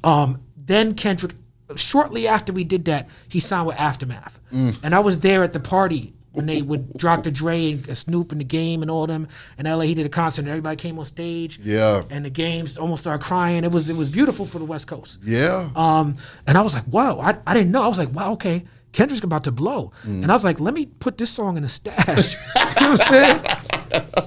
[0.04, 1.34] Um, then Kendrick,
[1.76, 5.60] shortly after we did that, he signed with Aftermath, and I was there at the
[5.60, 7.30] party when they would Dr.
[7.32, 9.28] Dre and Snoop and the Game and all them
[9.58, 9.82] in LA.
[9.82, 11.60] He did a concert, and everybody came on stage.
[11.64, 12.04] Yeah.
[12.10, 13.64] and the games almost started crying.
[13.64, 15.20] It was it was beautiful for the West Coast.
[15.24, 15.70] Yeah.
[15.76, 16.16] Um,
[16.48, 17.84] and I was like, wow, I, I didn't know.
[17.84, 19.92] I was like, wow, okay, Kendrick's about to blow.
[20.04, 20.24] Mm.
[20.24, 22.36] And I was like, let me put this song in the stash.
[22.56, 23.42] you know what I'm saying?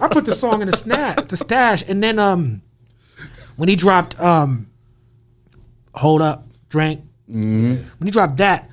[0.01, 2.63] I put the song in the snap, the stash, and then um,
[3.57, 4.69] when he dropped um,
[5.95, 7.01] hold up, drank.
[7.29, 7.89] Mm-hmm.
[7.99, 8.71] When he dropped that,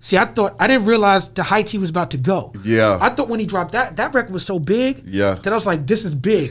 [0.00, 2.52] see, I thought I didn't realize the height he was about to go.
[2.64, 2.98] Yeah.
[3.00, 5.02] I thought when he dropped that, that record was so big.
[5.06, 5.34] Yeah.
[5.42, 6.50] That I was like, this is big,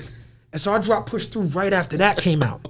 [0.54, 2.68] and so I dropped Push Through right after that came out.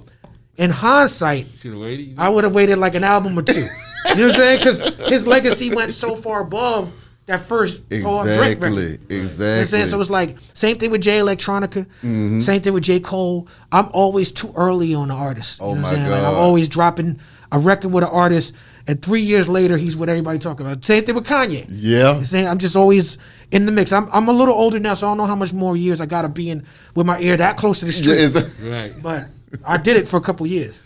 [0.56, 2.14] In hindsight, Should waited.
[2.18, 3.60] I would have waited like an album or two.
[3.60, 3.68] You know
[4.08, 4.58] what I'm saying?
[4.58, 6.92] Because his legacy went so far above
[7.26, 8.66] that first Paul Drake Exactly.
[8.66, 8.72] record.
[8.74, 9.64] You know what I'm Exactly.
[9.66, 9.86] saying?
[9.86, 12.40] So it's like same thing with Jay Electronica, Mm-hmm.
[12.40, 13.46] same thing with J Cole.
[13.72, 15.60] I'm always too early on the artist.
[15.60, 16.10] You Oh know what my I'm saying?
[16.10, 17.20] Like, I'm always dropping
[17.52, 18.54] a record with an artist,
[18.86, 20.84] and three years later he's what everybody talking about.
[20.84, 21.66] Same thing with Kanye.
[21.68, 22.18] Yeah.
[22.18, 23.18] You saying I'm just always
[23.50, 23.92] in the mix.
[23.92, 26.06] I'm I'm a little older now, so I don't know how much more years I
[26.06, 26.64] gotta be in
[26.94, 28.50] with my ear that close to the Yeah, street.
[28.70, 28.92] Right.
[29.02, 29.24] but
[29.64, 30.82] I did it for a couple years.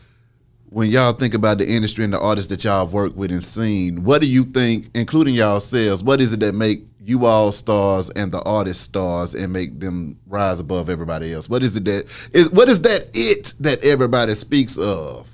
[0.70, 3.44] when y'all think about the industry and the artists that y'all have worked with and
[3.44, 7.52] seen, what do you think, including y'all selves, what is it that make you all
[7.52, 11.48] stars and the artist stars and make them rise above everybody else?
[11.50, 15.28] What is it that is what is that it that everybody speaks of?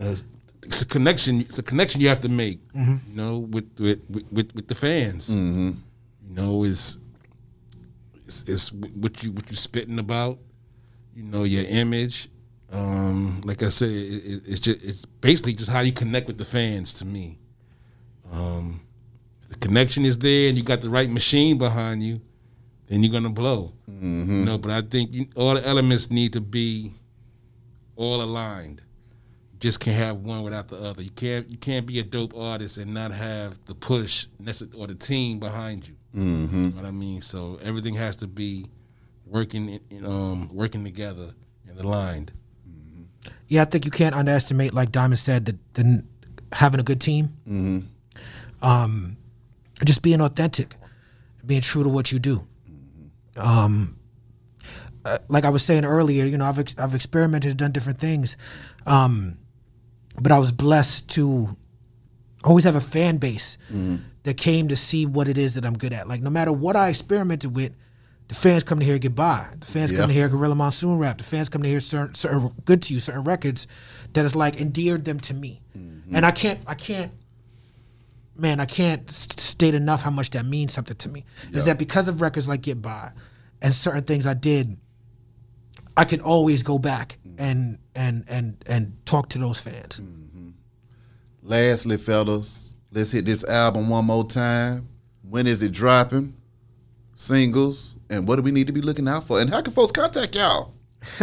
[0.00, 0.14] Uh,
[0.64, 1.40] it's a connection.
[1.40, 2.60] It's a connection you have to make.
[3.08, 5.32] You know, with with with, with, the fans.
[6.26, 6.98] You know, is
[8.26, 10.38] it's, it's what you what you spitting about.
[11.14, 12.28] You know, your image.
[12.72, 16.38] Um, like I said, it, it, it's just it's basically just how you connect with
[16.38, 16.94] the fans.
[16.94, 17.38] To me,
[18.32, 18.80] um,
[19.42, 22.20] if the connection is there, and you got the right machine behind you,
[22.88, 23.72] then you're gonna blow.
[23.86, 26.92] You know, but I think you, all the elements need to be
[27.96, 28.82] all aligned
[29.64, 31.02] just can't have one without the other.
[31.02, 34.26] You can't you can't be a dope artist and not have the push
[34.76, 35.94] or the team behind you.
[36.14, 36.64] Mm-hmm.
[36.64, 37.22] You know what I mean?
[37.22, 38.66] So everything has to be
[39.26, 41.34] working in, in, um working together
[41.66, 42.30] and aligned.
[43.48, 46.04] Yeah, I think you can't underestimate, like Diamond said, that the,
[46.52, 47.32] having a good team.
[48.62, 49.16] Um,
[49.84, 50.76] just being authentic,
[51.44, 52.46] being true to what you do.
[53.36, 53.98] Um,
[55.04, 58.36] uh, like I was saying earlier, you know, I've ex- I've experimented, done different things,
[58.86, 59.38] um,
[60.24, 61.50] but I was blessed to
[62.42, 63.96] always have a fan base mm-hmm.
[64.22, 66.08] that came to see what it is that I'm good at.
[66.08, 67.72] Like no matter what I experimented with,
[68.28, 69.46] the fans come to hear Get By.
[69.60, 69.98] The fans Yeah.
[69.98, 71.18] come to hear Gorilla Monsoon rap.
[71.18, 73.66] The fans come to hear certain, certain good to you, certain records
[74.14, 75.60] that has like endeared them to me.
[75.76, 76.16] Mm-hmm.
[76.16, 77.12] And I can't, I can't,
[78.34, 81.26] man, I can't state enough how much that means something to me.
[81.50, 81.58] Yeah.
[81.58, 83.10] Is that because of records like Get By
[83.60, 84.78] and certain things I did,
[85.98, 90.00] I can always go back and and and and talk to those fans.
[91.42, 94.88] Lastly, fellas, let's hit this album one more time.
[95.28, 96.34] When is it dropping?
[97.14, 99.40] Singles, and what do we need to be looking out for?
[99.40, 100.72] And how can folks contact y'all?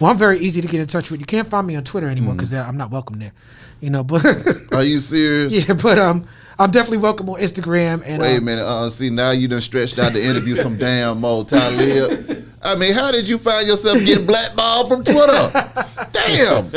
[0.00, 1.20] Well, I'm very easy to get in touch with.
[1.20, 3.32] You can't find me on Twitter anymore because I'm not welcome there.
[3.80, 4.24] You know, but
[4.72, 5.68] Are you serious?
[5.68, 6.26] yeah, but um,
[6.58, 8.64] I'm definitely welcome on Instagram and Wait a uh, minute.
[8.64, 12.44] Uh, see, now you done stretched out to interview some damn more Talib.
[12.62, 15.50] I mean, how did you find yourself getting blackballed from Twitter?
[16.12, 16.70] Damn.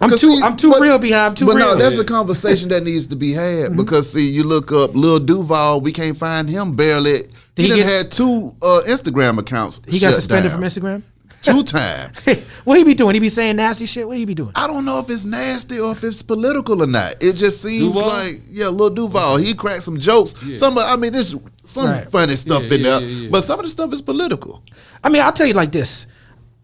[0.00, 1.20] I'm too see, I'm too but- real behind.
[1.30, 1.66] I'm too but real.
[1.66, 1.78] Mm-hmm.
[1.78, 5.20] no, that's a conversation that needs to be had because see, you look up Lil
[5.20, 7.24] Duval, we can't find him barely.
[7.56, 9.80] He, he done get- had two uh, Instagram accounts.
[9.86, 10.60] he got suspended down.
[10.60, 11.02] from Instagram.
[11.42, 12.24] Two times.
[12.64, 13.14] what he be doing?
[13.14, 14.06] He be saying nasty shit.
[14.06, 14.52] What he be doing?
[14.54, 17.16] I don't know if it's nasty or if it's political or not.
[17.20, 18.08] It just seems Duval?
[18.08, 19.38] like yeah, Lil Duval.
[19.38, 20.34] He cracked some jokes.
[20.58, 21.34] Some, I mean, there's
[21.64, 22.08] some Right.
[22.08, 23.28] funny stuff Yeah, in yeah, there, yeah, yeah.
[23.30, 24.62] but some of the stuff is political.
[25.02, 26.06] I mean, I'll tell you like this.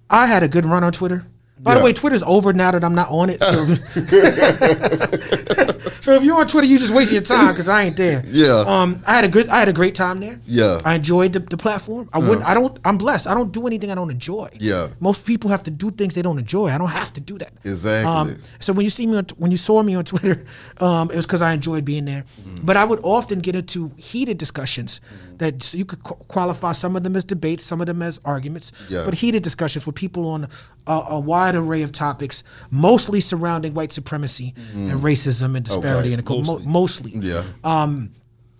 [0.08, 1.26] I had a good run on Twitter.
[1.60, 1.78] By Yeah.
[1.80, 3.42] the way, Twitter's over now that I'm not on it.
[3.42, 3.64] So,
[6.08, 8.24] so if you're on Twitter, you just wasting your time because I ain't there.
[8.38, 8.64] Yeah.
[8.66, 10.38] Um, I had a good, I had a great time there.
[10.46, 10.80] Yeah.
[10.84, 12.08] I enjoyed the, the platform.
[12.12, 12.46] I wouldn't.
[12.46, 12.78] I don't.
[12.84, 13.26] I'm blessed.
[13.26, 14.48] I don't do anything I don't enjoy.
[14.58, 14.88] Yeah.
[15.00, 16.68] Most people have to do things they don't enjoy.
[16.68, 17.52] I don't have to do that.
[17.64, 18.10] Exactly.
[18.10, 20.44] Um, so when you see me, on, when you saw me on Twitter,
[20.78, 22.24] um, it was because I enjoyed being there.
[22.62, 25.00] But I would often get into heated discussions
[25.38, 28.72] that you could qu- qualify some of them as debates, some of them as arguments,
[28.88, 29.02] Yeah.
[29.04, 30.48] but heated discussions with people on
[30.86, 36.12] a, a wide array of topics, mostly surrounding white supremacy and racism and disparity Okay.
[36.14, 37.12] and equal- mo- mostly.
[37.14, 37.44] yeah.
[37.64, 38.10] Um,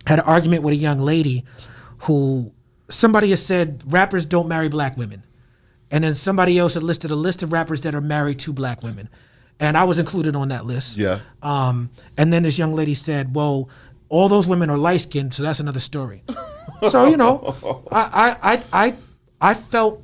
[0.07, 1.43] had an argument with a young lady
[1.99, 2.51] who
[2.89, 5.23] somebody has said rappers don't marry black women.
[5.91, 8.83] And then somebody else had listed a list of rappers that are married to black
[8.83, 9.09] women.
[9.59, 10.97] And I was included on that list.
[10.97, 11.19] Yeah.
[11.41, 13.69] Um, and then this young lady said, Well,
[14.07, 16.23] all those women are light skinned, so that's another story.
[16.87, 18.95] so, you know, I, I, I,
[19.41, 20.03] I, felt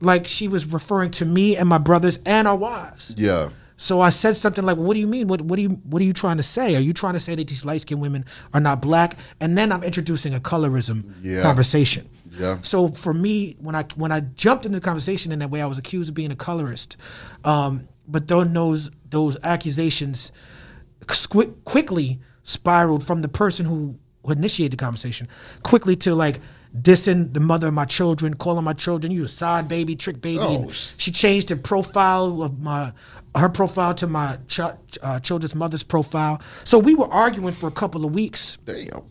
[0.00, 3.14] like she was referring to me and my brothers and our wives.
[3.16, 3.50] yeah.
[3.80, 5.28] So I said something like, "What do you mean?
[5.28, 6.74] What what do you what are you trying to say?
[6.74, 9.70] Are you trying to say that these light skinned women are not black?" And then
[9.70, 11.42] I'm introducing a colorism Yeah.
[11.42, 12.08] conversation.
[12.36, 12.58] Yeah.
[12.62, 15.66] So for me, when I when I jumped into the conversation in that way, I
[15.66, 16.96] was accused of being a colorist.
[17.44, 20.32] Um, but then those those accusations
[21.06, 25.28] qu- quickly spiraled from the person who who initiated the conversation
[25.62, 26.40] quickly to like
[26.76, 30.38] dissing the mother of my children, calling my children you a side baby, trick baby.
[30.42, 32.92] Oh, she changed the profile of my
[33.36, 34.60] her profile to my ch-
[35.02, 36.40] uh, children's mother's profile.
[36.64, 38.56] So we were arguing for a couple of weeks.
[38.64, 39.02] Damn.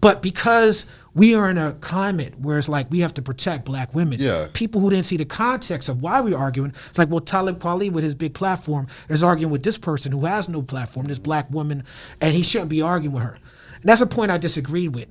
[0.00, 3.94] But because we are in a climate where it's like we have to protect black
[3.94, 4.46] women, Yeah.
[4.54, 7.90] people who didn't see the context of why we're arguing, it's like, well, Talib Kweli
[7.92, 11.48] with his big platform is arguing with this person who has no platform, this black
[11.50, 11.84] woman,
[12.20, 13.38] and he shouldn't be arguing with her.
[13.82, 15.08] And that's a point I disagreed with.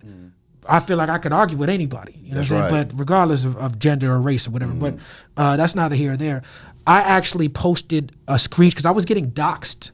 [0.68, 2.76] I feel like I could argue with anybody, you know That's what I'm saying?
[2.76, 2.90] right.
[2.90, 4.96] But regardless of, of gender or race or whatever, but
[5.36, 6.44] uh, that's neither here or there.
[6.86, 9.92] I actually posted a screen because I was getting doxxed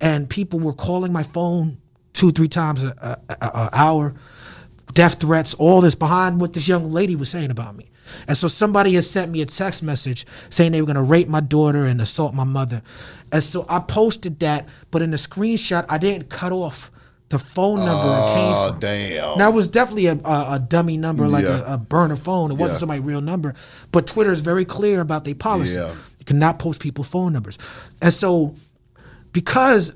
[0.00, 1.78] and people were calling my phone
[2.12, 4.14] two, three times a, a, a, a hour,
[4.92, 7.90] death threats, all this behind what this young lady was saying about me.
[8.28, 11.28] And so somebody has sent me a text message saying they were going to rape
[11.28, 12.82] my daughter and assault my mother.
[13.32, 16.90] And so I posted that, but in the screenshot, I didn't cut off
[17.34, 18.80] the phone number came Oh from.
[18.80, 19.38] damn.
[19.38, 21.70] Now it was definitely a, a, a dummy number, like Yeah.
[21.72, 22.50] a, a burner phone.
[22.50, 22.80] It wasn't Yeah.
[22.80, 23.54] somebody's real number.
[23.92, 25.74] But Twitter is very clear about their policy.
[25.76, 25.92] Yeah.
[26.18, 27.58] You cannot post people's phone numbers.
[28.00, 28.54] And so
[29.32, 29.94] because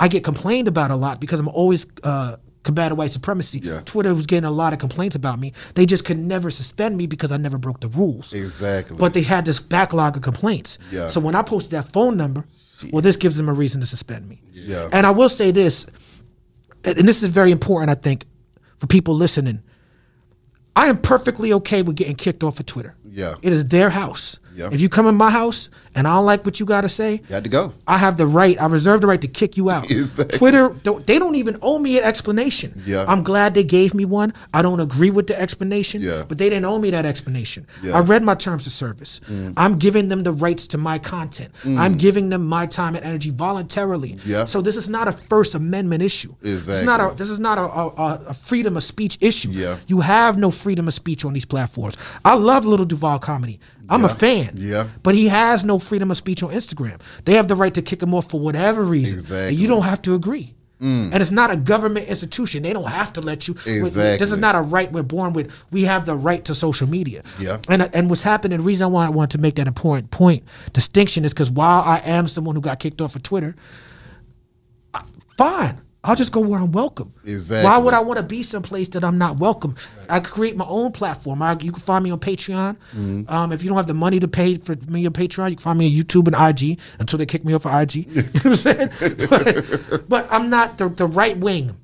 [0.00, 3.60] I get complained about a lot because I'm always uh, combating white supremacy.
[3.62, 3.80] Yeah.
[3.84, 5.52] Twitter was getting a lot of complaints about me.
[5.74, 8.32] They just could never suspend me because I never broke the rules.
[8.32, 8.96] Exactly.
[8.98, 10.78] But they had this backlog of complaints.
[10.90, 11.08] Yeah.
[11.08, 12.44] So when I posted that phone number,
[12.92, 14.40] well, this gives them a reason to suspend me.
[14.52, 14.88] Yeah.
[14.92, 15.86] And I will say this,
[16.84, 18.24] and this is very important, I think,
[18.78, 19.62] for people listening.
[20.76, 22.94] I am perfectly okay with getting kicked off of Twitter.
[23.04, 23.34] Yeah.
[23.42, 24.38] It is their house.
[24.58, 24.70] Yeah.
[24.72, 27.12] If you come in my house and I don't like what you got to say,
[27.28, 27.72] you had to go.
[27.86, 28.60] I have the right.
[28.60, 29.86] I reserve the right to kick you out.
[29.98, 30.36] Exactly.
[30.38, 32.82] Twitter, don't, they don't even owe me an explanation.
[32.84, 33.04] Yeah.
[33.06, 34.32] I'm glad they gave me one.
[34.52, 36.02] I don't agree with the explanation.
[36.02, 36.24] Yeah.
[36.28, 37.66] But they didn't owe me that explanation.
[37.82, 37.96] Yeah.
[37.96, 39.20] I read my terms of service.
[39.56, 41.50] I'm giving them the rights to my content.
[41.64, 44.14] I'm giving them my time and energy voluntarily.
[44.14, 44.26] Mm.
[44.26, 44.44] Yeah.
[44.46, 46.34] So this is not a First Amendment issue.
[46.42, 46.72] Exactly.
[46.72, 49.50] This is not a, this is not a, a- a freedom of speech issue.
[49.50, 49.76] Yeah.
[49.86, 51.96] You have no freedom of speech on these platforms.
[52.24, 53.60] I love Lil Duval comedy.
[53.88, 54.50] I'm a fan.
[54.56, 54.88] Yeah.
[55.02, 57.00] But he has no freedom of speech on Instagram.
[57.24, 59.14] They have the right to kick him off for whatever reason.
[59.14, 59.46] Exactly.
[59.46, 59.48] Mm.
[59.48, 60.54] And you don't have to agree.
[60.80, 62.62] And it's not a government institution.
[62.62, 63.54] They don't have to let you.
[63.66, 64.16] Exactly.
[64.18, 65.50] This is not a right we're born with.
[65.72, 67.24] We have the right to social media.
[67.38, 67.58] Yeah.
[67.68, 71.24] And and what's happening, the reason why I want to make that important point, distinction,
[71.24, 73.56] is because while I am someone who got kicked off of Twitter,
[74.94, 75.02] I-
[75.36, 75.80] fine.
[76.04, 77.12] I'll just go where I'm welcome.
[77.24, 77.68] Exactly.
[77.68, 79.74] Why would I want to be someplace that I'm not welcome?
[80.08, 81.42] I could create my own platform.
[81.42, 82.76] I, you can find me on Patreon.
[82.94, 83.28] Mm-hmm.
[83.28, 85.62] Um, if you don't have the money to pay for me on Patreon, you can
[85.62, 87.94] find me on YouTube and IG until they kick me off of IG.
[88.06, 88.88] you know what I'm saying?
[89.28, 91.76] But, but I'm not the, the right wing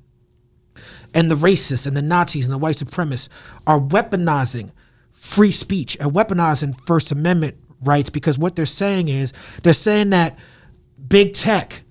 [1.13, 3.29] and the racists and the Nazis and the white supremacists
[3.67, 4.71] are weaponizing
[5.11, 9.33] free speech and weaponizing First Amendment rights because what they're saying is
[9.63, 10.37] they're saying that
[11.07, 11.81] big tech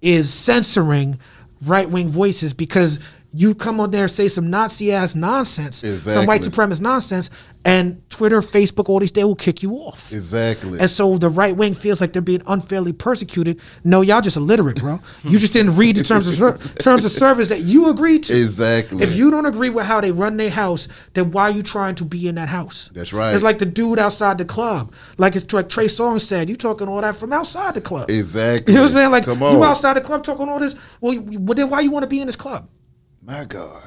[0.00, 1.18] is censoring
[1.64, 2.98] right wing voices because
[3.34, 7.30] you come on there and say some Nazi ass nonsense, some white supremacist nonsense,
[7.64, 10.12] and Twitter, Facebook, all these they will kick you off.
[10.12, 10.78] Exactly.
[10.80, 13.60] And so the right wing feels like they're being unfairly persecuted.
[13.84, 14.98] No, y'all just illiterate, bro.
[15.22, 18.36] You just didn't read the terms of terms of service that you agreed to.
[18.36, 19.02] Exactly.
[19.02, 21.94] If you don't agree with how they run their house, then why are you trying
[21.96, 22.90] to be in that house?
[22.92, 23.32] That's right.
[23.32, 24.92] It's like the dude outside the club.
[25.18, 28.10] Like it's like Trey Songz said, you talking all that from outside the club.
[28.10, 28.72] Exactly.
[28.74, 29.10] You know what I'm saying?
[29.10, 30.74] Like you outside the club talking all this.
[31.00, 32.68] Well, you- well then why you want to be in this club?
[33.24, 33.82] My God.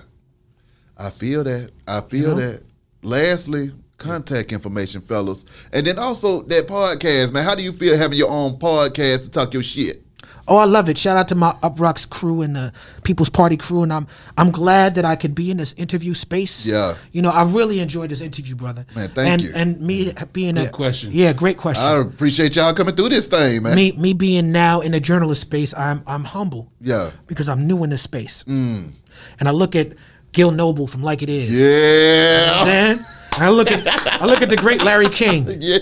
[0.97, 1.71] I feel that.
[1.87, 2.63] I feel that.
[3.03, 5.45] Lastly, contact information, fellas.
[5.73, 7.43] And then also that podcast, man.
[7.43, 10.05] How do you feel having your own podcast to talk your shit?
[10.47, 10.97] Oh, I love it.
[10.97, 14.07] Shout out to my UPROXX crew and the People's Party crew, and I'm
[14.37, 16.67] I'm glad that I could be in this interview space.
[16.67, 16.95] Yeah.
[17.11, 18.85] you know, I really enjoyed this interview, brother.
[18.95, 19.51] Man, thank and, you.
[19.55, 21.13] And me being Good a questions.
[21.15, 21.83] Yeah, great question.
[21.83, 23.75] I appreciate y'all coming through this thing, man.
[23.75, 26.71] me me being now in the journalist space, I'm I'm humble.
[26.79, 27.11] Yeah.
[27.25, 28.91] because I'm new in this space, mm.
[29.39, 29.93] And I look at
[30.31, 31.51] Gil Noble from Like It Is.
[31.51, 32.65] Yeah.
[32.65, 32.99] Man,
[33.35, 33.87] and I look at
[34.21, 35.77] I look at the great Larry King, Yeah.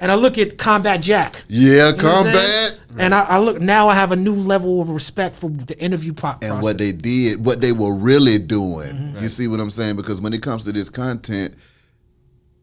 [0.00, 1.42] and I look at Combat Jack.
[1.48, 2.78] Yeah, You know combat.
[2.98, 3.88] And I, I look now.
[3.88, 6.50] I have a new level of respect for the interview process.
[6.50, 8.88] and what they did, what they were really doing.
[8.92, 9.22] Mm-hmm.
[9.22, 9.94] You see what I'm saying?
[9.96, 11.54] Because when it comes to this content,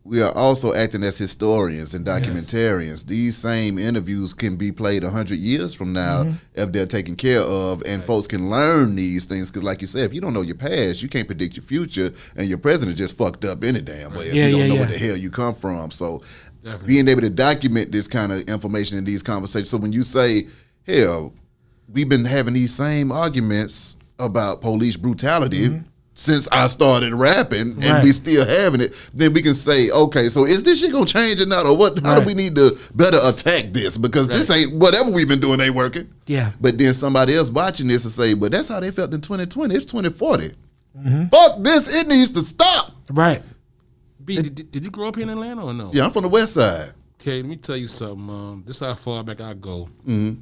[0.08, 3.08] we are also acting as historians and documentarians.
[3.08, 6.36] These same interviews can be played hundred years from now Mm-hmm.
[6.62, 9.50] if they're taken care of, and folks can learn these things.
[9.50, 12.12] Because, like you said, if you don't know your past, you can't predict your future,
[12.36, 14.74] and your president just fucked up any damn way if Yeah, you don't yeah, know
[14.76, 14.80] yeah.
[14.82, 15.90] what the hell you come from.
[15.92, 16.22] So,
[16.64, 16.88] Definitely.
[16.88, 19.70] being able to document this kind of information in these conversations.
[19.72, 20.48] So when you say,
[20.86, 21.34] "Hell,
[21.92, 25.82] we've been having these same arguments about police brutality
[26.18, 27.92] since I started rapping, and Mm-hmm.
[27.94, 28.04] Right.
[28.04, 28.94] we still having it.
[29.14, 32.00] Then we can say, okay, so is this shit gonna change or not, or what?
[32.00, 32.20] How Right.
[32.22, 33.98] do we need to better attack this?
[33.98, 36.10] Because this ain't whatever we've been doing ain't working.
[36.26, 36.52] Yeah.
[36.62, 39.76] But then somebody else watching this and say, but that's how they felt in 2020.
[39.76, 40.52] It's 2040.
[40.98, 41.26] Mm-hmm.
[41.28, 41.94] Fuck this!
[42.02, 42.94] It needs to stop.
[43.12, 43.42] right.
[44.24, 45.92] B, did, did you grow up here in Atlanta or no?
[45.94, 46.94] Yeah, I'm from the West Side.
[47.22, 48.28] Okay, let me tell you something.
[48.30, 49.88] Um, this is how far back I go.
[50.08, 50.40] Mm-hmm.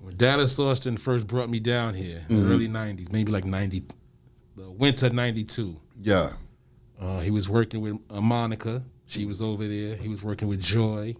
[0.00, 3.82] When Dallas Austin first brought me down here in the early '90s, maybe like '90,
[4.60, 5.76] the winter '92.
[6.00, 6.32] Yeah.
[7.00, 8.82] Uh, he was working with uh, Monica.
[9.06, 9.96] She was over there.
[9.96, 11.16] He was working with Joy.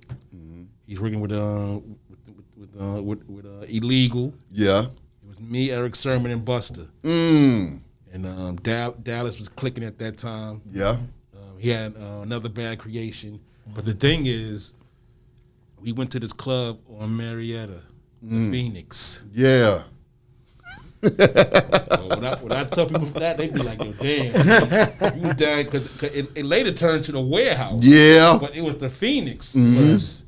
[0.87, 4.35] He's working with uh, with with, with, uh, with, with uh, illegal.
[4.53, 4.83] Yeah.
[4.83, 6.87] It was me, Erick Sermon, and Buster.
[7.03, 7.81] Mm.
[8.12, 10.61] And um, Dal- Dallas was clicking at that time.
[10.71, 10.97] Yeah.
[11.35, 13.41] Um, he had uh, another bad creation.
[13.75, 14.75] But the thing is,
[15.81, 17.81] we went to this club on Marietta,
[18.21, 19.25] the Phoenix.
[19.33, 19.85] Yeah.
[21.03, 25.33] Well, when, I, when I tell people that, they be like, "Yo, damn, man, you
[25.35, 27.81] down?" Because it, it later turned to the warehouse.
[27.83, 28.37] Yeah.
[28.41, 30.27] but it was the Phoenix first.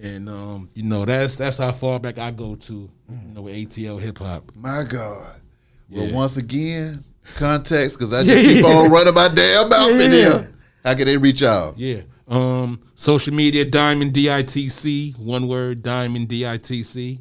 [0.00, 2.90] And um, you know that's that's how far back I go to, you
[3.34, 4.52] know, with ATL hip hop.
[4.54, 5.40] My God.
[5.88, 6.14] Well, Yeah.
[6.14, 7.02] once again,
[7.36, 10.50] context, because I just keep on running my damn mouth in here.
[10.84, 11.78] How can they reach out?
[11.78, 12.02] Yeah.
[12.28, 17.20] Um, social media, Diamond DITC, one word, Diamond DITC.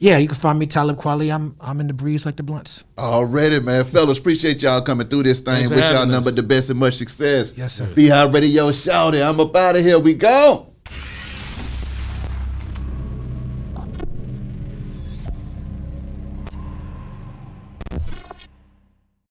[0.00, 1.32] Yeah, you can find me Talib Kweli.
[1.32, 2.84] I'm I'm in the breeze like the blunts.
[2.96, 3.84] Already, man.
[3.84, 5.68] Fellas, appreciate y'all coming through this thing.
[5.68, 6.24] Wish y'all having nothing us.
[6.24, 7.54] but the best and much success.
[7.54, 7.86] Yes, sir.
[7.94, 9.22] Be High Radio Shout it.
[9.22, 9.98] I'm up out of here.
[9.98, 10.69] We go.